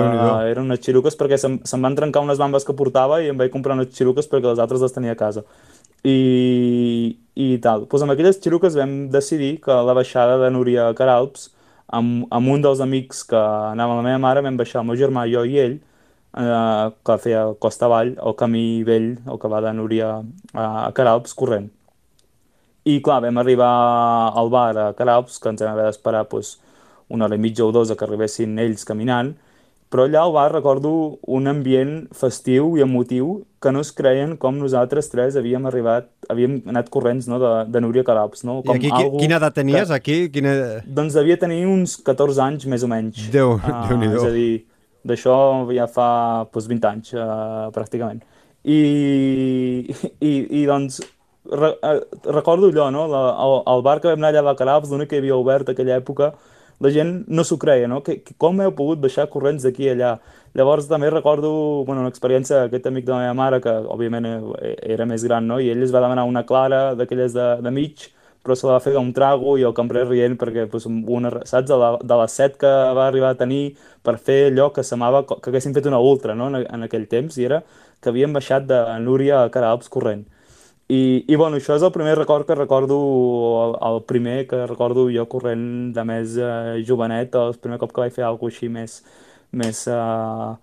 [0.50, 3.52] eren unes xiruques perquè se'm, se'm van trencar unes bambes que portava i em vaig
[3.52, 5.44] comprar unes xiruques perquè les altres les tenia a casa
[6.04, 7.86] i, i tal.
[7.90, 11.50] Pues amb aquelles xiruques vam decidir que la baixada de Núria a Caralps,
[11.88, 14.98] amb, amb un dels amics que anava amb la meva mare, vam baixar el meu
[15.00, 15.76] germà, jo i ell,
[16.36, 20.14] eh, que feia costa avall, el camí vell, el que va de Núria
[20.54, 21.70] a, a Caralps, corrent.
[22.88, 23.70] I clar, vam arribar
[24.40, 26.56] al bar a Caralps, que ens vam haver d'esperar pues,
[27.10, 29.34] una hora i mitja o dos a que arribessin ells caminant,
[29.90, 30.90] però allà al bar recordo
[31.26, 36.60] un ambient festiu i emotiu que no es creien com nosaltres tres havíem arribat, havíem
[36.70, 38.44] anat corrents no, de, de Núria Calaps.
[38.46, 38.60] No?
[38.62, 39.90] Com I aquí quina edat tenies?
[39.90, 40.18] Que, aquí?
[40.32, 40.54] Quina...
[40.86, 43.26] Doncs devia tenir uns 14 anys més o menys.
[43.34, 44.50] Déu, uh, déu nhi És a dir,
[45.10, 45.36] d'això
[45.74, 46.10] ja fa
[46.54, 48.22] doncs, 20 anys, uh, pràcticament.
[48.62, 48.80] I,
[50.30, 50.32] i,
[50.62, 51.02] i doncs
[51.50, 51.98] re, uh,
[52.30, 53.08] recordo allò, no?
[53.10, 55.98] La, el, el bar que vam anar allà a Calaps, l'únic que havia obert aquella
[55.98, 56.30] època,
[56.80, 58.00] la gent no s'ho creia, no?
[58.04, 60.14] Que, que, com heu pogut baixar corrents d'aquí i allà?
[60.56, 61.50] Llavors també recordo
[61.86, 65.46] bueno, una experiència d'aquest amic de la meva mare, que òbviament eh, era més gran,
[65.46, 65.60] no?
[65.60, 68.08] i ell es va demanar una clara d'aquelles de, de mig,
[68.42, 71.68] però se la va fer un trago i el cambrer rient perquè pues, una, saps,
[71.68, 75.26] de, la, de les set que va arribar a tenir per fer allò que semblava
[75.28, 76.48] que haguessin fet una ultra no?
[76.48, 77.60] en, en aquell temps i era
[78.00, 80.24] que havien baixat de Núria a Caralps corrent.
[80.90, 82.96] I, I bueno, això és el primer record que recordo,
[83.62, 88.02] el, el primer que recordo jo corrent de més eh, jovenet, el primer cop que
[88.02, 88.96] vaig fer alguna així més,
[89.54, 90.56] més, uh,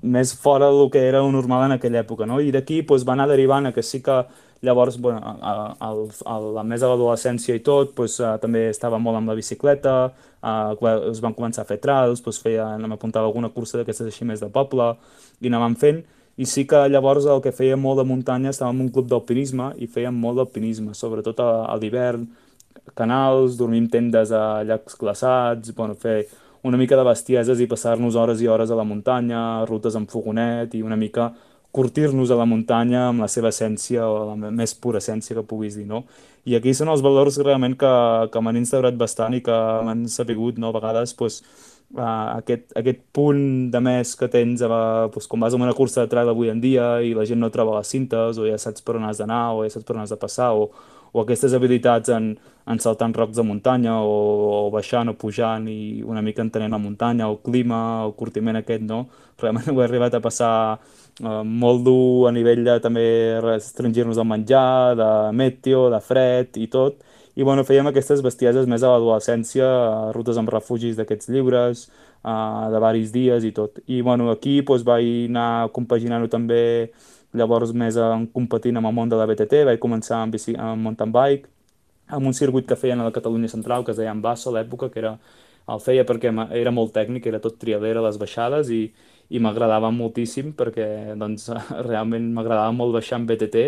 [0.00, 2.40] més fora del que era normal en aquella època, no?
[2.40, 4.22] I d'aquí pues, va anar derivant que sí que
[4.64, 8.96] llavors, bueno, a, a, a, a més de l'adolescència i tot, pues, uh, també estava
[8.96, 9.96] molt amb la bicicleta,
[10.40, 14.40] uh, es van començar a fer trails, pues, feia, m'apuntava alguna cursa d'aquestes així més
[14.40, 14.94] de poble,
[15.44, 16.06] i anàvem fent,
[16.36, 19.70] i sí que llavors el que feia molt de muntanya estàvem en un club d'alpinisme
[19.80, 22.26] i fèiem molt d'alpinisme, sobretot a, a l'hivern,
[22.98, 26.26] canals, dormim tendes a llacs glaçats, bueno, fer
[26.66, 30.74] una mica de bestieses i passar-nos hores i hores a la muntanya, rutes amb fogonet
[30.74, 31.30] i una mica
[31.76, 35.76] curtir-nos a la muntanya amb la seva essència o la més pura essència que puguis
[35.76, 36.04] dir, no?
[36.48, 37.92] I aquí són els valors realment que,
[38.32, 40.70] que m'han instaurat bastant i que m'han sapigut, no?
[40.70, 41.42] A vegades, pues,
[41.94, 46.02] uh, aquest, aquest punt de més que tens uh, doncs, quan vas a una cursa
[46.04, 48.82] de trail avui en dia i la gent no troba les cintes o ja saps
[48.82, 50.70] per on has d'anar o ja saps per on has de passar o,
[51.12, 52.34] o aquestes habilitats en,
[52.66, 56.82] en saltant rocs de muntanya o, o baixant o pujant i una mica entenent la
[56.82, 59.06] muntanya, el clima, el curtiment aquest, no?
[59.40, 63.06] Realment ho he arribat a passar uh, molt dur a nivell de també
[63.44, 67.05] restringir-nos el menjar, de meteo, de fred i tot,
[67.36, 69.66] i bueno, fèiem aquestes bestieses més a l'adolescència,
[70.16, 71.82] rutes amb refugis d'aquests llibres,
[72.24, 73.82] uh, de varis dies i tot.
[73.92, 76.90] I bueno, aquí doncs, vaig anar compaginant-ho també
[77.36, 80.80] llavors més en competint amb el món de la BTT, vaig començar amb, bici, amb
[80.88, 81.50] mountain bike,
[82.08, 84.88] amb un circuit que feien a la Catalunya Central, que es deia Basso a l'època,
[84.88, 85.18] que era,
[85.68, 88.86] el feia perquè era molt tècnic, era tot trialera les baixades i,
[89.28, 91.50] i m'agradava moltíssim perquè doncs,
[91.90, 93.66] realment m'agradava molt baixar amb BTT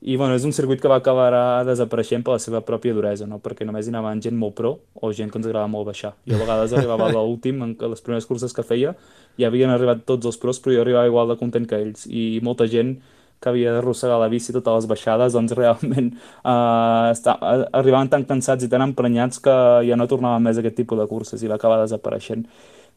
[0.00, 3.40] i bueno, és un circuit que va acabar desapareixent per la seva pròpia duresa, no?
[3.42, 6.12] perquè només hi anaven gent molt pro o gent que ens agradava molt baixar.
[6.28, 8.94] Jo a vegades arribava a l'últim, en les primeres curses que feia,
[9.38, 12.06] ja havien arribat tots els pros, però jo arribava igual de content que ells.
[12.06, 12.94] I molta gent
[13.42, 17.34] que havia d'arrossegar la bici totes les baixades, doncs realment eh, està,
[17.74, 21.10] arribaven tan cansats i tan emprenyats que ja no tornaven més a aquest tipus de
[21.10, 22.46] curses i va acabar desapareixent,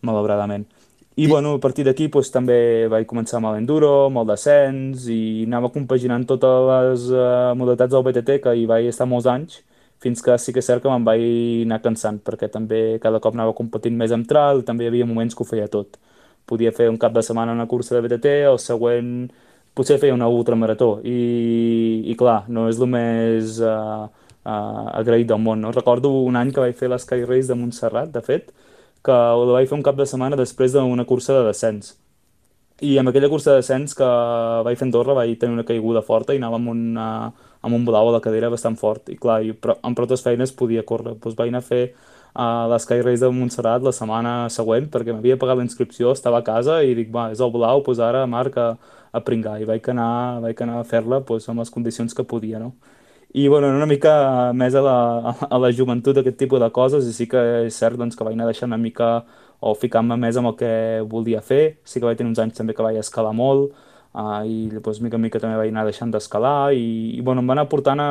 [0.05, 0.69] malauradament.
[1.15, 1.27] I, I...
[1.27, 5.71] bueno, a partir d'aquí doncs, també vaig començar amb l'enduro, amb el descens, i anava
[5.73, 9.59] compaginant totes les uh, modalitats del BTT, que hi vaig estar molts anys,
[10.01, 13.35] fins que sí que és cert que me'n vaig anar cansant, perquè també cada cop
[13.35, 15.99] anava competint més amb trail, i també hi havia moments que ho feia tot.
[16.47, 19.11] Podia fer un cap de setmana una cursa de BTT, el següent
[19.75, 25.43] potser feia una ultramarató, i, i clar, no és el més uh, uh, agraït del
[25.43, 25.61] món.
[25.61, 25.75] No?
[25.75, 28.51] Recordo un any que vaig fer l'Sky Race de Montserrat, de fet,
[29.05, 31.95] que ho vaig fer un cap de setmana després d'una cursa de descens.
[32.81, 34.07] I amb aquella cursa de descens que
[34.65, 37.09] vaig fer a Andorra vaig tenir una caiguda forta i anava amb, una,
[37.61, 39.11] amb un blau a la cadera bastant fort.
[39.13, 41.13] I clar, i, però, amb prou feines podia córrer.
[41.21, 41.83] Doncs vaig anar a fer
[42.33, 46.45] a l'Sky Race de Montserrat la setmana següent perquè m'havia pagat la inscripció, estava a
[46.47, 48.71] casa i dic, va, és el blau, doncs ara Marc a,
[49.11, 49.59] a pringar.
[49.61, 52.73] I vaig anar, vaig anar a fer-la doncs, amb les condicions que podia, no?
[53.33, 54.95] I bueno, una mica més a la,
[55.47, 58.35] a la joventut aquest tipus de coses i sí que és cert doncs, que vaig
[58.35, 59.11] anar deixant una mica
[59.63, 60.71] o ficant-me més amb el que
[61.07, 61.77] volia fer.
[61.87, 65.15] Sí que vaig tenir uns anys també que vaig escalar molt uh, i doncs, mica
[65.15, 66.83] en mica també vaig anar deixant d'escalar i,
[67.15, 68.09] i bueno, em va anar portant a,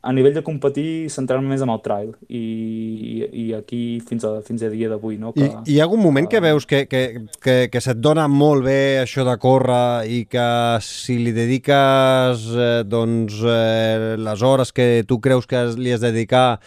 [0.00, 4.62] a nivell de competir, centrar-me més en el trail i, i aquí fins a, fins
[4.62, 5.18] a dia d'avui.
[5.18, 5.32] No?
[5.34, 7.02] Que, I hi ha algun moment que, que veus que, que,
[7.42, 10.48] que, que se't dona molt bé això de córrer i que
[10.84, 16.12] si li dediques eh, doncs, eh, les hores que tu creus que li has de
[16.12, 16.60] dedicar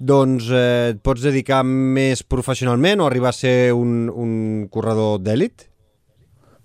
[0.00, 4.32] doncs eh, et pots dedicar més professionalment o arribar a ser un, un
[4.72, 5.68] corredor d'èlit?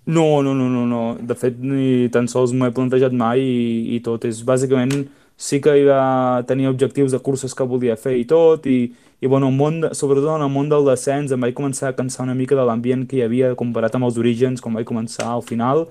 [0.06, 1.02] No, no, no, no, no.
[1.18, 4.24] De fet, ni tan sols m'ho he plantejat mai i, i tot.
[4.24, 8.66] És bàsicament sí que hi va tenir objectius de curses que volia fer i tot,
[8.66, 12.24] i, i bueno, món, sobretot en el món del descens em vaig començar a cansar
[12.24, 15.44] una mica de l'ambient que hi havia comparat amb els orígens, quan vaig començar al
[15.44, 15.86] final,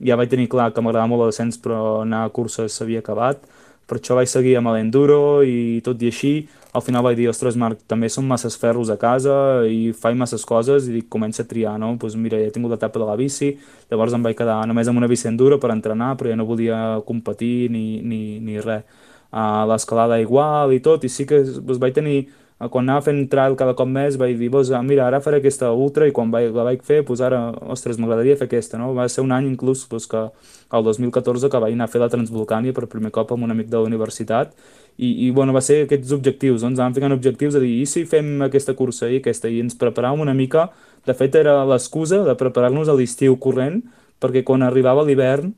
[0.00, 3.44] ja vaig tenir clar que m'agradava molt el descens però anar a curses s'havia acabat,
[3.86, 6.32] per això vaig seguir amb l'enduro i tot i així,
[6.76, 9.36] al final vaig dir, ostres Marc, també són masses ferros a casa
[9.70, 11.94] i faig masses coses i dic, comença a triar, no?
[11.94, 13.54] Doncs pues mira, ja he tingut l'etapa de la bici,
[13.90, 16.80] llavors em vaig quedar només amb una bici enduro per entrenar, però ja no volia
[17.06, 18.84] competir ni, ni, ni res.
[19.36, 22.26] Uh, L'escalada igual i tot, i sí que pues, vaig tenir
[22.56, 26.06] quan anava fent trail cada cop més vaig dir, pues, mira, ara faré aquesta ultra
[26.08, 28.94] i quan vaig, la vaig fer, pues ara, ostres, m'agradaria fer aquesta, no?
[28.96, 30.22] Va ser un any inclús pues, que
[30.72, 33.68] el 2014 que vaig anar a fer la Transvolcània per primer cop amb un amic
[33.68, 34.56] de la universitat
[34.96, 38.06] i, i bueno, va ser aquests objectius, doncs anàvem ficant objectius de dir, i si
[38.08, 40.70] fem aquesta cursa i aquesta, i ens preparàvem una mica,
[41.04, 43.82] de fet era l'excusa de preparar-nos a l'estiu corrent,
[44.22, 45.52] perquè quan arribava l'hivern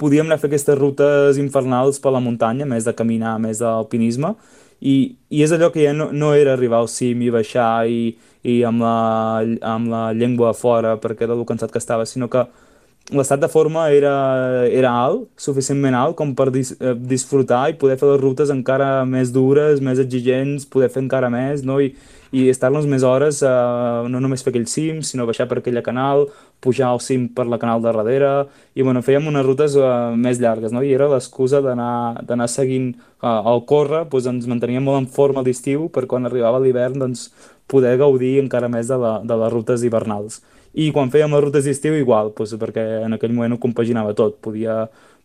[0.00, 4.32] podíem anar a fer aquestes rutes infernals per la muntanya, més de caminar, més d'alpinisme,
[4.84, 8.12] i, i és allò que ja no, no era arribar al cim i baixar i,
[8.44, 9.40] i amb, la,
[9.74, 12.44] amb la llengua a fora perquè de lo cansat que estava, sinó que
[13.12, 14.14] l'estat de forma era,
[14.72, 19.04] era alt, suficientment alt com per dis, eh, disfrutar i poder fer les rutes encara
[19.08, 21.80] més dures, més exigents, poder fer encara més, no?
[21.80, 21.92] I,
[22.34, 26.26] i estar-nos més hores, eh, no només fer aquell cim, sinó baixar per aquella canal,
[26.60, 28.32] pujar al cim per la canal de darrere,
[28.74, 30.82] i bueno, fèiem unes rutes eh, més llargues, no?
[30.82, 35.88] I era l'excusa d'anar seguint eh, el córrer, doncs ens manteníem molt en forma d'estiu
[35.92, 37.28] per quan arribava l'hivern doncs,
[37.68, 40.42] poder gaudir encara més de, la, de les rutes hivernals.
[40.74, 44.40] I quan fèiem les rutes d'estiu igual, doncs, perquè en aquell moment ho compaginava tot,
[44.44, 44.84] podia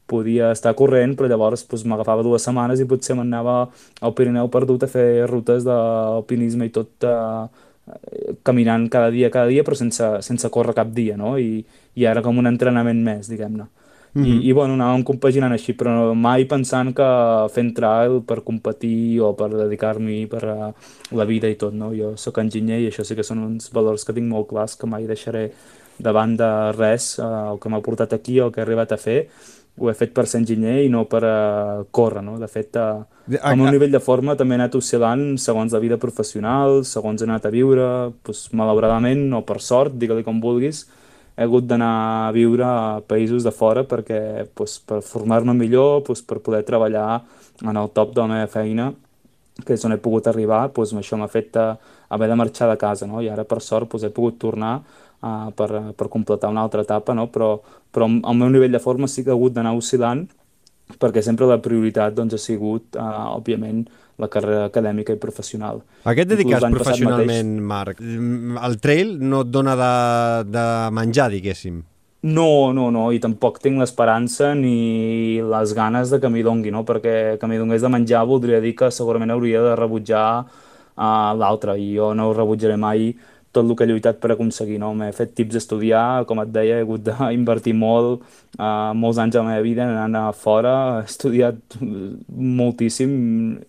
[0.09, 3.59] podia estar corrent, però llavors doncs, m'agafava dues setmanes i potser m'anava
[4.01, 7.43] al Pirineu perdut a fer rutes d'alpinisme i tot eh,
[8.43, 11.37] caminant cada dia, cada dia, però sense, sense córrer cap dia, no?
[11.37, 11.63] I,
[11.95, 13.67] i ara com un entrenament més, diguem-ne.
[14.13, 14.27] Mm -hmm.
[14.27, 17.09] I, I, bueno, anàvem compaginant així, però mai pensant que
[17.53, 20.73] fent trail per competir o per dedicar-m'hi per a
[21.11, 21.93] la vida i tot, no?
[21.93, 24.87] Jo sóc enginyer i això sí que són uns valors que tinc molt clars, que
[24.87, 25.51] mai deixaré
[25.99, 26.11] de
[26.77, 29.27] res, eh, el que m'ha portat aquí, el que he arribat a fer,
[29.79, 32.35] ho he fet per ser enginyer i no per uh, córrer, no?
[32.41, 33.05] De fet, uh,
[33.39, 37.27] el meu nivell de forma també ha anat oscil·lant segons la vida professional, segons he
[37.27, 37.89] anat a viure,
[38.27, 40.83] doncs, malauradament o per sort, digue-li com vulguis,
[41.39, 41.91] he hagut d'anar
[42.27, 44.19] a viure a països de fora perquè,
[44.51, 47.21] doncs, per formar-me millor, doncs, per poder treballar
[47.63, 48.91] en el top de la meva feina,
[49.63, 51.73] que és on he pogut arribar, doncs, això m'ha fet uh,
[52.11, 53.23] haver de marxar de casa, no?
[53.23, 54.81] I ara, per sort, doncs, he pogut tornar
[55.21, 57.27] uh, per, per completar una altra etapa, no?
[57.33, 57.55] però,
[57.91, 60.27] però el meu nivell de forma sí que ha hagut d'anar oscil·lant
[60.97, 63.83] perquè sempre la prioritat doncs, ha sigut, uh, òbviament,
[64.19, 65.83] la carrera acadèmica i professional.
[66.03, 67.69] A què et dediques professionalment, mateix...
[67.69, 68.01] Marc?
[68.67, 69.93] El trail no et dona de,
[70.49, 70.65] de
[70.97, 71.79] menjar, diguéssim?
[72.27, 76.83] No, no, no, i tampoc tinc l'esperança ni les ganes de que m'hi dongui, no?
[76.83, 81.77] perquè que m'hi donés de menjar voldria dir que segurament hauria de rebutjar uh, l'altre,
[81.79, 83.13] i jo no ho rebutjaré mai
[83.51, 84.77] tot el que he lluitat per aconseguir.
[84.81, 84.91] No?
[84.97, 88.25] M'he fet tips d'estudiar, com et deia, he hagut d'invertir molt,
[88.59, 91.79] uh, molts anys de la meva vida anant a fora, he estudiat
[92.61, 93.11] moltíssim,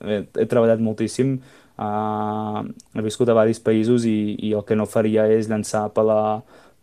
[0.05, 1.39] he, he treballat moltíssim,
[1.81, 2.64] uh,
[2.95, 4.18] he viscut a diversos països i,
[4.51, 6.20] i el que no faria és llançar per la,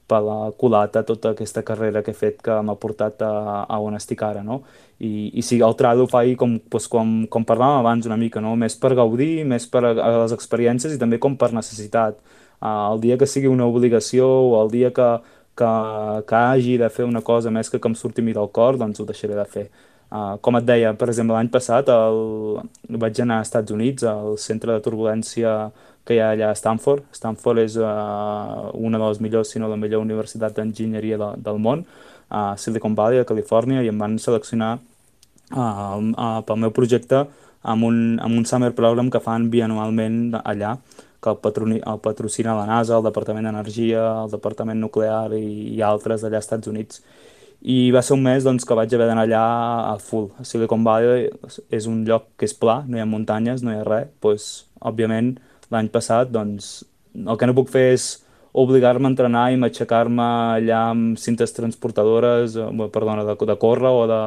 [0.07, 3.31] per la culata tota aquesta carrera que he fet que m'ha portat a,
[3.67, 4.61] a on estic ara, no?
[4.97, 8.41] I, i sí, el trail ho faig com, doncs, com, com parlàvem abans una mica,
[8.41, 8.55] no?
[8.57, 12.17] Més per gaudir, més per a, a les experiències i també com per necessitat
[12.61, 15.09] el dia que sigui una obligació o el dia que,
[15.57, 15.71] que,
[16.27, 18.99] que hagi de fer una cosa més que que em surti mi del cor, doncs
[18.99, 19.67] ho deixaré de fer.
[20.07, 22.61] Uh, com et deia, per exemple, l'any passat el...
[22.89, 25.71] vaig anar als Estats Units, al centre de turbulència
[26.07, 27.03] que hi ha allà a Stanford.
[27.11, 31.59] Stanford és uh, una de les millors, si no la millor universitat d'enginyeria de, del
[31.59, 31.83] món,
[32.29, 37.25] a Silicon Valley, a Califòrnia, i em van seleccionar uh, uh, pel meu projecte
[37.67, 40.77] amb un, amb un summer program que fan bianualment allà
[41.24, 45.82] que el, patroni, el patrocina la NASA, el Departament d'Energia, el Departament Nuclear i, i
[45.86, 47.01] altres d'allà als Estats Units.
[47.61, 49.45] I va ser un mes doncs, que vaig haver d'anar allà
[49.93, 50.30] a full.
[50.45, 51.26] Silicon Valley
[51.74, 54.13] és un lloc que és pla, no hi ha muntanyes, no hi ha res.
[54.22, 54.47] Pues,
[54.86, 55.34] òbviament,
[55.74, 56.86] l'any passat, doncs,
[57.18, 58.11] el que no puc fer és
[58.57, 60.26] obligar-me a entrenar i m'aixecar-me
[60.57, 64.22] allà amb cintes transportadores, eh, perdona, de, de córrer o, de,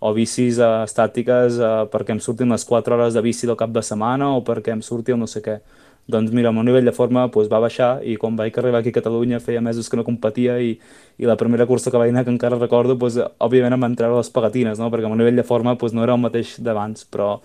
[0.00, 3.70] o bicis eh, estàtiques eh, perquè em surtin les 4 hores de bici del cap
[3.70, 5.60] de setmana o perquè em surti el no sé què
[6.06, 8.92] doncs mira, el meu nivell de forma doncs, va baixar i quan vaig arribar aquí
[8.94, 10.76] a Catalunya feia mesos que no competia i,
[11.18, 14.20] i la primera cursa que vaig anar, que encara recordo, doncs, òbviament em van treure
[14.20, 14.90] les pegatines, no?
[14.92, 17.40] perquè el meu nivell de forma doncs, no era el mateix d'abans, però,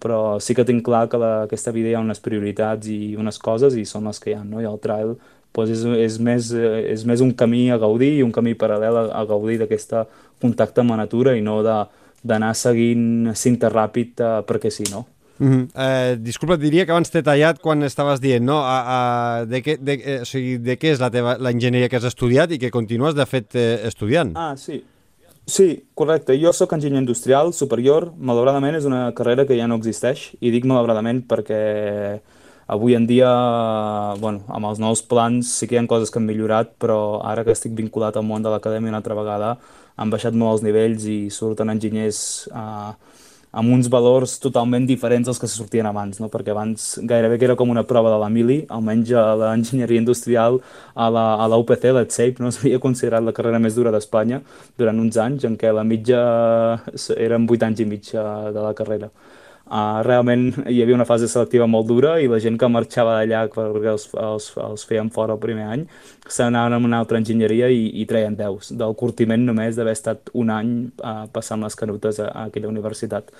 [0.00, 3.38] però sí que tinc clar que la, aquesta vida hi ha unes prioritats i unes
[3.38, 4.64] coses i són les que hi ha, no?
[4.64, 5.14] i el trail
[5.52, 9.06] doncs és, és, més, és més un camí a gaudir i un camí paral·lel a,
[9.20, 9.96] a gaudir d'aquest
[10.40, 15.06] contacte amb la natura i no d'anar seguint cinta ràpid eh, perquè sí, no?
[15.40, 15.68] Mm -hmm.
[15.74, 18.58] eh, disculpa, diria que abans t'he tallat quan estaves dient, no?
[18.60, 21.88] A, a, de, què, de, eh, o sigui, de què és la, teva, la enginyeria
[21.88, 24.32] que has estudiat i que continues, de fet, eh, estudiant?
[24.36, 24.84] Ah, sí.
[25.46, 26.36] Sí, correcte.
[26.38, 28.12] Jo sóc enginyer industrial superior.
[28.18, 30.36] Malauradament és una carrera que ja no existeix.
[30.40, 32.20] I dic malauradament perquè
[32.68, 33.30] avui en dia,
[34.20, 37.44] bueno, amb els nous plans sí que hi ha coses que han millorat, però ara
[37.44, 39.56] que estic vinculat al món de l'acadèmia una altra vegada,
[39.96, 42.48] han baixat molt els nivells i surten enginyers...
[42.54, 42.92] Eh,
[43.50, 46.28] amb uns valors totalment diferents dels que se sortien abans, no?
[46.30, 50.60] perquè abans gairebé que era com una prova de la mili, almenys a l'enginyeria industrial
[50.94, 54.40] a la, a la UPC, l'ETSAPE, no s'havia considerat la carrera més dura d'Espanya
[54.78, 56.22] durant uns anys, en què la mitja
[57.18, 58.24] eren 8 anys i mig eh,
[58.54, 59.10] de la carrera.
[59.70, 63.44] Uh, realment hi havia una fase selectiva molt dura i la gent que marxava d'allà
[63.54, 65.84] perquè els, els, els feien fora el primer any
[66.26, 70.32] se n'anaven a una altra enginyeria i, i treien 10 del curtiment només d'haver estat
[70.34, 70.72] un any
[71.04, 73.30] uh, passant les canutes a, a aquella universitat.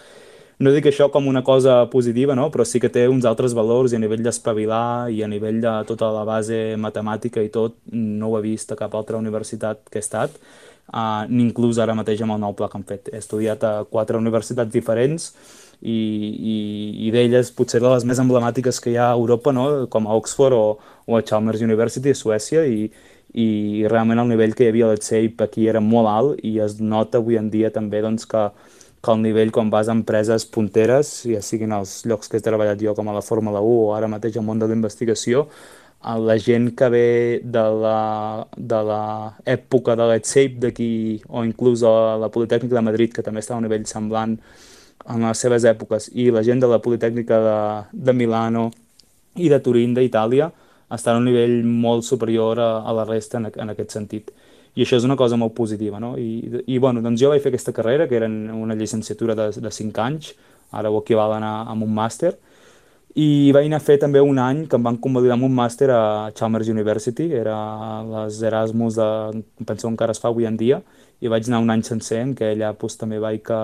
[0.62, 2.46] No dic això com una cosa positiva, no?
[2.54, 5.72] però sí que té uns altres valors i a nivell d'espavilar i a nivell de
[5.88, 9.98] tota la base matemàtica i tot, no ho he vist a cap altra universitat que
[9.98, 10.36] he estat,
[10.92, 13.10] uh, ni inclús ara mateix amb el nou pla que han fet.
[13.10, 15.32] He estudiat a quatre universitats diferents,
[15.80, 15.98] i,
[16.54, 16.56] i,
[17.06, 19.86] i d'elles potser de les més emblemàtiques que hi ha a Europa, no?
[19.92, 20.66] com a Oxford o,
[21.06, 22.90] o a Chalmers University a Suècia i,
[23.32, 26.80] i realment el nivell que hi havia a l'ETSAPE aquí era molt alt i es
[26.80, 28.48] nota avui en dia també doncs, que,
[29.00, 32.80] que el nivell quan vas a empreses punteres, ja siguin els llocs que he treballat
[32.82, 35.46] jo com a la Fórmula 1 o ara mateix al món de la investigació,
[36.00, 40.92] la gent que ve de l'època de l'ETSAPE d'aquí
[41.28, 44.38] o inclús a la Politècnica de Madrid, que també està a un nivell semblant
[45.08, 47.58] en les seves èpoques i la gent de la Politècnica de,
[47.92, 48.70] de Milano
[49.36, 50.50] i de Turín d'Itàlia
[50.94, 54.30] estan a un nivell molt superior a, a la resta en, en aquest sentit.
[54.74, 56.12] i això és una cosa molt positiva, no?
[56.18, 59.70] I, i bueno, doncs jo vaig fer aquesta carrera, que era una llicenciatura de, de
[59.70, 60.30] 5 anys,
[60.70, 62.36] ara ho equivalen a, a un màster,
[63.18, 65.90] i vaig anar a fer també un any que em van convalidar amb un màster
[65.90, 67.56] a Chalmers University, era
[68.06, 70.78] les Erasmus de, penso encara es fa avui en dia,
[71.20, 73.58] i vaig anar un any sencer en què allà doncs, també vaig, que,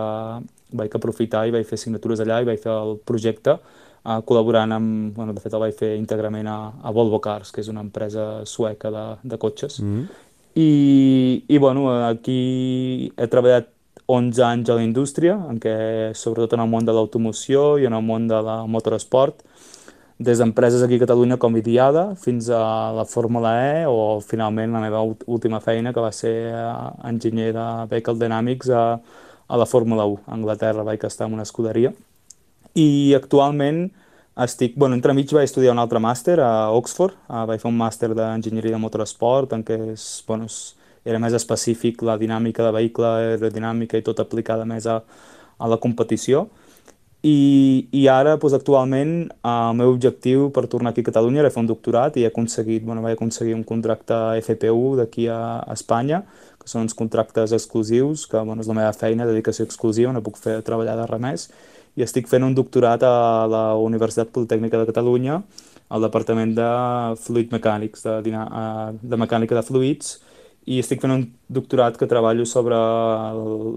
[0.73, 5.15] vaig aprofitar i vaig fer signatures allà i vaig fer el projecte uh, col·laborant amb,
[5.17, 8.45] bueno, de fet el vaig fer íntegrament a, a Volvo Cars, que és una empresa
[8.45, 9.81] sueca de, de cotxes.
[9.81, 10.07] Mm -hmm.
[10.57, 13.69] I, I, bueno, aquí he treballat
[14.07, 17.93] 11 anys a la indústria, en què, sobretot en el món de l'automoció i en
[17.93, 19.43] el món de la motoresport,
[20.19, 24.81] des d'empreses aquí a Catalunya com Idiada fins a la Fórmula E o finalment la
[24.81, 26.55] meva última feina que va ser
[27.05, 28.99] enginyer de Vehicle Dynamics a,
[29.47, 30.25] a la Fórmula 1.
[30.27, 31.93] A Anglaterra vaig estar en una escuderia
[32.75, 33.87] i actualment
[34.37, 38.11] estic, bueno, entremig vaig estudiar un altre màster a Oxford, uh, vaig fer un màster
[38.13, 40.75] d'enginyeria de motoresport en què és, bueno, és,
[41.07, 45.01] era més específic la dinàmica de vehicle, aerodinàmica i tot aplicada més a,
[45.57, 46.49] a la competició.
[47.27, 49.15] I, i ara, doncs, actualment,
[49.47, 52.85] el meu objectiu per tornar aquí a Catalunya era fer un doctorat i he aconseguit,
[52.85, 55.41] bueno, vaig aconseguir un contracte FPU d'aquí a
[55.73, 56.21] Espanya,
[56.67, 60.41] que són uns contractes exclusius, que bueno, és la meva feina, dedicació exclusiva, no puc
[60.43, 61.47] fer treballar de res més,
[61.97, 65.41] i estic fent un doctorat a la Universitat Politècnica de Catalunya
[65.89, 66.69] al Departament de
[67.23, 68.35] Fluid Mecànics, de,
[69.01, 70.17] de mecànica de fluids,
[70.67, 72.75] i estic fent un doctorat que treballo sobre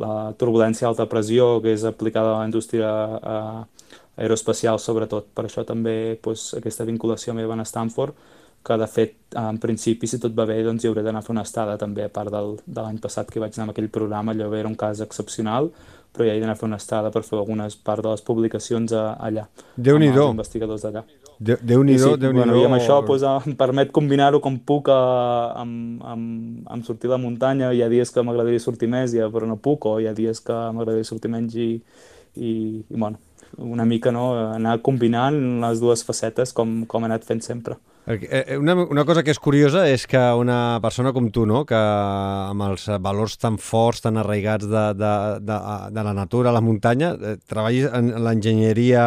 [0.01, 3.91] la turbulència alta pressió, que és aplicada a la indústria eh,
[4.25, 5.29] aeroespacial sobretot.
[5.37, 8.17] Per això també doncs, aquesta vinculació meva en Stanford,
[8.65, 11.33] que de fet, en principi, si tot va bé, doncs hi hauré d'anar a fer
[11.35, 14.35] una estada també, a part del, de l'any passat que vaig anar amb aquell programa,
[14.35, 15.71] allò era un cas excepcional,
[16.13, 18.93] però ja he d'anar a fer una estada per fer algunes part de les publicacions
[18.93, 19.47] a, allà,
[19.77, 21.05] déu nhi amb els investigadors d'allà.
[21.39, 24.99] Déu-n'hi-do, sí, déu bueno, I amb això pues, em permet combinar-ho com puc a,
[25.61, 27.69] amb, amb, amb sortir a la muntanya.
[27.71, 30.43] Hi ha dies que m'agradaria sortir més, ja, però no puc, o hi ha dies
[30.43, 31.69] que m'agradaria sortir menys i,
[32.35, 32.51] i,
[32.83, 33.21] i bueno,
[33.63, 37.79] una mica no, anar combinant les dues facetes com, com he anat fent sempre.
[38.07, 41.61] Eh, eh, una, una cosa que és curiosa és que una persona com tu, no?
[41.67, 45.11] que amb els valors tan forts, tan arraigats de, de,
[45.45, 45.57] de,
[45.93, 49.03] de la natura, la muntanya, eh, treballis en l'enginyeria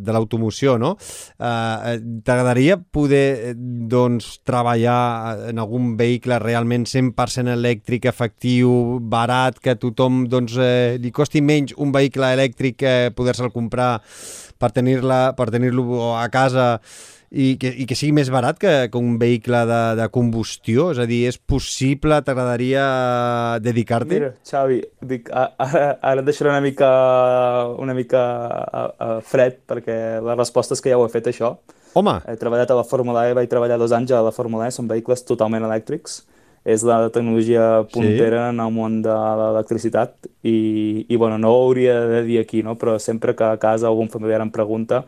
[0.00, 0.94] de l'automoció, no?
[1.36, 8.72] Eh, T'agradaria poder doncs, treballar en algun vehicle realment 100% elèctric, efectiu,
[9.02, 13.98] barat, que a tothom doncs, eh, li costi menys un vehicle elèctric eh, poder-se'l comprar
[14.60, 15.72] per tenir-lo tenir
[16.16, 16.78] a casa
[17.30, 20.88] i que, i que sigui més barat que, que un vehicle de, de combustió?
[20.90, 22.84] És a dir, és possible, t'agradaria
[23.62, 24.16] dedicar-t'hi?
[24.18, 24.80] Mira, Xavi,
[25.12, 26.90] dic, ara, ara et deixaré una mica,
[27.78, 31.54] una mica a, a fred, perquè la resposta és que ja ho he fet, això.
[31.94, 32.16] Home!
[32.26, 34.90] He treballat a la Fórmula E, vaig treballar dos anys a la Fórmula E, són
[34.90, 36.24] vehicles totalment elèctrics.
[36.66, 38.52] És la tecnologia puntera sí.
[38.52, 42.74] en el món de l'electricitat i, i bueno, no ho hauria de dir aquí, no?
[42.76, 45.06] però sempre que a casa algun familiar em pregunta,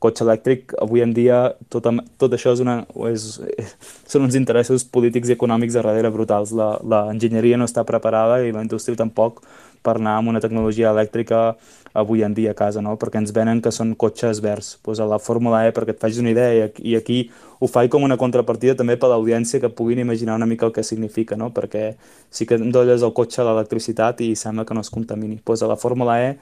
[0.00, 1.40] cotxe elèctric, avui en dia
[1.72, 1.86] tot,
[2.20, 2.80] tot això és una,
[3.10, 3.26] és,
[4.10, 6.54] són uns interessos polítics i econòmics a darrere brutals.
[6.56, 9.44] L'enginyeria no està preparada i la indústria tampoc
[9.84, 11.54] per anar amb una tecnologia elèctrica
[11.92, 12.94] avui en dia a casa, no?
[13.00, 14.76] perquè ens venen que són cotxes verds.
[14.84, 17.24] Pues a la Fórmula E, perquè et facis una idea, i aquí
[17.58, 20.84] ho faig com una contrapartida també per l'audiència que puguin imaginar una mica el que
[20.86, 21.50] significa, no?
[21.50, 21.94] perquè
[22.30, 25.40] sí que endolles el cotxe a l'electricitat i sembla que no es contamini.
[25.44, 26.36] Pues a la Fórmula E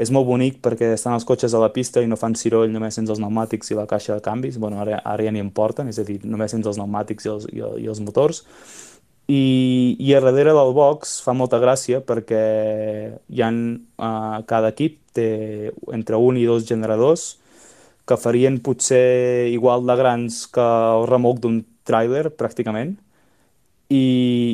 [0.00, 2.96] és molt bonic perquè estan els cotxes a la pista i no fan ciroll, només
[2.96, 4.58] sents els pneumàtics i la caixa de canvis.
[4.58, 7.46] Bueno, ara, ara ja n'hi importen, és a dir, només sents els pneumàtics i els,
[7.52, 8.42] i, i els motors.
[9.30, 12.42] I, I a darrere del box fa molta gràcia perquè
[13.32, 13.60] hi han,
[13.96, 17.38] uh, cada equip té entre un i dos generadors
[18.04, 22.98] que farien potser igual de grans que el remolc d'un tràiler, pràcticament,
[23.88, 24.04] i,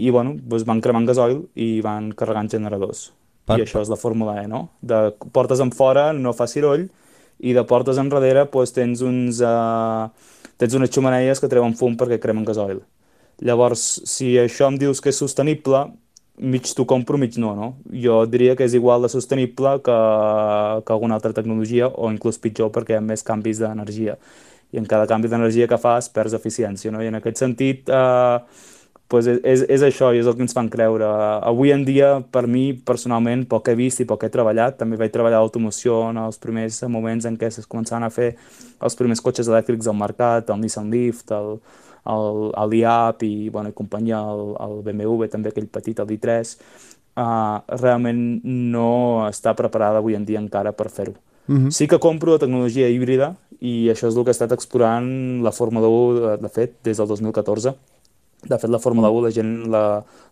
[0.05, 3.09] i bueno, doncs van cremant gasoil i van carregant generadors.
[3.51, 3.59] Per...
[3.59, 4.69] I això és la Fórmula E, no?
[4.81, 6.87] De portes en fora no fa ciroll
[7.41, 10.09] i de portes enrere doncs, tens, uns, uh,
[10.61, 12.83] tens unes xumaneies que treuen fum perquè cremen gasoil.
[13.41, 15.87] Llavors, si això em dius que és sostenible,
[16.41, 17.71] mig t'ho compro, mig no, no?
[17.91, 19.97] Jo diria que és igual de sostenible que,
[20.85, 24.19] que alguna altra tecnologia o inclús pitjor perquè hi ha més canvis d'energia.
[24.71, 27.01] I en cada canvi d'energia que fas perds eficiència, no?
[27.03, 28.39] I en aquest sentit, eh,
[29.11, 31.09] pues és, és això i és el que ens fan creure.
[31.43, 34.77] Avui en dia, per mi, personalment, poc he vist i poc he treballat.
[34.79, 38.37] També vaig treballar l'automoció en els primers moments en què es començaven a fer
[38.79, 41.59] els primers cotxes elèctrics al mercat, el Nissan Leaf, el,
[42.15, 46.57] el, el IAP i, bueno, i companyia, el, el BMW, també aquell petit, el i3,
[47.19, 48.89] uh, realment no
[49.27, 51.19] està preparada avui en dia encara per fer-ho.
[51.49, 51.67] Uh mhm.
[51.67, 51.71] -huh.
[51.73, 55.51] Sí que compro la tecnologia híbrida i això és el que ha estat explorant la
[55.51, 57.75] Fórmula 1, de, de fet, des del 2014
[58.43, 59.83] De fet, la Fórmula 1 la gent la,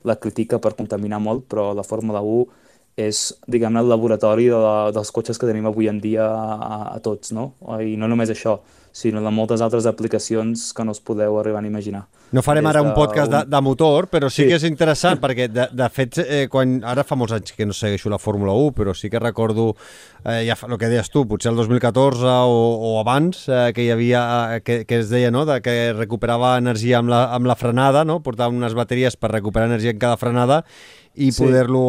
[0.08, 2.67] la critica per contaminar molt, però la Fórmula 1
[2.98, 6.98] és, diguem-ne, el laboratori de la, dels cotxes que tenim avui en dia a, a
[7.04, 7.52] tots, no?
[7.78, 8.58] I no només això,
[8.98, 12.06] sinó de moltes altres aplicacions que no us podeu arribar a imaginar.
[12.34, 14.48] No farem ara un podcast de, de motor, però sí, sí.
[14.50, 17.76] que és interessant, perquè de, de fet, eh, quan, ara fa molts anys que no
[17.76, 19.70] segueixo la Fórmula 1, però sí que recordo,
[20.24, 23.86] eh, ja fa, el que deies tu, potser el 2014 o, o abans, eh, que
[23.86, 24.22] hi havia,
[24.58, 28.04] eh, que, que es deia, no?, de que recuperava energia amb la, amb la frenada,
[28.08, 30.64] no?, portava unes bateries per recuperar energia en cada frenada
[31.18, 31.42] i sí.
[31.42, 31.82] poder-lo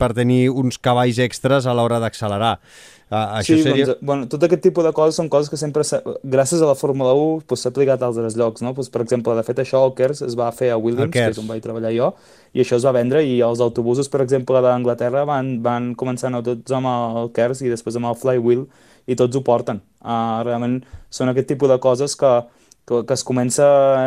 [0.00, 2.56] per tenir uns cavalls extras a l'hora d'accelerar.
[3.04, 3.84] Uh, això sí, seria...
[3.90, 5.84] doncs, bueno, tot aquest tipus de coses són coses que sempre,
[6.24, 8.72] gràcies a la Fórmula 1, doncs, s'ha aplicat a altres llocs, no?
[8.74, 11.38] Doncs, per exemple, de fet, això al Kers es va fer a Williams, que és
[11.42, 12.08] on vaig treballar jo,
[12.56, 16.40] i això es va vendre, i els autobusos, per exemple, d'Anglaterra van, van començar no
[16.46, 18.64] tots amb el Kers i després amb el Flywheel,
[19.04, 19.82] i tots ho porten.
[20.00, 20.80] Uh, realment
[21.12, 22.32] són aquest tipus de coses que,
[22.86, 23.66] que, que es comença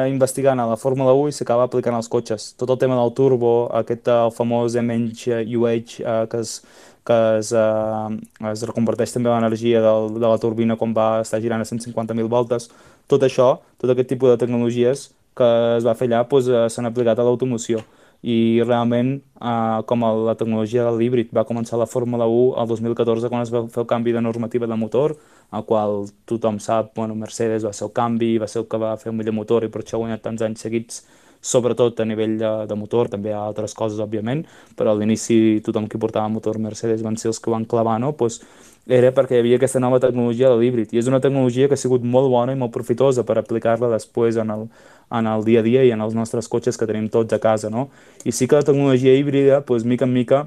[0.09, 2.51] investigant a la Fórmula 1 i s'acaba aplicant als cotxes.
[2.59, 6.61] Tot el tema del turbo, aquest el famós UH uh, que es
[7.07, 11.67] que es, eh, es reconverteix també l'energia de la turbina quan va estar girant a
[11.69, 12.67] 150.000 voltes.
[13.07, 15.47] Tot això, tot aquest tipus de tecnologies que
[15.77, 17.79] es va fer allà doncs, eh, s'han aplicat a l'automoció
[18.23, 22.71] i realment eh, com a la tecnologia de l'híbrid va començar la Fórmula 1 el
[22.71, 25.15] 2014 quan es va fer el canvi de normativa de motor
[25.53, 28.97] el qual tothom sap, bueno, Mercedes va ser el canvi, va ser el que va
[28.97, 31.05] fer el millor motor i per això ha guanyat tants anys seguits
[31.41, 34.43] sobretot a nivell de, de motor, també hi ha altres coses, òbviament,
[34.75, 38.13] però a l'inici tothom que portava motor Mercedes van ser els que van clavar, no?
[38.17, 38.41] Pues,
[38.87, 41.81] era perquè hi havia aquesta nova tecnologia de l'híbrid, i és una tecnologia que ha
[41.81, 44.67] sigut molt bona i molt profitosa per aplicar-la després en el,
[45.11, 47.69] en el dia a dia i en els nostres cotxes que tenim tots a casa,
[47.69, 47.89] no?
[48.23, 50.45] I sí que la tecnologia híbrida, pues, mica en mica,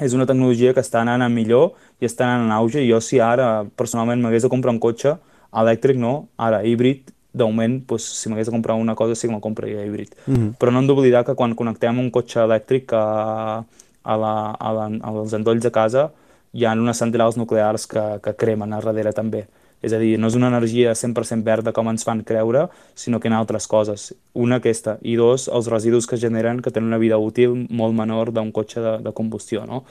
[0.00, 3.00] és una tecnologia que està anant a millor i està anant en auge, i jo
[3.02, 5.16] si ara personalment m'hagués de comprar un cotxe
[5.54, 9.40] elèctric, no, ara híbrid, d'augment, doncs, si m'hagués de comprar una cosa sí que me
[9.42, 10.14] compraria híbrid.
[10.26, 10.50] Mm -hmm.
[10.58, 13.64] Però no hem d'oblidar que quan connectem un cotxe elèctric a,
[14.04, 16.10] a, la, a la, als endolls de casa
[16.54, 19.44] hi ha unes centrals nuclears que, que cremen a darrere també.
[19.84, 23.28] És a dir, no és una energia 100% verda com ens fan creure, sinó que
[23.28, 24.12] hi ha altres coses.
[24.32, 24.96] Una, aquesta.
[25.02, 28.80] I dos, els residus que generen, que tenen una vida útil molt menor d'un cotxe
[28.80, 29.66] de, de combustió.
[29.68, 29.82] No?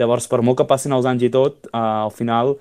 [0.00, 2.54] Llavors, per molt que passin els anys i tot, eh, al final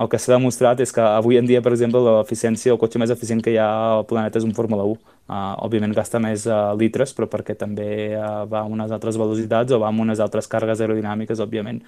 [0.00, 3.12] el que s'ha demostrat és que avui en dia, per exemple, l'eficiència, el cotxe més
[3.12, 5.11] eficient que hi ha al planeta és un Fórmula 1.
[5.30, 7.86] Uh, òbviament gasta més uh, litres, però perquè també
[8.18, 11.78] uh, va a unes altres velocitats o va amb unes altres càrregues aerodinàmiques, òbviament.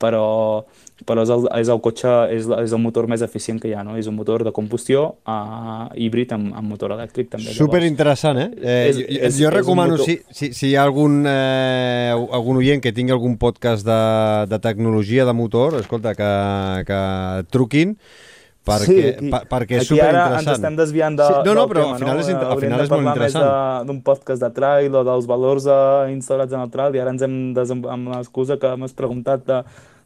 [0.00, 0.64] Però,
[1.04, 3.84] però és, el, és el cotxe, és, és el motor més eficient que hi ha,
[3.86, 3.98] no?
[4.00, 7.52] És un motor de combustió uh, híbrid amb, amb motor elèctric, també.
[7.54, 8.48] Super interessant, eh?
[8.56, 10.08] eh és, és, jo és recomano, motor...
[10.08, 14.00] si, si, si hi ha algun, eh, algun oient que tingui algun podcast de,
[14.48, 16.32] de tecnologia de motor, escolta, que,
[16.88, 17.02] que
[17.52, 17.98] truquin,
[18.68, 19.90] perquè, sí, aquí, per, perquè és.
[19.90, 22.24] Aquí ara ens estem desviant de, sí, no, no, però tema, al final, no?
[22.24, 23.90] és, al final és molt interessant.
[23.90, 27.24] d'un podcast de trail o dels valors uh, instal·lats en el trail i ara ens
[27.24, 29.62] hem amb l'excusa que m'has preguntat de,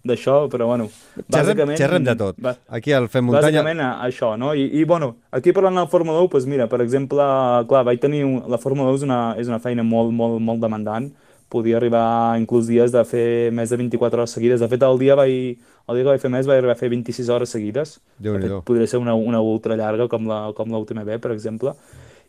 [0.06, 0.88] d'això, però bueno,
[1.30, 1.78] bàsicament...
[1.78, 2.38] Xerrem de tot.
[2.74, 3.62] Aquí al Fem Muntanya...
[3.62, 4.52] Bàsicament això, no?
[4.58, 7.26] I, i bueno, aquí parlant de la Fórmula 1, doncs mira, per exemple,
[7.70, 8.24] clar, vaig tenir...
[8.26, 11.12] Un, la Fórmula 1 és una, és una feina molt, molt, molt demandant,
[11.52, 14.62] podia arribar inclús dies de fer més de 24 hores seguides.
[14.64, 16.90] De fet, el dia, vaig, el dia que vaig fer més vaig arribar a fer
[16.92, 17.98] 26 hores seguides.
[18.22, 21.74] déu nhi Podria ser una, una ultra llarga com la, com la UTMB, per exemple.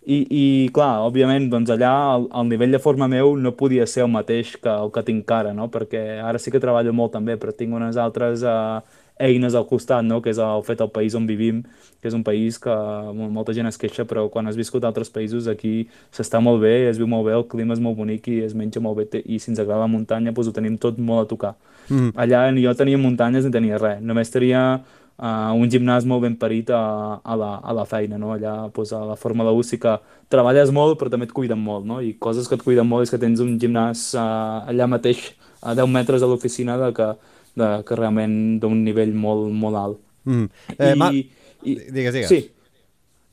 [0.04, 0.43] I, i
[0.76, 4.58] clar, òbviament, doncs allà el, el nivell de forma meu no podia ser el mateix
[4.60, 5.70] que el que tinc ara, no?
[5.72, 8.82] perquè ara sí que treballo molt també, però tinc unes altres eh,
[9.20, 10.22] eines al costat, no?
[10.22, 11.61] que és el fet el país on vivim,
[12.01, 12.74] que és un país que
[13.14, 16.89] molta gent es queixa, però quan has viscut a altres països aquí s'està molt bé,
[16.89, 19.39] es viu molt bé, el clima és molt bonic i es menja molt bé, i
[19.39, 21.53] si ens agrada la muntanya doncs ho tenim tot molt a tocar.
[21.89, 22.11] Mm.
[22.18, 26.36] Allà ni jo tenia muntanyes ni tenia res, només tenia uh, un gimnàs molt ben
[26.39, 28.34] parit a, a, la, a la feina, no?
[28.34, 29.97] allà doncs, a la Fórmula 1 sí que
[30.34, 32.01] treballes molt però també et cuiden molt, no?
[32.01, 35.76] i coses que et cuiden molt és que tens un gimnàs uh, allà mateix a
[35.78, 37.14] 10 metres de l'oficina de que
[37.60, 40.04] de, que realment d'un nivell molt, molt alt.
[40.26, 40.49] Mm.
[40.78, 41.10] Eh, I, ma...
[41.14, 41.24] i,
[41.64, 42.30] digues, digues.
[42.30, 42.43] Sí.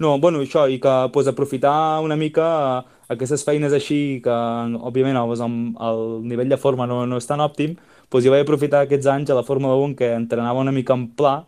[0.00, 2.46] No, bueno, això, i que pues, aprofitar una mica
[2.80, 6.00] uh, aquestes feines així, que òbviament pues, amb el
[6.30, 7.74] nivell de forma no, no és tan òptim,
[8.08, 11.08] pues, jo vaig aprofitar aquests anys a la Fórmula 1 que entrenava una mica en
[11.18, 11.42] pla,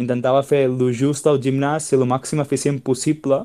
[0.00, 3.42] intentava fer el just al gimnàs, ser el màxim eficient possible,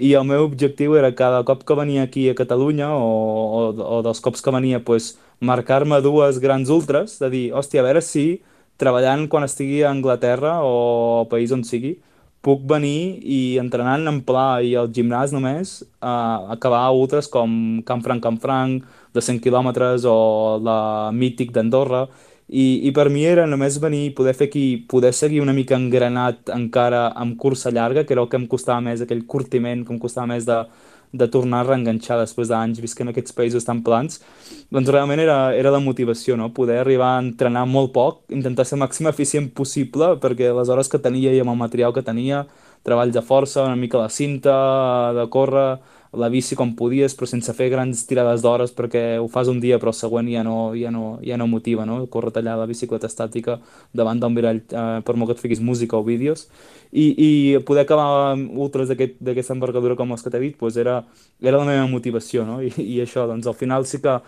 [0.00, 4.02] i el meu objectiu era cada cop que venia aquí a Catalunya o, o, o
[4.02, 8.42] dels cops que venia pues, marcar-me dues grans ultres, de dir, hòstia, a veure si
[8.80, 11.96] treballant quan estigui a Anglaterra o al país on sigui,
[12.44, 18.24] puc venir i entrenant en pla i al gimnàs només uh, acabar ultres com Canfranc
[18.24, 20.16] Canfranc de 100 quilòmetres o
[20.64, 20.80] la
[21.12, 22.06] Mític d'Andorra.
[22.50, 25.76] I, i per mi era només venir i poder fer aquí, poder seguir una mica
[25.76, 29.94] engranat encara amb cursa llarga, que era el que em costava més, aquell curtiment que
[29.94, 30.58] em costava més de,
[31.12, 34.20] de tornar a reenganxar després d'anys visquent en aquests països tan plans,
[34.70, 36.50] doncs realment era, era la motivació, no?
[36.54, 40.90] Poder arribar a entrenar molt poc, intentar ser el màxim eficient possible, perquè les hores
[40.90, 42.44] que tenia i amb el material que tenia,
[42.86, 44.54] treballs de força, una mica la cinta,
[45.18, 45.80] de córrer,
[46.12, 49.78] la bici com podies, però sense fer grans tirades d'hores perquè ho fas un dia
[49.78, 52.00] però el següent ja no, ja no, ja no motiva, no?
[52.10, 53.60] Córrer tallar la bicicleta estàtica
[53.94, 56.48] davant d'un mirall eh, per molt que et fiquis música o vídeos
[56.90, 57.30] i, i
[57.66, 61.00] poder acabar amb ultras d'aquesta aquest, envergadura com els que t'he dit doncs era,
[61.40, 62.58] era la meva motivació, no?
[62.66, 64.18] I, i això, doncs al final sí que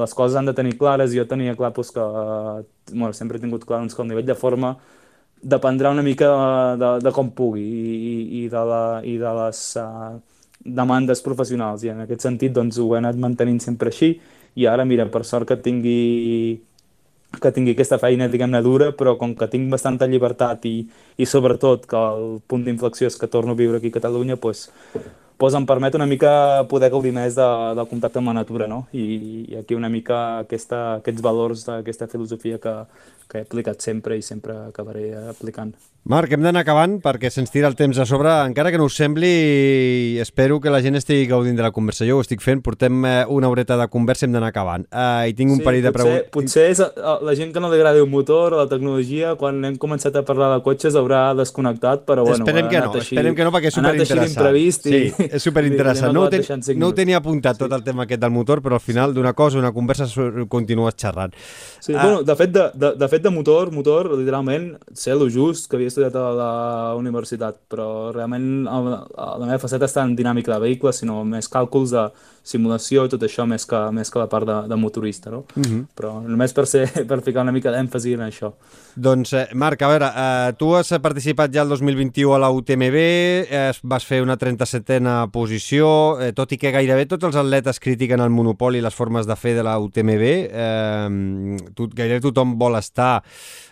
[0.00, 2.04] les coses han de tenir clares, jo tenia clar doncs, que,
[2.92, 4.76] bueno, sempre he tingut clar doncs, que el nivell de forma
[5.40, 9.32] dependrà una mica de, de, de com pugui i, i, i, de, la, i de
[9.40, 10.18] les uh,
[10.64, 14.18] demandes professionals i en aquest sentit doncs, ho he anat mantenint sempre així
[14.54, 16.60] i ara mira, per sort que tingui
[17.38, 20.74] que tingui aquesta feina, diguem-ne, dura, però com que tinc bastanta llibertat i,
[21.14, 24.64] i sobretot que el punt d'inflexió és que torno a viure aquí a Catalunya, doncs,
[25.38, 26.32] doncs em permet una mica
[26.68, 27.46] poder gaudir més de,
[27.78, 28.82] del contacte amb la natura, no?
[28.90, 29.04] I,
[29.46, 32.74] i aquí una mica aquesta, aquests valors d'aquesta filosofia que,
[33.30, 35.72] que he aplicat sempre i sempre acabaré aplicant.
[36.08, 38.30] Marc, hem d'anar acabant perquè se'ns tira el temps a sobre.
[38.48, 42.06] Encara que no us sembli, espero que la gent estigui gaudint de la conversa.
[42.08, 44.86] Jo ho estic fent, portem eh, una horeta de conversa, hem d'anar acabant.
[44.88, 46.30] Uh, I tinc un sí, parell de preguntes.
[46.32, 49.60] Potser és uh, la gent que no li agrada el motor o la tecnologia, quan
[49.68, 52.48] hem començat a parlar de cotxes haurà desconnectat, però bueno...
[52.48, 54.50] Esperem que no, així, esperem que no perquè és superinteressant.
[54.56, 54.72] i...
[54.72, 56.16] Sí, és superinteressant.
[56.16, 57.66] No, ten, no ho tenia apuntat sí.
[57.66, 60.08] tot el tema aquest del motor, però al final d'una cosa, una conversa,
[60.48, 61.36] continues xerrant.
[61.76, 65.28] Sí, uh, bueno, de fet de, de, de fet de motor, motor, literalment, sé lo
[65.28, 66.50] just que havia estudiat a la
[66.98, 72.08] universitat, però realment la meva faceta està en dinàmica de vehicle, sinó més càlculs de
[72.42, 75.44] simulació i tot això més que, més que la part de, de motorista, no?
[75.54, 75.66] Uh mhm.
[75.66, 75.86] -huh.
[75.96, 78.52] Però només per, ser, per ficar una mica d'èmfasi en això.
[78.96, 82.96] Doncs, eh, Marc, a veure, eh, tu has participat ja el 2021 a la UTMB,
[82.96, 88.20] eh, vas fer una 37a posició, eh, tot i que gairebé tots els atletes critiquen
[88.20, 92.76] el monopoli i les formes de fer de la UTMB, eh, tot, gairebé tothom vol
[92.76, 93.22] estar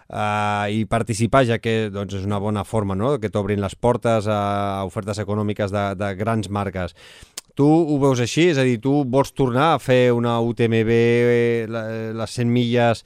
[0.08, 3.16] eh, i participar, ja que doncs, és una bona forma no?
[3.20, 6.96] que t'obrin les portes a ofertes econòmiques de, de grans marques.
[7.58, 8.52] Tu ho veus així?
[8.52, 10.92] És a dir, tu vols tornar a fer una UTMB,
[12.14, 13.02] les 100 milles,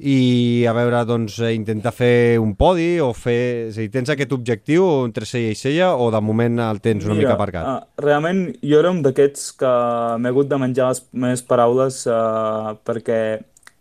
[0.00, 3.68] i a veure, doncs, intentar fer un podi o fer...
[3.68, 7.04] És a dir, tens aquest objectiu entre cella i cella o de moment el tens
[7.04, 7.68] una Mira, mica aparcat?
[7.68, 9.72] Uh, realment jo era un d'aquests que
[10.16, 13.20] m'he hagut de menjar les meves paraules uh, perquè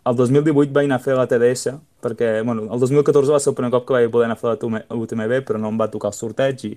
[0.09, 3.59] el 2018 vaig anar a fer la TDS perquè, bueno, el 2014 va ser el
[3.59, 6.13] primer cop que vaig poder anar a fer la UTMB però no em va tocar
[6.13, 6.73] el sorteig i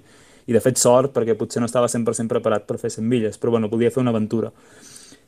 [0.46, 3.54] i de fet sort perquè potser no estava 100% preparat per fer 100 milles, però
[3.54, 4.50] bueno, volia fer una aventura.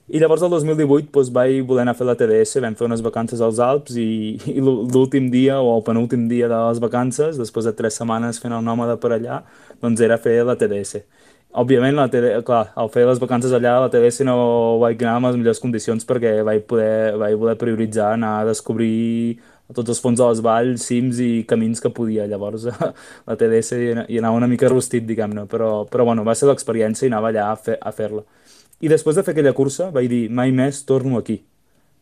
[0.05, 3.01] I llavors el 2018 doncs, vaig voler anar a fer la TDS, vam fer unes
[3.05, 7.65] vacances als Alps i, i l'últim dia o el penúltim dia de les vacances, després
[7.65, 9.41] de tres setmanes fent el nòmada per allà,
[9.81, 11.07] doncs era fer la TDS.
[11.55, 14.35] Òbviament, la TD, clar, al fer les vacances allà, la TDS no
[14.83, 19.39] vaig anar en les millors condicions perquè vaig poder, vaig voler prioritzar anar a descobrir
[19.71, 22.29] a tots els fons de les valls, cims i camins que podia.
[22.29, 22.67] Llavors
[23.29, 27.13] la TDS hi anava una mica rostit, diguem-ne, però, però bueno, va ser l'experiència i
[27.13, 28.25] anava allà a fer-la.
[28.25, 28.45] Fer
[28.85, 31.39] I després de fer aquella cursa vaig dir, mai més torno aquí.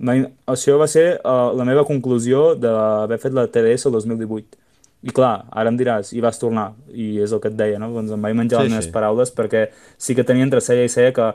[0.02, 0.24] Mai...
[0.50, 4.58] Això va ser uh, la meva conclusió d'haver fet la TDS el 2018.
[5.02, 7.90] I clar, ara em diràs, i vas tornar, i és el que et deia, no?
[7.94, 8.92] Doncs em vaig menjar sí, les meves sí.
[8.94, 9.64] paraules perquè
[9.98, 11.26] sí que tenia entre cella i cella que,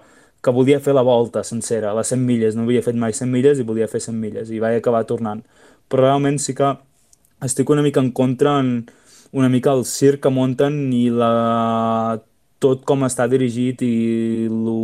[0.43, 3.59] que volia fer la volta sencera, les 100 milles, no havia fet mai 100 milles
[3.59, 5.43] i volia fer 100 milles, i vaig acabar tornant
[5.87, 6.75] però realment sí que
[7.45, 8.89] estic una mica en contra en
[9.31, 11.31] una mica el circ que munten i la,
[12.63, 14.77] tot com està dirigit i lo,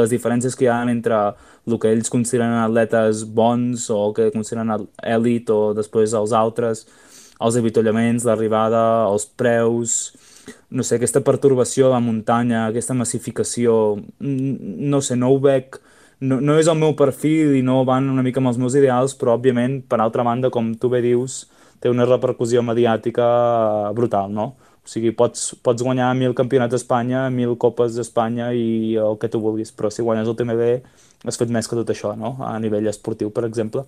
[0.00, 1.18] les diferències que hi ha entre
[1.68, 6.86] el que ells consideren atletes bons o que consideren èlit o després els altres,
[7.38, 9.98] els avitollaments, l'arribada, els preus,
[10.70, 15.78] no sé, aquesta pertorbació a la muntanya, aquesta massificació, no sé, no ho veig
[16.20, 19.14] no, no és el meu perfil i no van una mica amb els meus ideals,
[19.18, 21.44] però òbviament, per altra banda, com tu bé dius,
[21.82, 23.28] té una repercussió mediàtica
[23.94, 24.48] brutal, no?
[24.82, 29.40] O sigui, pots, pots guanyar mil campionats d'Espanya, mil copes d'Espanya i el que tu
[29.42, 30.70] vulguis, però si guanyes el TMB
[31.28, 32.36] has fet més que tot això, no?
[32.46, 33.84] A nivell esportiu, per exemple.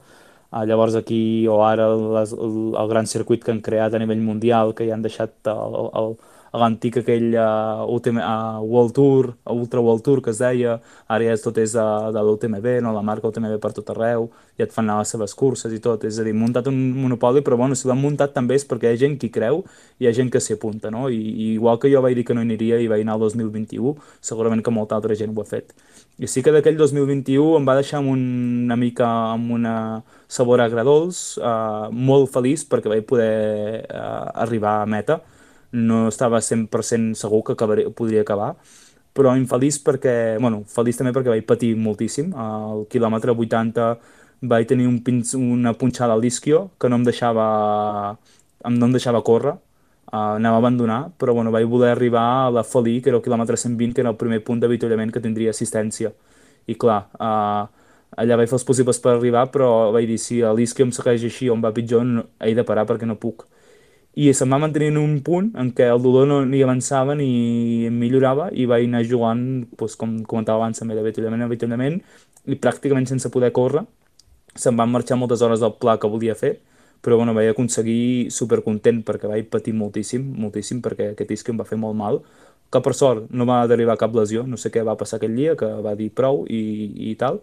[0.51, 4.23] Ah, llavors aquí, o ara les, el, el gran circuit que han creat a nivell
[4.23, 6.17] mundial, que ja han deixat el, el,
[6.53, 11.37] l'antic aquell uh, UTM, uh, World Tour, Ultra World Tour que es deia, ara ja
[11.43, 12.95] tot és de, de l'UTMB, no?
[12.97, 14.29] la marca UTMB per tot arreu,
[14.59, 17.45] ja et fan anar les seves curses i tot, és a dir, muntat un monopoli,
[17.47, 19.63] però bueno, si l'han muntat també és perquè hi ha gent que hi creu
[20.01, 21.09] i hi ha gent que s'hi apunta, no?
[21.09, 23.95] I, I igual que jo vaig dir que no aniria i vaig anar al 2021,
[24.21, 25.75] segurament que molta altra gent ho ha fet.
[26.21, 29.75] I sí que d'aquell 2021 em va deixar amb una mica amb una
[30.29, 35.21] sabor agradols, uh, molt feliç perquè vaig poder uh, arribar a meta,
[35.73, 38.55] no estava 100% segur que acabaré, podria acabar,
[39.15, 42.33] però infeliç perquè, bueno, feliç també perquè vaig patir moltíssim.
[42.35, 43.89] Al quilòmetre 80
[44.51, 48.17] vaig tenir un pinç, una punxada al disquio que no em deixava,
[48.69, 49.57] no em deixava córrer,
[50.13, 53.25] uh, anava a abandonar, però bueno, vaig voler arribar a la Felí, que era el
[53.25, 56.13] quilòmetre 120, que era el primer punt d'avituallament que tindria assistència.
[56.67, 57.67] I clar, uh,
[58.17, 61.51] allà vaig fer els possibles per arribar, però vaig dir, si l'isquio em segueix així
[61.51, 63.47] on va pitjor, no, he de parar perquè no puc.
[64.19, 67.87] I se'm va mantenir en un punt en què el dolor no ni avançava ni
[67.87, 69.45] em millorava i vaig anar jugant,
[69.79, 72.01] doncs, com comentava abans, també d'avituallament a avituallament
[72.51, 73.85] i pràcticament sense poder córrer.
[74.59, 76.57] Se'm van marxar moltes hores del pla que volia fer,
[77.01, 81.69] però bueno, vaig aconseguir supercontent perquè vaig patir moltíssim, moltíssim, perquè aquest isquio em va
[81.69, 82.21] fer molt mal,
[82.71, 85.55] que per sort no va derivar cap lesió, no sé què va passar aquell dia,
[85.59, 86.61] que va dir prou i,
[87.11, 87.41] i tal,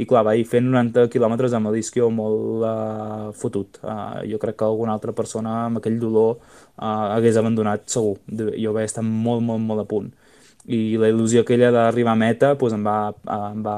[0.00, 3.80] i clar, vaig fer 90 quilòmetres amb l'isquio molt uh, fotut.
[3.84, 8.16] Uh, jo crec que alguna altra persona amb aquell dolor uh, hagués abandonat segur.
[8.56, 10.08] Jo vaig estar molt, molt, molt a punt.
[10.70, 13.76] I la il·lusió aquella d'arribar a meta pues, em, va, uh, em, va,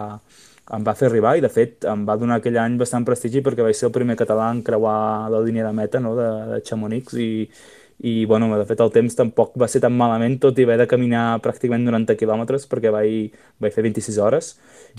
[0.79, 3.67] em va fer arribar i de fet em va donar aquell any bastant prestigi perquè
[3.67, 7.17] vaig ser el primer català en creuar la línia de meta no, de, de Chamonix
[7.19, 7.31] i,
[8.03, 10.89] i bueno, de fet el temps tampoc va ser tan malament, tot i haver de
[10.91, 14.49] caminar pràcticament 90 quilòmetres perquè vaig, vaig fer 26 hores.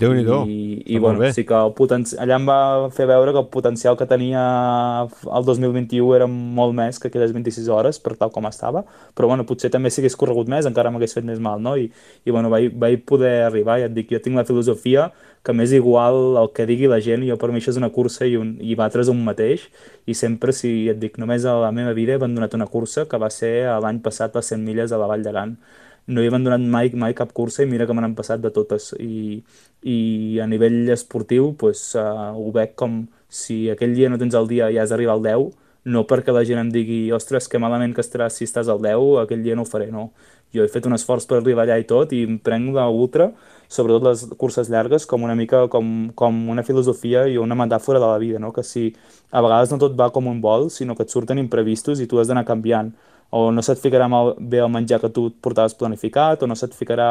[0.00, 2.16] déu nhi I, i bueno, sí que el potenci...
[2.16, 4.44] allà em va fer veure que el potencial que tenia
[5.04, 9.44] el 2021 era molt més que aquelles 26 hores, per tal com estava, però bueno,
[9.44, 11.76] potser també si hagués corregut més encara m'hagués fet més mal, no?
[11.76, 11.90] I,
[12.24, 15.10] i bueno, vaig, vaig poder arribar, ja et dic, jo tinc la filosofia
[15.44, 18.24] que m'és igual el que digui la gent, jo per mi això és una cursa
[18.26, 19.66] i, un, i batre's un mateix,
[20.08, 23.20] i sempre, si et dic, només a la meva vida he abandonat una cursa, que
[23.20, 23.52] va ser
[23.84, 25.56] l'any passat les 100 milles a la Vall d'Aran.
[26.08, 28.90] No he abandonat mai, mai cap cursa i mira que me n'han passat de totes.
[29.00, 29.42] I,
[29.88, 29.98] I
[30.40, 34.70] a nivell esportiu, pues, uh, ho veig com si aquell dia no tens el dia
[34.72, 35.48] i has d'arribar al 10,
[35.84, 39.24] no perquè la gent em digui, ostres, que malament que estaràs si estàs al 10,
[39.24, 40.10] aquell dia no ho faré, no.
[40.54, 43.32] Jo he fet un esforç per arribar allà i tot i em prenc l'ultra
[43.68, 48.06] sobretot les curses llargues, com una mica com, com una filosofia i una metàfora de
[48.06, 48.52] la vida, no?
[48.52, 48.92] que si
[49.32, 52.20] a vegades no tot va com un vol, sinó que et surten imprevistos i tu
[52.20, 52.92] has d'anar canviant,
[53.34, 56.76] o no se't ficarà mal, bé el menjar que tu portaves planificat, o no se't
[56.76, 57.08] ficarà,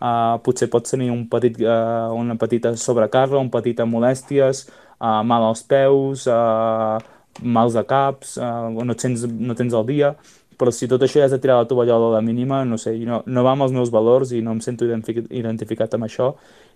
[0.00, 4.64] uh, potser pots tenir un petit, uh, una petita sobrecàrrega, un petita molèsties,
[4.96, 6.96] uh, mal als peus, uh,
[7.42, 10.12] mals de caps, uh, no, et sents, no tens el dia,
[10.58, 12.96] però si tot això ja has de tirar la tovallola a la mínima, no sé,
[13.06, 16.32] no, no va amb els meus valors i no em sento identificat amb això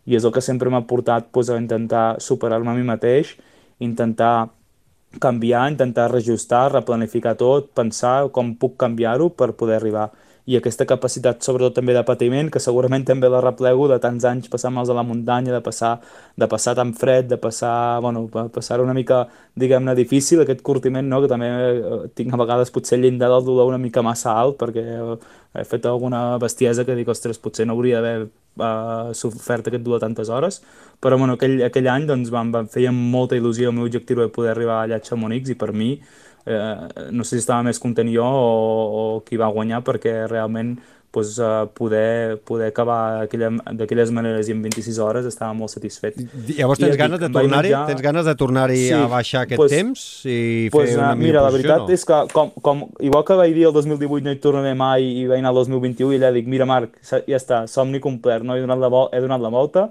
[0.06, 3.36] i és el que sempre m'ha portat pues, a intentar superar-me a mi mateix,
[3.82, 4.51] intentar
[5.22, 10.10] canviar, intentar reajustar, replanificar tot, pensar com puc canviar-ho per poder arribar
[10.47, 14.51] i aquesta capacitat sobretot també de patiment, que segurament també la replego de tants anys
[14.51, 15.93] passant-me'ls a la muntanya, de passar,
[16.35, 19.23] de passar tan fred, de passar, bueno, passar una mica,
[19.55, 23.70] diguem-ne, difícil, aquest curtiment, no?, que també eh, tinc a vegades potser llindar del dolor
[23.70, 24.82] una mica massa alt, perquè
[25.55, 30.02] he fet alguna bestiesa que dic, ostres, potser no hauria d'haver uh, sofert aquest dolor
[30.02, 30.59] tantes hores,
[31.02, 34.32] però bueno, aquell, aquell any doncs, vam, vam feia molta il·lusió, el meu objectiu era
[34.32, 35.93] poder arribar allà a Chamonix i per mi
[36.47, 40.77] eh, no sé si estava més content jo o, o qui va guanyar perquè realment
[41.12, 46.16] pues, uh, poder, poder acabar d'aquelles maneres i en 26 hores estava molt satisfet.
[46.56, 47.82] Llavors tens I ganes de tornar-hi menjar...
[47.90, 50.39] tens ganes de tornar-hi sí, a baixar aquest pues, temps i
[50.73, 51.90] pues, fer una uh, Mira, la veritat no?
[51.93, 55.27] és que com, com, igual que vaig dir el 2018 no hi tornaré mai i
[55.28, 58.56] vaig anar al 2021 i allà dic, mira Marc, ja està, somni complet, no?
[58.56, 59.90] he, donat la, he donat la volta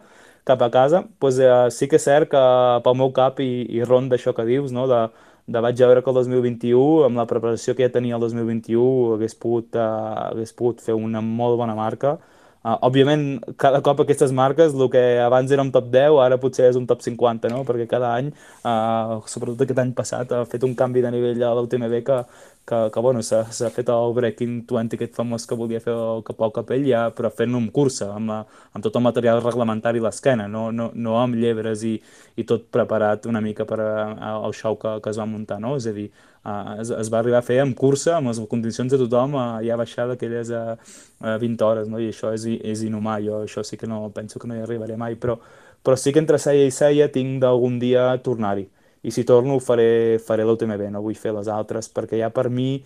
[0.50, 2.46] cap a casa, pues, uh, sí que és cert que
[2.82, 4.90] pel meu cap i, i ronda això que dius, no?
[4.90, 5.06] de,
[5.52, 9.36] de vaig veure que el 2021, amb la preparació que ja tenia el 2021, hagués
[9.36, 12.18] pogut, uh, hagués pogut fer una molt bona marca.
[12.62, 13.24] Uh, òbviament,
[13.58, 16.86] cada cop aquestes marques, el que abans era un top 10, ara potser és un
[16.86, 17.64] top 50, no?
[17.66, 18.30] perquè cada any,
[18.62, 22.20] uh, sobretot aquest any passat, ha fet un canvi de nivell a l'UTMB que,
[22.70, 26.54] que, que bueno, s'ha fet el Breaking 20 aquest famós que volia fer el Capau
[26.54, 28.40] Capell, ja, però fent-lo amb cursa, amb, la,
[28.76, 31.96] amb tot el material reglamentari a l'esquena, no, no, no amb llebres i,
[32.38, 35.80] i tot preparat una mica per al show que, que es va muntar, no?
[35.82, 36.12] És a dir,
[36.46, 39.62] uh, es, es va arribar a fer amb cursa, amb les condicions de tothom, uh,
[39.66, 40.76] ja baixar d'aquelles uh,
[41.22, 42.02] 20 hores, no?
[42.02, 44.98] I això és, és inhumà, jo això sí que no penso que no hi arribaré
[45.00, 45.40] mai, però,
[45.82, 48.68] però sí que entre seia i seia tinc d'algun dia tornar-hi
[49.02, 52.84] i si torno faré, faré l'UTMB, no vull fer les altres, perquè ja per mi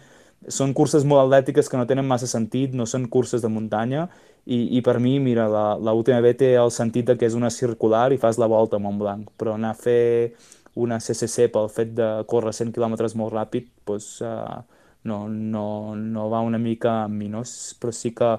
[0.52, 4.06] són curses molt atlètiques que no tenen massa sentit, no són curses de muntanya,
[4.46, 7.50] i, i per mi, mira, la, la UTMB té el sentit de que és una
[7.52, 10.36] circular i fas la volta a Montblanc, però anar a fer
[10.76, 14.62] una CCC pel fet de córrer 100 km molt ràpid, doncs, uh,
[15.06, 17.44] no, no, no va una mica amb mi, no?
[17.80, 18.32] però sí que,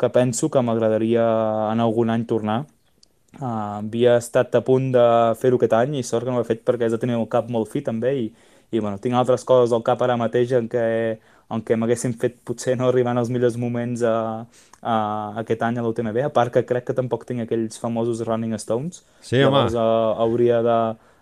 [0.00, 1.24] que penso que m'agradaria
[1.72, 2.64] en algun any tornar,
[3.38, 5.02] Uh, havia estat a punt de
[5.36, 7.26] fer-ho aquest any i sort que no ho he fet perquè has de tenir el
[7.28, 8.22] cap molt fi també i,
[8.72, 10.84] i bueno, tinc altres coses al cap ara mateix en què
[11.52, 14.14] aunque m'haguessin fet potser no arribant als millors moments a,
[14.80, 14.94] a,
[15.42, 19.02] aquest any a l'UTMB, a part que crec que tampoc tinc aquells famosos Running Stones,
[19.20, 19.44] Sí, home.
[19.44, 19.86] llavors a,
[20.24, 20.78] hauria de,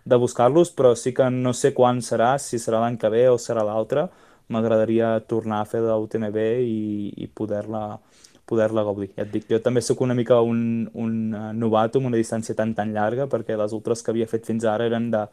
[0.06, 3.38] de buscar-los, però sí que no sé quan serà, si serà l'any que ve o
[3.42, 4.06] serà l'altre,
[4.48, 7.98] m'agradaria tornar a fer de l'UTMB i, i poder-la
[8.46, 9.08] poder-la gaudir.
[9.16, 10.60] Ja et dic, jo també sóc una mica un,
[10.94, 14.46] un eh, novato amb una distància tan tan llarga, perquè les ultres que havia fet
[14.46, 15.24] fins ara eren de,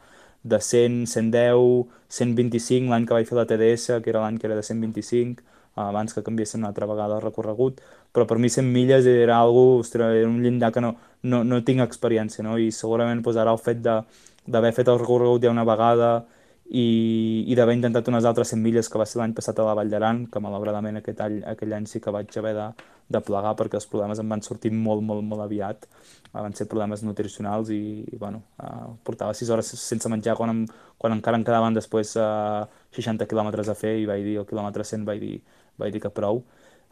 [0.42, 4.58] de 100, 110, 125, l'any que vaig fer la TDS, que era l'any que era
[4.58, 5.44] de 125,
[5.78, 7.80] abans que canviessin una altra vegada el recorregut,
[8.14, 11.62] però per mi 100 milles era algo, ostres, era un llindar que no, no, no
[11.66, 12.58] tinc experiència, no?
[12.58, 14.02] I segurament pues, ara el fet de-
[14.46, 16.24] d'haver fet el recorregut ja una vegada
[16.64, 19.74] i, i d'haver intentat unes altres 100 milles que va ser l'any passat a la
[19.76, 22.68] Vall d'Aran, que malauradament aquest any, aquell any sí que vaig haver de,
[23.08, 25.84] de plegar perquè els problemes em van sortir molt, molt, molt aviat.
[26.32, 30.54] Eh, Van ser problemes nutricionals i, i bueno, uh, portava 6 hores sense menjar quan,
[30.54, 30.64] em,
[30.98, 32.64] quan encara em quedaven després uh,
[32.96, 35.36] 60 quilòmetres a fer i vaig dir, al quilòmetre 100 vaig dir,
[35.80, 36.44] vaig dir que prou.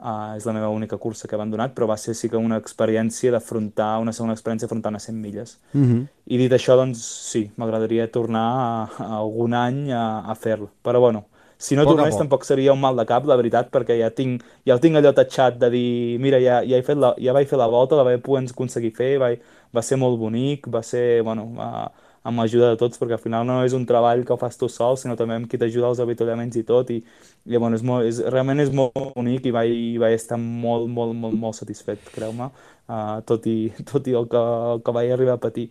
[0.03, 2.57] Uh, és la meva única cursa que he abandonat, però va ser sí que una
[2.59, 5.61] experiència d'afrontar, una segona experiència afrontant a 100 milles.
[5.79, 6.09] Mhm.
[6.27, 6.99] I dit això, doncs
[7.31, 10.73] sí, m'agradaria tornar a, a algun any a, a fer-lo.
[10.83, 11.23] Però bueno,
[11.63, 12.25] si no Poc tornés poc.
[12.25, 15.13] tampoc seria un mal de cap, la veritat, perquè ja tinc, ja el tinc allò
[15.15, 18.03] tatxat de dir, mira, ja, ja, he fet la, ja vaig fer la volta, la
[18.09, 21.93] vaig poder aconseguir fer, vaig, va ser molt bonic, va ser, bueno, va,
[22.23, 24.69] amb l'ajuda de tots, perquè al final no és un treball que ho fas tu
[24.71, 27.01] sol, sinó també amb qui t'ajuda als avituallaments i tot, i,
[27.47, 29.73] i bueno, és molt, és, realment és molt bonic i vaig,
[30.03, 32.51] vaig estar molt, molt, molt, molt satisfet, creu-me,
[32.89, 34.45] uh, tot, i, tot i el que,
[34.75, 35.69] el que vaig arribar a patir.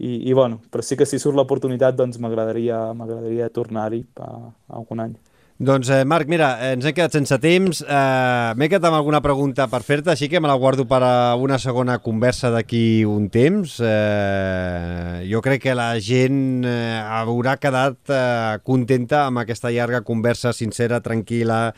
[0.00, 4.30] I, i bueno, però sí que si surt l'oportunitat doncs m'agradaria m'agradaria tornar-hi a
[4.78, 5.18] algun any.
[5.60, 7.82] Doncs, eh, Marc, mira, eh, ens hem quedat sense temps.
[7.84, 11.34] Eh, M'he quedat amb alguna pregunta per fer-te, així que me la guardo per a
[11.36, 13.74] una segona conversa d'aquí un temps.
[13.84, 20.54] Eh, jo crec que la gent eh, haurà quedat eh, contenta amb aquesta llarga conversa
[20.56, 21.74] sincera, tranquil·la.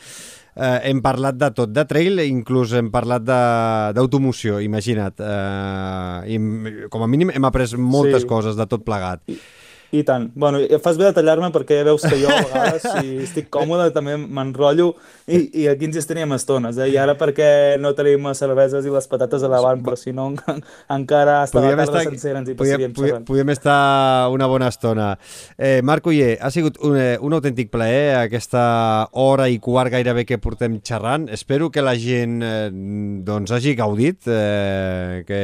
[0.55, 5.19] Eh, hem parlat de tot, de trail, inclús hem parlat de- d'automoció, imagina't.
[5.19, 8.29] Eh, i, com a mínim hem après moltes Sí.
[8.29, 9.23] coses de tot plegat.
[9.27, 9.41] I
[10.01, 10.31] tant.
[10.35, 13.51] Bueno, i fas bé de tallar-me perquè ja veus que jo a vegades, si estic
[13.53, 14.95] còmode, també m'enrotllo
[15.29, 16.87] i, i aquí ens estaríem estones, eh?
[16.89, 20.31] I ara perquè no tenim les cerveses i les patates a davant, però si no
[20.33, 20.63] en-
[20.97, 23.27] encara hasta la tarda sencera ens hi podíem, passaríem podíem, xerrant.
[23.29, 23.77] podíem estar
[24.33, 25.11] una bona estona.
[25.59, 28.65] Eh, Marc Uller, ha sigut un, eh, un autèntic plaer aquesta
[29.13, 31.29] hora i quart gairebé que portem xerrant.
[31.29, 35.43] Espero que la gent eh, doncs hagi gaudit, eh, que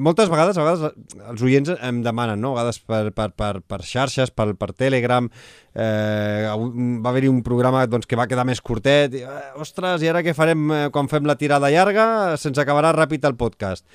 [0.00, 0.94] moltes vegades, a vegades
[1.30, 2.52] els oients em demanen, no?
[2.54, 5.28] a vegades per, per, per, per xarxes, per, per Telegram,
[5.74, 10.10] eh, va haver-hi un programa doncs, que va quedar més curtet, i, eh, ostres, i
[10.10, 12.36] ara què farem eh, quan fem la tirada llarga?
[12.40, 13.86] Se'ns acabarà ràpid el podcast.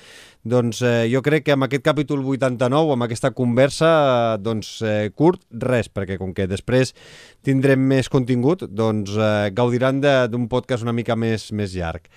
[0.46, 5.10] Doncs eh, jo crec que amb aquest capítol 89, amb aquesta conversa, eh, doncs eh,
[5.14, 6.94] curt, res, perquè com que després
[7.46, 12.08] tindrem més contingut, doncs eh, gaudiran d'un podcast una mica més, més llarg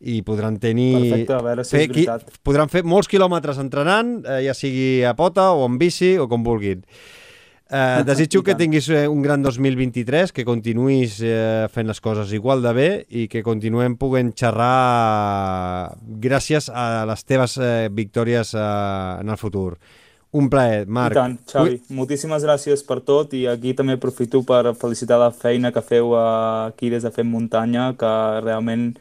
[0.00, 0.92] i podran tenir...
[1.00, 2.40] Perfecte, a veure si fer és veritat.
[2.44, 6.44] podran fer molts quilòmetres entrenant, eh, ja sigui a pota o en bici o com
[6.44, 6.82] vulguin.
[7.68, 12.62] Eh, desitjo que tinguis eh, un gran 2023, que continuïs eh, fent les coses igual
[12.62, 18.66] de bé i que continuem podent xerrar gràcies a les teves eh, victòries eh,
[19.24, 19.74] en el futur.
[20.36, 21.16] Un plaer, Marc.
[21.16, 21.80] I tant, Xavi.
[21.96, 26.24] Moltíssimes gràcies per tot i aquí també aprofito per felicitar la feina que feu eh,
[26.68, 28.12] aquí des de Fem Muntanya, que
[28.46, 28.92] realment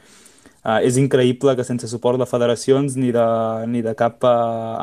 [0.66, 3.28] eh, és increïble que sense suport de federacions ni de,
[3.72, 4.34] ni de cap eh,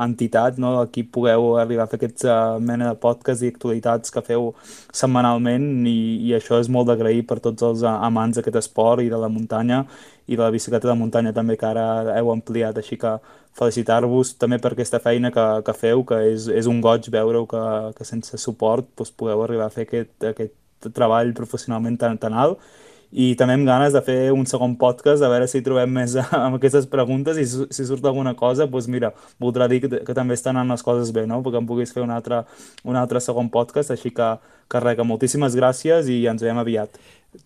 [0.04, 2.38] entitat no, aquí pugueu arribar a fer aquests eh,
[2.70, 4.52] mena de podcast i actualitats que feu
[4.94, 5.98] setmanalment i,
[6.28, 9.84] i això és molt d'agrair per tots els amants d'aquest esport i de la muntanya
[10.26, 13.16] i de la bicicleta de muntanya també que ara heu ampliat, així que
[13.58, 17.64] felicitar-vos també per aquesta feina que, que feu, que és, és un goig veure que,
[17.98, 22.62] que sense suport doncs, pugueu arribar a fer aquest, aquest treball professionalment tan, tan alt
[23.12, 26.56] i també amb ganes de fer un segon podcast a veure si trobem més amb
[26.56, 29.12] aquestes preguntes i si, surt alguna cosa, doncs mira,
[29.42, 31.42] voldrà dir que, que també estan anant les coses bé, no?
[31.44, 32.42] Perquè em puguis fer un altre,
[32.88, 34.34] un altre segon podcast, així que,
[34.68, 36.96] que res, que moltíssimes gràcies i ens veiem aviat.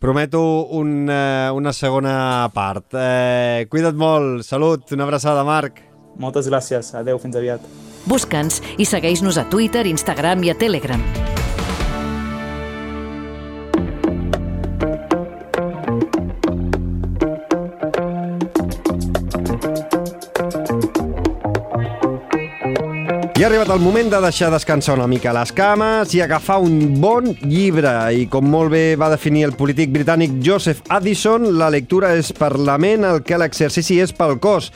[0.02, 2.94] Prometo un, eh, una segona part.
[2.94, 5.82] Eh, cuida't molt, salut, una abraçada, Marc.
[6.18, 7.66] Moltes gràcies, adeu, fins aviat.
[8.06, 11.02] Busca'ns i segueix-nos a Twitter, Instagram i a Telegram.
[23.46, 27.28] Ha arribat el moment de deixar descansar una mica les cames i agafar un bon
[27.46, 27.92] llibre.
[28.10, 32.56] I com molt bé va definir el polític britànic Joseph Addison, la lectura és per
[32.58, 34.72] la ment el que l'exercici és pel cos.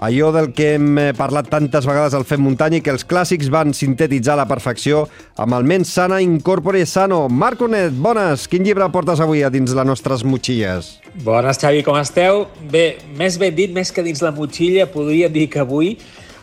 [0.00, 3.50] allò del que hem eh, parlat tantes vegades al Fem Muntanya i que els clàssics
[3.52, 5.06] van sintetitzar a la perfecció
[5.36, 7.26] amb el Mens Sana Incorpore Sano.
[7.28, 8.46] Marc Onet, bones!
[8.48, 10.98] Quin llibre portes avui a dins les nostres motxilles?
[11.24, 12.46] Bones, Xavi, com esteu?
[12.70, 15.96] Bé, més ben dit, més que dins la motxilla, podria dir que avui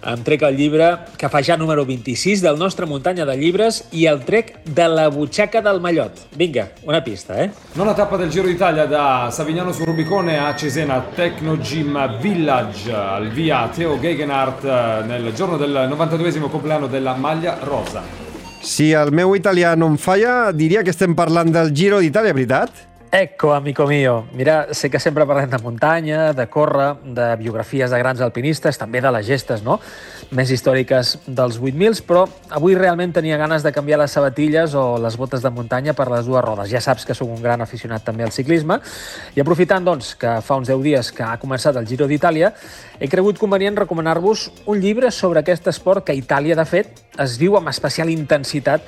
[0.06, 4.06] em trec el llibre que fa ja número 26 del nostre muntanya de llibres i
[4.06, 6.28] el trec de la butxaca del Mallot.
[6.38, 7.50] Vinga, una pista, eh?
[7.76, 13.30] Nona tappa del Giro d'Italia da Savignano sul Rubicone a Cesena Techno Gym Village al
[13.30, 18.04] via Theo Gegenhardt eh, nel giorno del 92esimo compleanno della maglia rosa.
[18.60, 22.88] Si el meu italià no em falla, diria que estem parlant del Giro d'Itàlia, veritat?
[23.20, 24.28] Ecco, amico mio.
[24.32, 29.02] Mira, sé que sempre parlem de muntanya, de córrer, de biografies de grans alpinistes, també
[29.02, 29.80] de les gestes, no?,
[30.38, 35.18] més històriques dels 8.000, però avui realment tenia ganes de canviar les sabatilles o les
[35.18, 36.70] botes de muntanya per les dues rodes.
[36.70, 38.78] Ja saps que sóc un gran aficionat també al ciclisme
[39.34, 42.54] i aprofitant, doncs, que fa uns 10 dies que ha començat el Giro d'Itàlia,
[43.00, 47.40] he cregut convenient recomanar-vos un llibre sobre aquest esport que a Itàlia, de fet, es
[47.42, 48.86] viu amb especial intensitat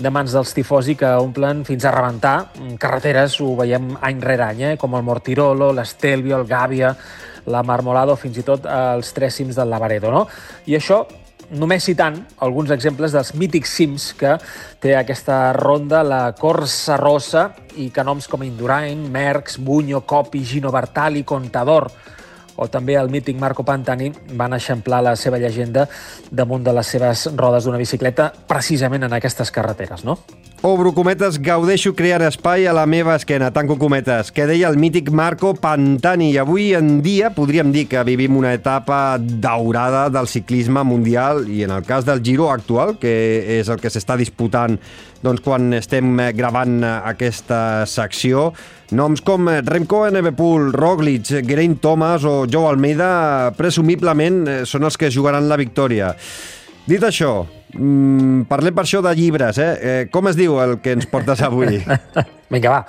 [0.00, 2.50] de mans dels tifosi que omplen fins a rebentar
[2.80, 4.76] carreteres, ho veiem any rere any, eh?
[4.80, 6.94] com el Mortirolo, l'Estelvio, el Gàbia,
[7.50, 10.12] la Marmolada o fins i tot els tres cims del Lavaredo.
[10.12, 10.26] No?
[10.66, 11.04] I això
[11.50, 14.36] només citant alguns exemples dels mítics cims que
[14.80, 20.70] té aquesta ronda, la Corsa Rossa, i que noms com Indurain, Merckx, Bunyo, Copi, Gino
[20.70, 21.90] Bartali, Contador,
[22.60, 25.86] o també el mític Marco Pantani van eixamplar la seva llegenda
[26.30, 30.18] damunt de les seves rodes d'una bicicleta precisament en aquestes carreteres, no?
[30.62, 35.06] Obro cometes, gaudeixo crear espai a la meva esquena, tanco cometes, que deia el mític
[35.08, 36.26] Marco Pantani.
[36.34, 41.62] I avui en dia podríem dir que vivim una etapa daurada del ciclisme mundial i
[41.64, 43.14] en el cas del Giro actual, que
[43.56, 44.76] és el que s'està disputant
[45.24, 48.50] doncs, quan estem gravant aquesta secció,
[48.92, 55.48] noms com Remco Evenepoel, Roglic, Geraint Thomas o Joe Almeida presumiblement són els que jugaran
[55.48, 56.12] la victòria.
[56.84, 59.72] Dit això, mm, parlem per això de llibres, eh?
[59.80, 60.02] eh?
[60.12, 61.80] Com es diu el que ens portes avui?
[62.52, 62.84] Vinga, va.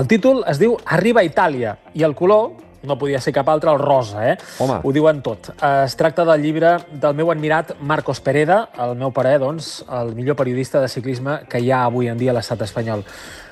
[0.00, 2.52] El títol es diu Arriba a Itàlia i el color
[2.82, 4.36] no podia ser cap altre, el rosa, eh?
[4.58, 4.78] Home.
[4.82, 5.50] Ho diuen tot.
[5.84, 10.38] Es tracta del llibre del meu admirat Marcos Pereda, el meu pare, doncs, el millor
[10.38, 13.04] periodista de ciclisme que hi ha avui en dia a l'estat espanyol.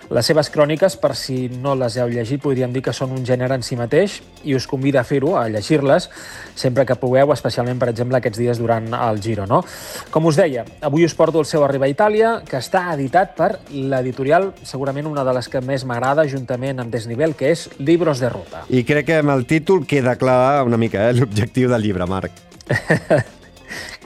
[0.08, 3.58] Les seves cròniques, per si no les heu llegit, podríem dir que són un gènere
[3.58, 4.18] en si mateix
[4.48, 6.08] i us convida a fer-ho, a llegir-les,
[6.56, 9.44] sempre que pugueu, especialment, per exemple, aquests dies durant el Giro.
[9.50, 9.60] No?
[10.14, 13.50] Com us deia, avui us porto el seu Arriba a Itàlia, que està editat per
[13.68, 18.32] l'editorial, segurament una de les que més m'agrada, juntament amb Desnivel, que és Libros de
[18.32, 18.64] Ruta.
[18.72, 22.46] I crec que amb el títol queda clar una mica eh, l'objectiu del llibre, Marc.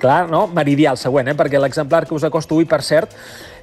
[0.02, 0.47] Clar, no?
[0.51, 1.36] Meridià, el següent, eh?
[1.39, 3.14] perquè l'exemplar que us acosto avui, per cert,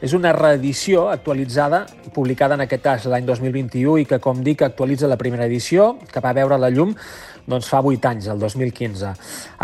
[0.02, 1.86] és una reedició actualitzada,
[2.16, 6.24] publicada en aquest cas l'any 2021 i que, com dic, actualitza la primera edició, que
[6.24, 6.96] va veure la llum
[7.50, 9.14] doncs fa 8 anys, el 2015.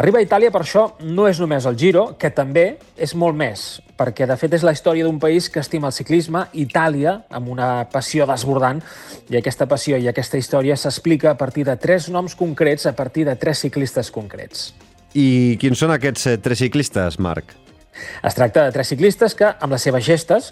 [0.02, 2.66] Arriba a Itàlia, per això, no és només el Giro, que també
[2.98, 3.66] és molt més,
[4.00, 7.70] perquè de fet és la història d'un país que estima el ciclisme, Itàlia, amb una
[7.92, 8.82] passió desbordant,
[9.30, 13.30] i aquesta passió i aquesta història s'explica a partir de tres noms concrets, a partir
[13.30, 14.74] de tres ciclistes concrets.
[15.16, 17.56] I quins són aquests eh, tres ciclistes, Marc?
[18.28, 20.52] Es tracta de tres ciclistes que, amb les seves gestes,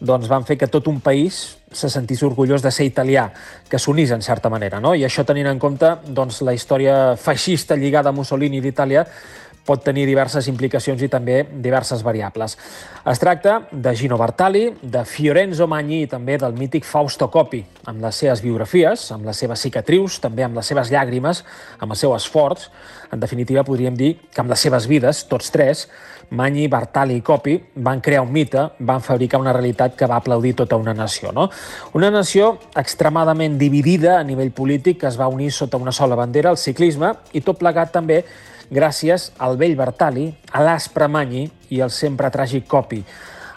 [0.00, 1.38] doncs van fer que tot un país
[1.70, 3.28] se sentís orgullós de ser italià,
[3.70, 4.80] que s'unís en certa manera.
[4.80, 4.96] No?
[4.96, 9.04] I això tenint en compte doncs, la història feixista lligada a Mussolini d'Itàlia
[9.66, 12.56] pot tenir diverses implicacions i també diverses variables.
[13.06, 18.02] Es tracta de Gino Bartali, de Fiorenzo Magni i també del mític Fausto Coppi, amb
[18.04, 21.44] les seves biografies, amb les seves cicatrius, també amb les seves llàgrimes,
[21.78, 22.68] amb el seu esforç.
[23.12, 25.88] En definitiva, podríem dir que amb les seves vides, tots tres,
[26.30, 30.54] Magni, Bartali i Coppi van crear un mite, van fabricar una realitat que va aplaudir
[30.60, 31.32] tota una nació.
[31.34, 31.48] No?
[31.98, 36.52] Una nació extremadament dividida a nivell polític que es va unir sota una sola bandera,
[36.54, 38.22] el ciclisme, i tot plegat també
[38.70, 43.02] gràcies al vell Bartali, a l'Aspre Magni i al sempre tràgic Coppi.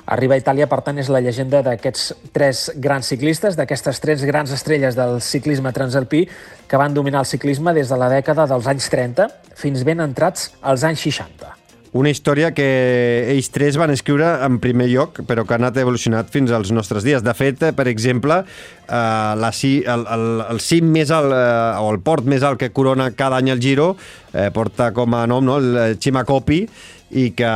[0.05, 4.51] Arriba a Itàlia, per tant, és la llegenda d'aquests tres grans ciclistes, d'aquestes tres grans
[4.51, 6.25] estrelles del ciclisme transalpí
[6.67, 10.51] que van dominar el ciclisme des de la dècada dels anys 30 fins ben entrats
[10.61, 11.62] als anys 60.
[11.93, 12.65] Una història que
[13.29, 17.05] ells tres van escriure en primer lloc, però que ha anat evolucionat fins als nostres
[17.05, 17.21] dies.
[17.21, 18.39] De fet, per exemple,
[18.87, 20.25] eh, la, el, el,
[20.55, 23.61] el cim més alt, eh, o el port més alt que corona cada any el
[23.61, 23.91] Giro,
[24.33, 26.63] eh, porta com a nom no, el Chimacopi,
[27.13, 27.49] i que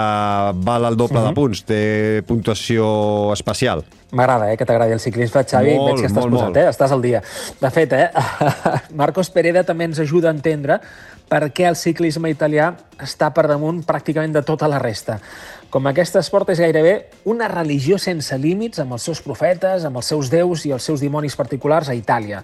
[0.63, 1.27] val el doble uh -huh.
[1.27, 1.35] de mhm.
[1.35, 3.83] punts, té puntuació especial.
[4.11, 5.75] M'agrada, eh, que t'agradi el ciclisme, Xavi.
[5.75, 6.57] Molt, Veig que estàs molt, posat, molt.
[6.57, 6.69] eh?
[6.69, 7.21] Estàs al dia.
[7.59, 8.09] De fet, eh,
[9.01, 10.79] Marcos Pereda també ens ajuda a entendre
[11.27, 12.71] per què el ciclisme italià
[13.03, 15.19] està per damunt pràcticament de tota la resta.
[15.69, 20.05] Com aquest esport és gairebé una religió sense límits amb els seus profetes, amb els
[20.05, 22.43] seus déus i els seus dimonis particulars a Itàlia.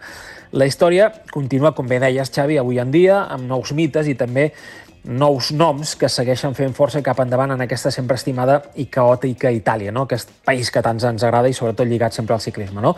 [0.51, 4.51] La història continua, com bé deies, Xavi, avui en dia, amb nous mites i també
[5.05, 9.91] nous noms que segueixen fent força cap endavant en aquesta sempre estimada i caòtica Itàlia,
[9.91, 10.05] no?
[10.07, 12.81] aquest país que tant ens agrada i sobretot lligat sempre al ciclisme.
[12.81, 12.93] No?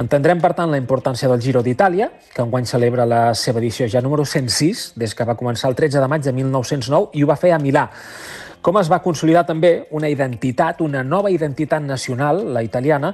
[0.00, 4.02] Entendrem, per tant, la importància del Giro d'Itàlia, que enguany celebra la seva edició ja
[4.02, 7.38] número 106, des que va començar el 13 de maig de 1909 i ho va
[7.38, 7.88] fer a Milà
[8.64, 13.12] com es va consolidar també una identitat, una nova identitat nacional, la italiana,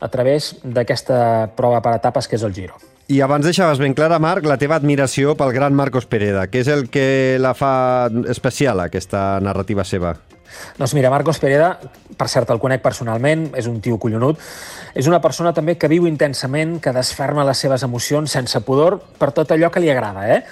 [0.00, 2.89] a través d'aquesta prova per etapes que és el Giro.
[3.10, 6.44] I abans deixaves ben clara, Marc, la teva admiració pel gran Marcos Pereda.
[6.46, 10.12] Què és el que la fa especial, aquesta narrativa seva?
[10.78, 11.72] Doncs mira, Marcos Pereda,
[12.14, 14.38] per cert, el conec personalment, és un tio collonut,
[14.94, 19.32] és una persona també que viu intensament, que desferma les seves emocions sense pudor per
[19.34, 20.44] tot allò que li agrada, eh?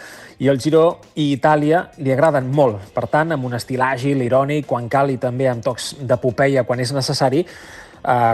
[0.42, 0.84] i el Giro
[1.18, 2.90] i Itàlia li agraden molt.
[2.94, 6.82] Per tant, amb un estil àgil, irònic, quan cal i també amb tocs d'epopeia quan
[6.82, 7.44] és necessari,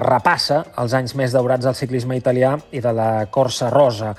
[0.04, 4.14] repassa els anys més daurats del ciclisme italià i de la Corsa Rosa.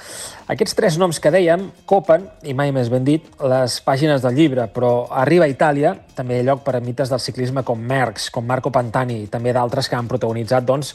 [0.45, 4.67] Aquests tres noms que dèiem copen, i mai més ben dit, les pàgines del llibre,
[4.69, 8.29] però arriba a Itàlia també hi ha lloc per a mites del ciclisme com Merckx,
[8.29, 10.93] com Marco Pantani i també d'altres que han protagonitzat doncs,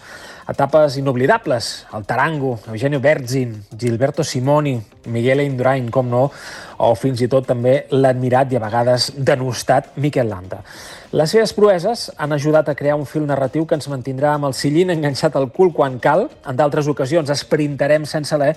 [0.51, 4.77] etapes inoblidables, el Tarango, Eugenio Berzin, Gilberto Simoni,
[5.11, 6.29] Miguel Indurain, com no,
[6.79, 10.63] o fins i tot també l'admirat i a vegades denostat Miquel Landa.
[11.11, 14.55] Les seves proeses han ajudat a crear un fil narratiu que ens mantindrà amb el
[14.55, 16.29] sillín enganxat al cul quan cal.
[16.47, 18.53] En d'altres ocasions esprintarem sense l'e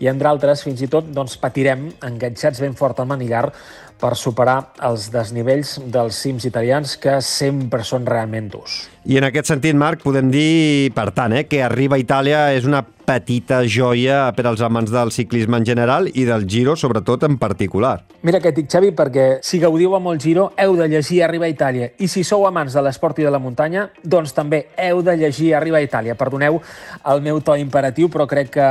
[0.00, 3.48] i en d'altres fins i tot doncs, patirem enganxats ben fort al manillar
[3.96, 8.82] per superar els desnivells dels cims italians que sempre són realment durs.
[9.06, 12.66] I en aquest sentit, Marc, podem dir, per tant, eh, que Arriba a Itàlia és
[12.68, 17.38] una petita joia per als amants del ciclisme en general i del Giro, sobretot, en
[17.38, 18.00] particular.
[18.26, 21.46] Mira què et dic, Xavi, perquè si gaudiu amb el Giro, heu de llegir Arriba
[21.46, 21.92] a Itàlia.
[21.96, 25.54] I si sou amants de l'esport i de la muntanya, doncs també heu de llegir
[25.54, 26.18] Arriba a Itàlia.
[26.18, 26.60] Perdoneu
[27.06, 28.70] el meu to imperatiu, però crec que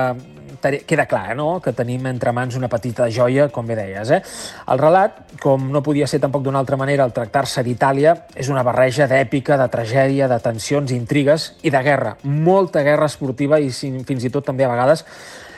[0.88, 1.60] queda clar no?
[1.64, 4.12] que tenim entre mans una petita joia, com bé deies.
[4.12, 4.22] Eh?
[4.74, 8.64] El relat, com no podia ser tampoc d'una altra manera al tractar-se d'Itàlia, és una
[8.66, 12.16] barreja d'èpica, de tragèdia, de tensions, intrigues i de guerra.
[12.24, 15.06] Molta guerra esportiva i fins i tot també a vegades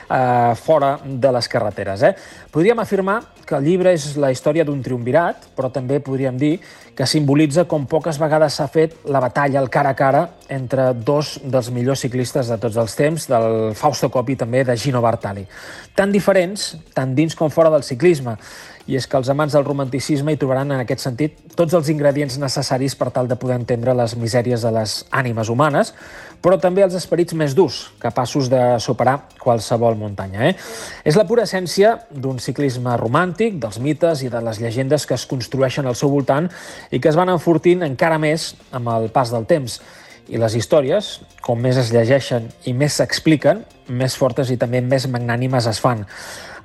[0.10, 2.04] eh, fora de les carreteres.
[2.04, 2.14] Eh?
[2.52, 6.58] Podríem afirmar que el llibre és la història d'un triumvirat, però també podríem dir
[6.98, 11.38] que simbolitza com poques vegades s'ha fet la batalla al cara a cara entre dos
[11.44, 15.46] dels millors ciclistes de tots els temps, del Fausto Coppi també de Gino Bartali.
[15.96, 18.36] Tan diferents, tant dins com fora del ciclisme,
[18.88, 22.38] i és que els amants del romanticisme hi trobaran en aquest sentit tots els ingredients
[22.40, 25.92] necessaris per tal de poder entendre les misèries de les ànimes humanes,
[26.42, 30.50] però també els esperits més durs, capaços de superar qualsevol muntanya.
[30.50, 30.56] Eh?
[31.04, 35.28] És la pura essència d'un ciclisme romàntic, dels mites i de les llegendes que es
[35.28, 36.50] construeixen al seu voltant
[36.92, 39.82] i que es van enfortint encara més amb el pas del temps.
[40.28, 45.08] I les històries, com més es llegeixen i més s'expliquen, més fortes i també més
[45.08, 46.04] magnànimes es fan.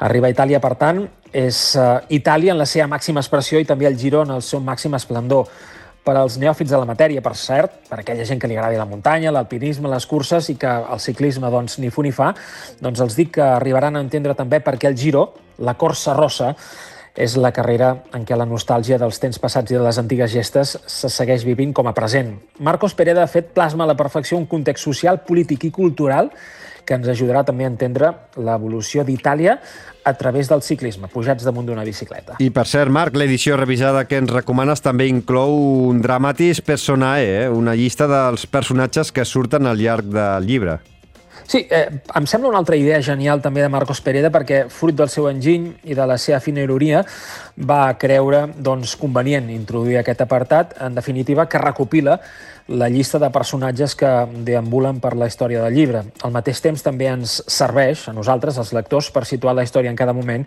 [0.02, 3.86] Arriba a Itàlia, per tant, és uh, Itàlia en la seva màxima expressió i també
[3.86, 5.46] el Giro en el seu màxim esplendor.
[6.02, 8.88] Per als neòfits de la matèria, per cert, per aquella gent que li agradi la
[8.90, 12.32] muntanya, l'alpinisme, les curses i que el ciclisme doncs, ni fu ni fa,
[12.82, 15.28] doncs els dic que arribaran a entendre també perquè el Giro,
[15.62, 16.56] la Corsa Rossa,
[17.14, 20.74] és la carrera en què la nostàlgia dels temps passats i de les antigues gestes
[20.88, 22.34] se segueix vivint com a present.
[22.58, 26.32] Marcos Pereda ha fet plasma a la perfecció un context social, polític i cultural
[26.82, 29.58] que ens ajudarà també a entendre l'evolució d'Itàlia
[30.04, 32.38] a través del ciclisme, pujats damunt d'una bicicleta.
[32.42, 35.54] I per cert, Marc, l'edició revisada que ens recomanes també inclou
[35.90, 37.50] un dramatis personae, eh?
[37.50, 40.80] una llista dels personatges que surten al llarg del llibre.
[41.52, 45.10] Sí, eh, em sembla una altra idea genial també de Marcos Pereda perquè, fruit del
[45.12, 47.02] seu enginy i de la seva fina ironia,
[47.58, 52.20] va creure doncs, convenient introduir aquest apartat, en definitiva, que recopila
[52.68, 54.10] la llista de personatges que
[54.46, 56.04] deambulen per la història del llibre.
[56.22, 59.98] Al mateix temps també ens serveix, a nosaltres, els lectors, per situar la història en
[59.98, 60.46] cada moment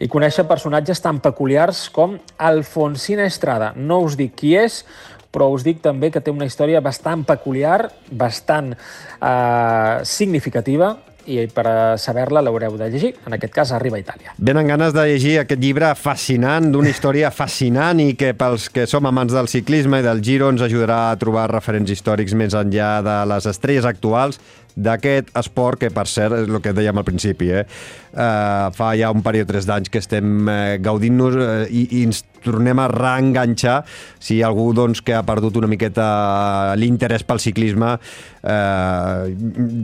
[0.00, 3.74] i conèixer personatges tan peculiars com Alfonsina Estrada.
[3.76, 4.84] No us dic qui és,
[5.30, 10.96] però us dic també que té una història bastant peculiar, bastant eh, significativa,
[11.30, 11.66] i per
[12.00, 13.14] saber-la l'haureu de llegir.
[13.26, 14.34] En aquest cas, Arriba a Itàlia.
[14.38, 19.06] Venen ganes de llegir aquest llibre fascinant, d'una història fascinant i que pels que som
[19.08, 23.20] amants del ciclisme i del Giro ens ajudarà a trobar referents històrics més enllà de
[23.30, 24.40] les estrelles actuals
[24.76, 27.64] d'aquest esport, que per cert és el que dèiem al principi, eh?
[28.10, 32.04] Uh, fa ja un parell o tres d'anys que estem uh, gaudint-nos uh, i, i
[32.08, 33.82] ens tornem a reenganxar
[34.18, 37.96] si hi ha algú doncs, que ha perdut una miqueta l'interès pel ciclisme
[38.40, 39.36] eh,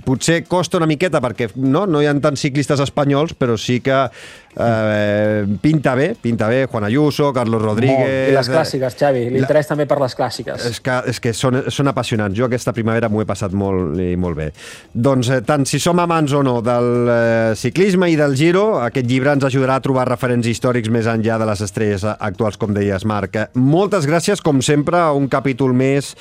[0.07, 3.99] potser costa una miqueta perquè no, no hi ha tants ciclistes espanyols però sí que
[4.57, 7.99] eh, pinta bé, pinta bé Juan Ayuso, Carlos Rodríguez...
[7.99, 8.33] Molt.
[8.33, 9.75] I les clàssiques, Xavi, l'interès la...
[9.75, 10.69] també per les clàssiques.
[10.71, 12.37] És que, és que són, són apassionants.
[12.39, 14.49] Jo aquesta primavera m'ho he passat molt i molt bé.
[14.93, 19.07] Doncs eh, tant si som amants o no del eh, ciclisme i del Giro, aquest
[19.09, 23.05] llibre ens ajudarà a trobar referents històrics més enllà de les estrelles actuals, com deies,
[23.09, 23.39] Marc.
[23.55, 26.15] Moltes gràcies, com sempre, un capítol més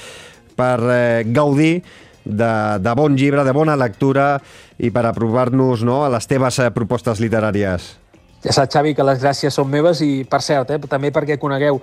[0.56, 1.84] per eh, gaudir
[2.26, 4.34] de, de bon llibre, de bona lectura
[4.78, 7.94] i per aprovar-nos no, a les teves eh, propostes literàries.
[8.46, 11.80] Ja saps, Xavi, que les gràcies són meves i, per cert, eh, també perquè conegueu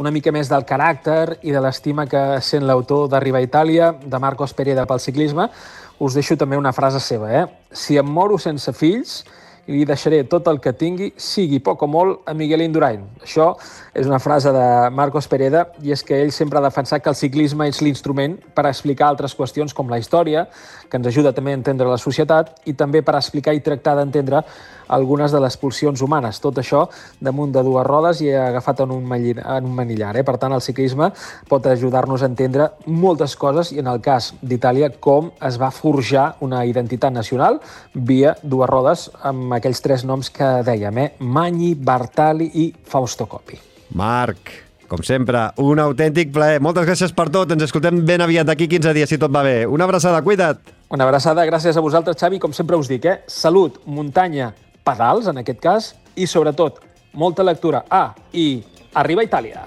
[0.00, 4.20] una mica més del caràcter i de l'estima que sent l'autor d'Arriba a Itàlia, de
[4.22, 5.50] Marcos Pereda pel ciclisme,
[5.98, 7.28] us deixo també una frase seva.
[7.34, 7.44] Eh?
[7.72, 9.24] Si em moro sense fills,
[9.68, 13.02] i li deixaré tot el que tingui, sigui poc o molt, a Miguel Indurain.
[13.22, 13.50] Això
[13.92, 14.64] és una frase de
[14.96, 18.64] Marcos Pereda i és que ell sempre ha defensat que el ciclisme és l'instrument per
[18.68, 20.46] explicar altres qüestions com la història,
[20.88, 24.42] que ens ajuda també a entendre la societat i també per explicar i tractar d'entendre
[24.88, 26.40] algunes de les pulsions humanes.
[26.40, 26.86] Tot això
[27.20, 30.14] damunt de dues rodes i agafat en un, en un manillar.
[30.16, 30.24] Eh?
[30.24, 31.10] Per tant, el ciclisme
[31.48, 36.30] pot ajudar-nos a entendre moltes coses i en el cas d'Itàlia com es va forjar
[36.44, 37.60] una identitat nacional
[37.94, 41.10] via dues rodes amb aquells tres noms que dèiem, eh?
[41.20, 43.60] Magni, Bartali i Fausto Coppi.
[43.96, 46.62] Marc, com sempre, un autèntic plaer.
[46.64, 47.52] Moltes gràcies per tot.
[47.52, 49.62] Ens escoltem ben aviat d'aquí 15 dies, si tot va bé.
[49.68, 50.74] Una abraçada, cuida't.
[50.90, 52.40] Una abraçada, gràcies a vosaltres, Xavi.
[52.40, 53.20] Com sempre us dic, eh?
[53.28, 56.80] Salut, muntanya, pedals, en aquest cas, i sobretot,
[57.12, 57.84] molta lectura.
[57.90, 59.64] Ah, i arriba a Itàlia.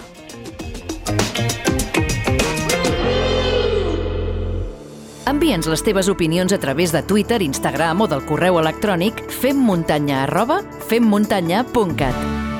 [5.31, 10.59] Envia'ns les teves opinions a través de Twitter, Instagram o del correu electrònic femmuntanya arroba
[10.89, 12.50] femmuntanya.cat.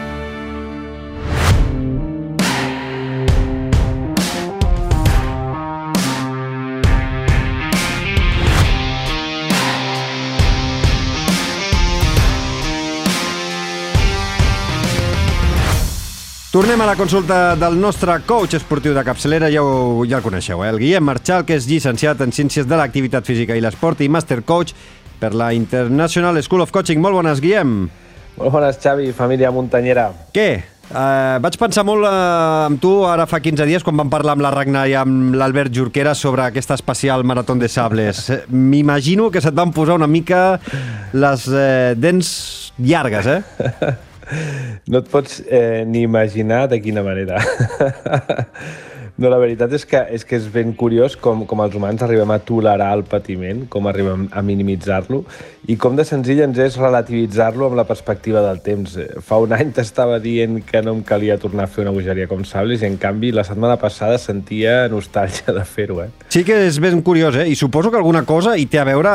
[16.52, 20.60] Tornem a la consulta del nostre coach esportiu de capçalera, ja, ho, ja el coneixeu,
[20.66, 20.72] eh?
[20.74, 24.42] el Guillem Marchal, que és llicenciat en Ciències de l'Activitat Física i l'Esport i Master
[24.44, 24.74] Coach
[25.22, 27.00] per la International School of Coaching.
[27.00, 27.72] Molt bones, Guillem.
[28.36, 30.10] Molt bones, Xavi, família muntanyera.
[30.36, 30.50] Què?
[30.92, 34.44] Uh, vaig pensar molt uh, amb tu ara fa 15 dies quan vam parlar amb
[34.44, 38.26] la Ragnar i amb l'Albert Jorquera sobre aquesta especial Marató de Sables.
[38.52, 40.60] M'imagino que se't van posar una mica
[41.16, 42.36] les uh, dents
[42.76, 44.00] llargues, eh?
[44.88, 47.42] No et pots eh, ni imaginar de quina manera.
[49.18, 52.32] No, la veritat és que és, que és ben curiós com, com els humans arribem
[52.32, 55.24] a tolerar el patiment, com arribem a minimitzar-lo
[55.70, 58.96] i com de senzill ens és relativitzar-lo amb la perspectiva del temps.
[59.26, 62.46] Fa un any t'estava dient que no em calia tornar a fer una bogeria com
[62.48, 66.00] sables i en canvi la setmana passada sentia nostàlgia de fer-ho.
[66.06, 66.10] Eh?
[66.34, 67.50] Sí que és ben curiós, eh?
[67.52, 69.12] I suposo que alguna cosa hi té a veure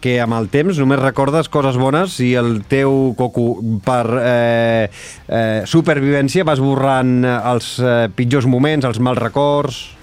[0.00, 4.88] que amb el temps només recordes coses bones i el teu coco per eh,
[5.28, 9.96] eh, supervivència vas borrant els eh, pitjors moments, els mals records records...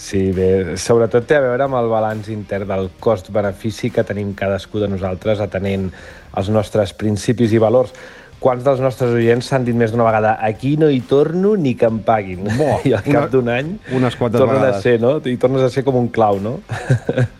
[0.00, 4.80] Sí, bé, sobretot té a veure amb el balanç intern del cost-benefici que tenim cadascú
[4.80, 5.90] de nosaltres atenent
[6.40, 7.92] els nostres principis i valors.
[8.40, 11.90] Quants dels nostres oients s'han dit més d'una vegada aquí no hi torno ni que
[11.90, 12.48] em paguin?
[12.56, 14.78] Bo, I al cap d'un any unes quantes vegades.
[14.78, 15.18] a ser, no?
[15.20, 16.56] I tornes a ser com un clau, no?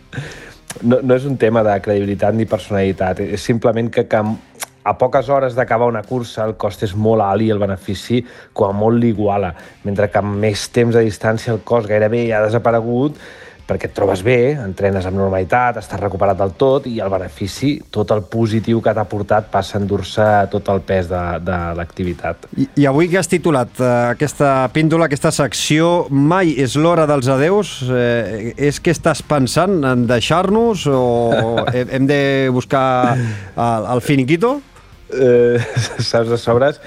[0.91, 4.21] no, no és un tema de credibilitat ni personalitat, és simplement que, que
[4.83, 8.71] a poques hores d'acabar una cursa el cost és molt alt i el benefici com
[8.71, 9.53] a molt l'iguala,
[9.85, 13.21] mentre que amb més temps de distància el cost gairebé ja ha desaparegut
[13.71, 18.11] perquè et trobes bé, entrenes amb normalitat, estàs recuperat del tot i el benefici, tot
[18.15, 22.49] el positiu que t'ha portat passa a endur-se tot el pes de, de l'activitat.
[22.59, 27.31] I, I avui que has titulat eh, aquesta píndola, aquesta secció, mai és l'hora dels
[27.31, 31.05] adeus, eh, és que estàs pensant en deixar-nos o
[31.71, 32.21] hem de
[32.55, 34.59] buscar el, el finiquito?
[35.13, 35.59] Eh,
[36.11, 36.81] saps de sobres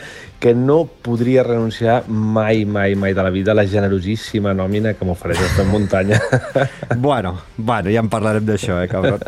[0.43, 5.05] que no podria renunciar mai, mai, mai de la vida a la generosíssima nòmina que
[5.07, 6.19] m'ofereix aquesta muntanya.
[7.05, 9.23] bueno, bueno, ja en parlarem d'això, eh, cabron?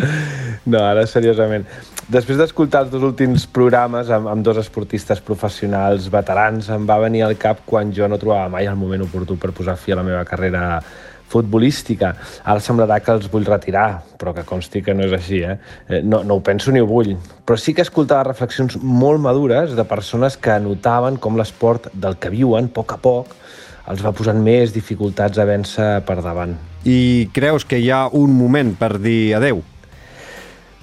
[0.72, 1.64] no, ara seriosament.
[2.12, 7.24] Després d'escoltar els dos últims programes amb, amb dos esportistes professionals veterans, em va venir
[7.24, 10.04] al cap quan jo no trobava mai el moment oportú per posar fi a la
[10.04, 10.82] meva carrera
[11.32, 12.12] futbolística.
[12.44, 15.42] Ara semblarà que els vull retirar, però que consti que no és així.
[15.42, 15.56] Eh?
[15.88, 16.02] eh?
[16.04, 17.14] No, no ho penso ni ho vull.
[17.46, 22.32] Però sí que escoltava reflexions molt madures de persones que notaven com l'esport del que
[22.32, 23.36] viuen, a poc a poc,
[23.90, 26.54] els va posant més dificultats a vèncer per davant.
[26.82, 29.60] i creus que hi ha un moment per dir adeu?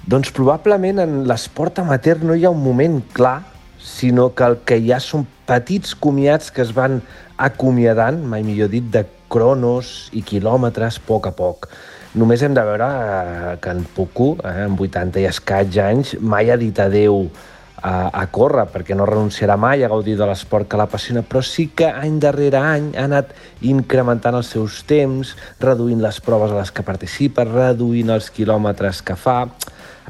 [0.08, 3.42] Doncs probablement en l'esport amateur no hi ha un moment clar,
[3.78, 7.02] sinó que el que hi ha són petits comiats que es van
[7.36, 11.70] acomiadant, mai millor dit, de cronos i quilòmetres a poc a poc.
[12.18, 16.50] Només hem de veure eh, que en Pucu, eh, amb 80 i escaig anys, mai
[16.50, 17.28] ha dit adeu
[17.82, 21.68] a, a córrer, perquè no renunciarà mai a gaudir de l'esport que l'apassiona, però sí
[21.76, 23.32] que any darrere any ha anat
[23.62, 29.18] incrementant els seus temps, reduint les proves a les que participa, reduint els quilòmetres que
[29.18, 29.44] fa...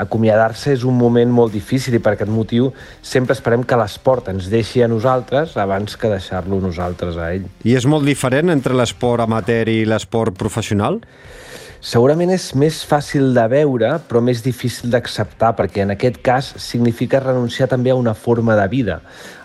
[0.01, 2.71] Acomiadar-se és un moment molt difícil i per aquest motiu
[3.03, 7.47] sempre esperem que l'esport ens deixi a nosaltres abans que deixar-lo nosaltres a ell.
[7.69, 11.03] I és molt diferent entre l'esport amateur i l'esport professional?
[11.81, 17.23] Segurament és més fàcil de veure, però més difícil d'acceptar, perquè en aquest cas significa
[17.25, 18.99] renunciar també a una forma de vida.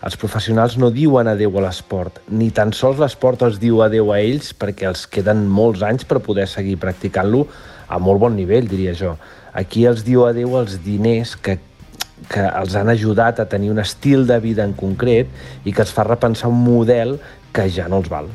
[0.03, 4.19] Els professionals no diuen adeu a l'esport, ni tan sols l'esport els diu adeu a
[4.19, 7.45] ells perquè els queden molts anys per poder seguir practicant-lo
[7.87, 9.15] a molt bon nivell, diria jo.
[9.55, 11.59] Aquí els diu adeu als diners que
[12.31, 15.29] que els han ajudat a tenir un estil de vida en concret
[15.67, 17.17] i que els fa repensar un model
[17.53, 18.31] que ja no els val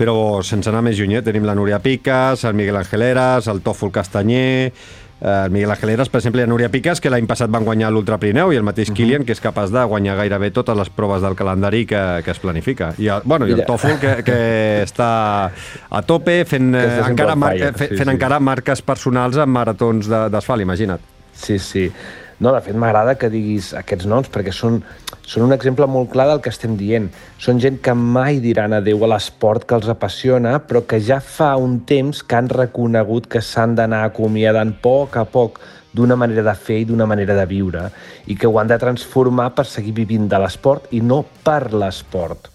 [0.00, 1.22] però sense anar més lluny, eh?
[1.24, 4.72] tenim la Núria Piques, el Miguel Angeleras, el Tòfol Castanyer,
[5.20, 8.16] el Miguel Angeleras, per exemple, i la Núria Piques, que l'any passat van guanyar l'Ultra
[8.20, 8.96] Pirineu, i el mateix uh mhm.
[8.96, 9.04] -huh.
[9.04, 12.38] Kilian, que és capaç de guanyar gairebé totes les proves del calendari que, que es
[12.38, 12.94] planifica.
[12.98, 15.50] I el, bueno, i el Tòfol, que, que està
[15.90, 18.14] a tope fent, eh, encara, mar, fent, sí, fent sí.
[18.14, 21.00] encara marques personals en maratons d'asfalt, imagina't.
[21.34, 21.90] Sí, sí.
[22.40, 24.82] No, de fet, m'agrada que diguis aquests noms perquè són,
[25.26, 27.08] són un exemple molt clar del que estem dient.
[27.38, 31.52] Són gent que mai diran adeu a l'esport que els apassiona, però que ja fa
[31.56, 35.60] un temps que han reconegut que s'han d'anar acomiadant poc a poc
[35.92, 37.88] d'una manera de fer i d'una manera de viure
[38.30, 42.48] i que ho han de transformar per seguir vivint de l'esport i no per l'esport.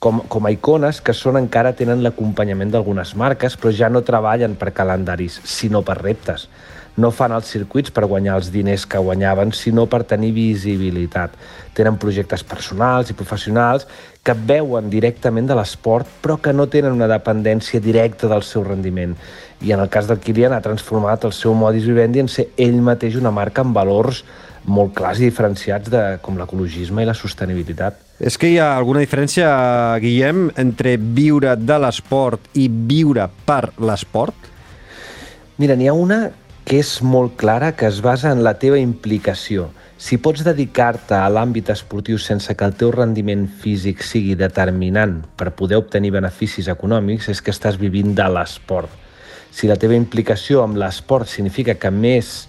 [0.00, 4.56] Com, com a icones que són encara tenen l'acompanyament d'algunes marques, però ja no treballen
[4.56, 6.48] per calendaris, sinó per reptes
[6.96, 11.36] no fan els circuits per guanyar els diners que guanyaven, sinó per tenir visibilitat.
[11.76, 13.86] Tenen projectes personals i professionals
[14.24, 19.16] que veuen directament de l'esport, però que no tenen una dependència directa del seu rendiment.
[19.62, 22.80] I en el cas del Kilian ha transformat el seu modus vivendi en ser ell
[22.82, 24.24] mateix una marca amb valors
[24.64, 27.96] molt clars i diferenciats de, com l'ecologisme i la sostenibilitat.
[28.20, 29.48] És que hi ha alguna diferència,
[30.02, 34.50] Guillem, entre viure de l'esport i viure per l'esport?
[35.60, 36.26] Mira, n'hi ha una
[36.64, 39.70] que és molt clara, que es basa en la teva implicació.
[40.00, 45.50] Si pots dedicar-te a l'àmbit esportiu sense que el teu rendiment físic sigui determinant per
[45.58, 48.88] poder obtenir beneficis econòmics, és que estàs vivint de l'esport.
[49.50, 52.48] Si la teva implicació amb l'esport significa que més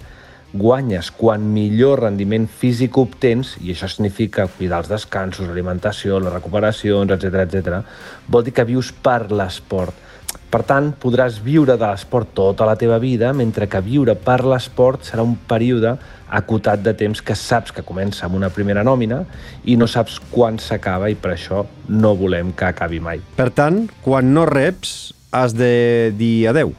[0.53, 7.11] guanyes quan millor rendiment físic obtens, i això significa cuidar els descansos, l'alimentació, les recuperacions,
[7.15, 7.81] etc etc,
[8.27, 10.10] vol dir que vius per l'esport
[10.51, 15.05] per tant, podràs viure de l'esport tota la teva vida, mentre que viure per l'esport
[15.07, 15.93] serà un període
[16.27, 19.21] acotat de temps que saps que comença amb una primera nòmina
[19.63, 23.23] i no saps quan s'acaba i per això no volem que acabi mai.
[23.37, 26.75] Per tant, quan no reps, has de dir adeu.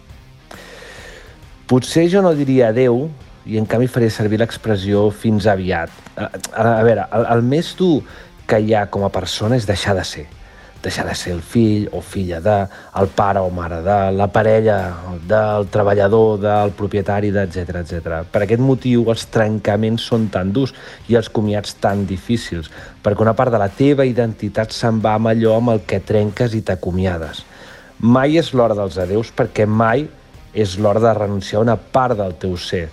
[1.68, 3.06] Potser jo no diria adeu
[3.48, 5.96] i en canvi faré servir l'expressió fins aviat.
[6.12, 8.02] A, a, a veure, el, el més dur
[8.44, 10.28] que hi ha com a persona és deixar de ser
[10.82, 12.56] deixar de ser el fill o filla de,
[12.98, 14.78] el pare o mare de, la parella
[15.28, 18.22] del treballador, del propietari, etc etc.
[18.30, 20.74] Per aquest motiu els trencaments són tan durs
[21.08, 22.70] i els comiats tan difícils,
[23.02, 26.58] perquè una part de la teva identitat se'n va amb allò amb el que trenques
[26.58, 27.44] i t'acomiades.
[28.02, 30.08] Mai és l'hora dels adeus perquè mai
[30.52, 32.88] és l'hora de renunciar a una part del teu ser.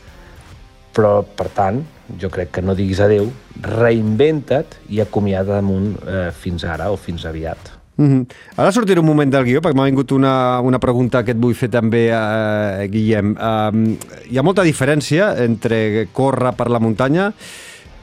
[0.96, 1.82] Però, per tant,
[2.22, 3.30] jo crec que no diguis adeu,
[3.62, 7.79] reinventa't i acomiada damunt eh, fins ara o fins aviat.
[8.00, 8.26] Mm -hmm.
[8.56, 11.54] Ara sortiré un moment del guió, perquè m'ha vingut una, una pregunta que et vull
[11.54, 13.36] fer també, eh, Guillem.
[13.36, 13.98] Um,
[14.32, 17.34] hi ha molta diferència entre córrer per la muntanya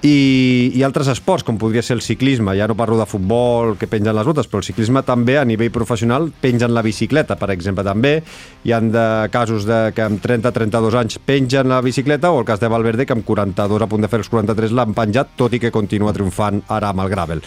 [0.02, 2.54] i, i altres esports, com podria ser el ciclisme.
[2.58, 5.70] Ja no parlo de futbol, que pengen les botes, però el ciclisme també, a nivell
[5.70, 8.22] professional, pengen la bicicleta, per exemple, també.
[8.64, 12.60] Hi han de casos de, que amb 30-32 anys pengen la bicicleta, o el cas
[12.60, 15.58] de Valverde, que amb 42, a punt de fer els 43, l'han penjat, tot i
[15.58, 17.42] que continua triomfant ara amb el gravel.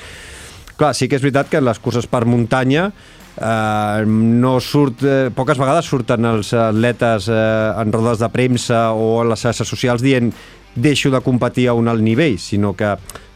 [0.80, 5.60] Clar, sí que és veritat que les curses per muntanya eh, no surt, eh, poques
[5.60, 10.31] vegades surten els atletes eh, en rodes de premsa o en les xarxes socials dient
[10.80, 12.93] deixo de competir a un alt nivell, sinó que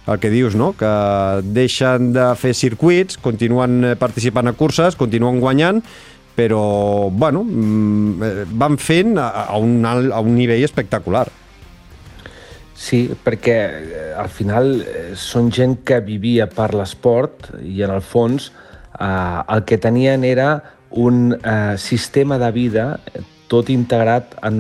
[0.08, 0.72] el que dius, no?
[0.80, 0.94] que
[1.44, 5.84] deixen de fer circuits, continuen eh, participant a curses, continuen guanyant,
[6.36, 11.28] però bueno, mm, eh, van fent a, un, alt, a un nivell espectacular.
[12.84, 18.02] Sí, perquè eh, al final eh, són gent que vivia per l'esport i en el
[18.04, 19.06] fons eh,
[19.56, 20.50] el que tenien era
[20.92, 22.88] un eh, sistema de vida
[23.48, 24.58] tot integrat en,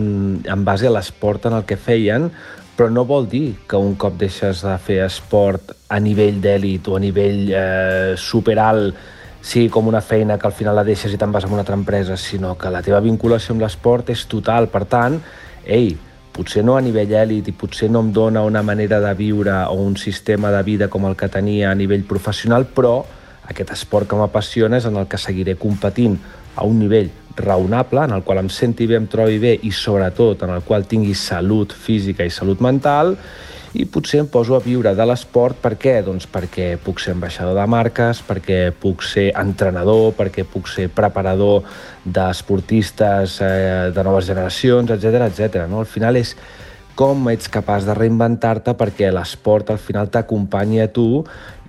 [0.48, 2.30] en base a l'esport en el que feien,
[2.78, 6.96] però no vol dir que un cop deixes de fer esport a nivell d'èlit o
[6.96, 8.96] a nivell eh, superalt
[9.44, 11.76] sigui com una feina que al final la deixes i te'n vas a una altra
[11.76, 14.70] empresa, sinó que la teva vinculació amb l'esport és total.
[14.72, 15.20] Per tant,
[15.68, 15.92] ei,
[16.34, 19.78] potser no a nivell èlit i potser no em dona una manera de viure o
[19.86, 23.04] un sistema de vida com el que tenia a nivell professional, però
[23.50, 26.18] aquest esport que m'apassiona és en el que seguiré competint
[26.56, 30.44] a un nivell raonable, en el qual em senti bé, em trobi bé i sobretot
[30.46, 33.16] en el qual tingui salut física i salut mental
[33.74, 35.96] i potser em poso a viure de l'esport per què?
[36.06, 41.64] Doncs perquè puc ser ambaixador de marques, perquè puc ser entrenador, perquè puc ser preparador
[42.06, 45.66] d'esportistes eh, de noves generacions, etc etc.
[45.72, 45.82] No?
[45.82, 46.36] Al final és
[46.94, 51.24] com ets capaç de reinventar-te perquè l'esport al final t'acompanyi a tu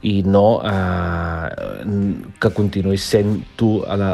[0.05, 4.05] i no eh, que continuïs sent tu el,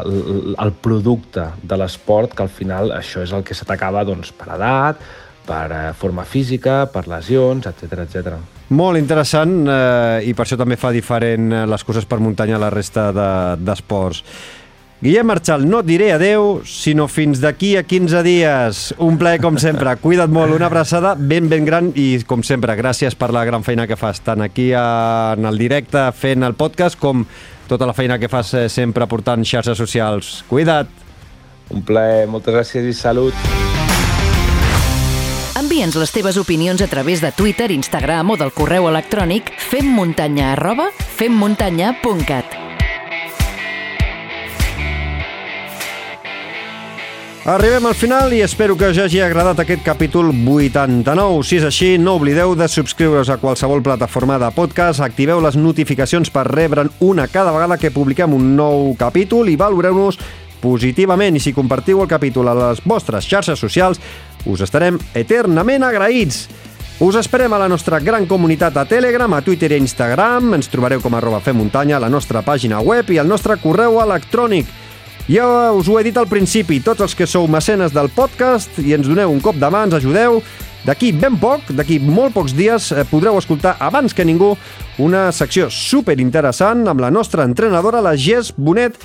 [0.55, 4.53] el producte de l'esport, que al final això és el que se t'acaba doncs, per
[4.55, 5.03] edat,
[5.47, 8.39] per eh, forma física, per lesions, etc etc.
[8.71, 12.65] Molt interessant eh, i per això també fa diferent eh, les coses per muntanya a
[12.65, 14.23] la resta d'esports.
[14.23, 14.59] De,
[15.01, 18.81] Guillem Marchal, no et diré adeu, sinó fins d'aquí a 15 dies.
[19.01, 19.95] Un plaer, com sempre.
[20.03, 23.89] Cuida't molt, una abraçada ben, ben gran i, com sempre, gràcies per la gran feina
[23.89, 27.25] que fas, tant aquí en el directe fent el podcast com
[27.65, 30.43] tota la feina que fas eh, sempre portant xarxes socials.
[30.51, 30.93] Cuida't!
[31.73, 33.70] Un plaer, moltes gràcies i salut!
[35.61, 40.87] Envia'ns les teves opinions a través de Twitter, Instagram o del correu electrònic femmuntanya arroba
[41.19, 42.57] femmuntanya.cat.
[47.45, 51.45] Arribem al final i espero que us hagi agradat aquest capítol 89.
[51.45, 56.33] Si és així, no oblideu de subscriure's a qualsevol plataforma de podcast, activeu les notificacions
[56.33, 60.17] per rebre'n una cada vegada que publiquem un nou capítol i valoreu-nos
[60.61, 61.35] positivament.
[61.35, 63.99] I si compartiu el capítol a les vostres xarxes socials,
[64.45, 66.47] us estarem eternament agraïts.
[67.01, 70.53] Us esperem a la nostra gran comunitat a Telegram, a Twitter i Instagram.
[70.53, 74.67] Ens trobareu com arroba Muntanya a la nostra pàgina web i al nostre correu electrònic
[75.31, 78.95] ja us ho he dit al principi, tots els que sou mecenes del podcast i
[78.97, 80.41] ens doneu un cop de mà, ens ajudeu,
[80.83, 84.55] d'aquí ben poc, d'aquí molt pocs dies, eh, podreu escoltar abans que ningú
[84.99, 88.97] una secció super interessant amb la nostra entrenadora, la Gés Bonet,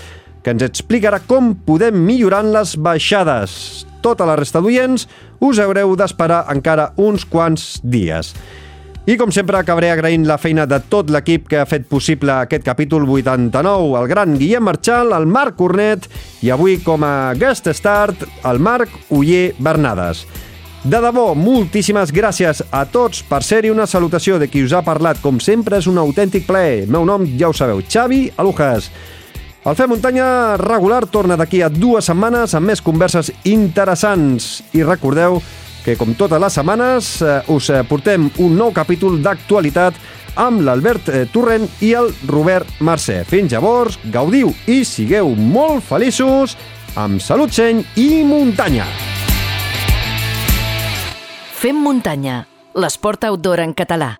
[0.42, 3.86] que ens explicarà com podem millorar les baixades.
[4.06, 5.02] Tota la resta d'oients
[5.42, 8.28] us haureu d'esperar encara uns quants dies.
[9.06, 12.62] I com sempre acabaré agraint la feina de tot l'equip que ha fet possible aquest
[12.66, 16.06] capítol 89, el gran Guillem Marchal, el Marc Cornet
[16.46, 20.22] i avui com a guest start el Marc Uller Bernades.
[20.86, 25.18] De debò, moltíssimes gràcies a tots per ser-hi una salutació de qui us ha parlat.
[25.18, 26.86] Com sempre, és un autèntic plaer.
[26.86, 28.92] meu nom, ja ho sabeu, Xavi Alujas.
[29.66, 34.60] El Fem Muntanya regular torna d'aquí a dues setmanes amb més converses interessants.
[34.78, 35.40] I recordeu
[35.82, 39.98] que com totes les setmanes eh, us eh, portem un nou capítol d'actualitat
[40.38, 43.24] amb l'Albert eh, Torrent i el Robert Mercè.
[43.26, 46.54] Fins llavors, gaudiu i sigueu molt feliços
[46.94, 48.86] amb salut, seny i muntanya.
[51.58, 52.44] Fem muntanya,
[52.78, 54.12] l'esport outdoor en català.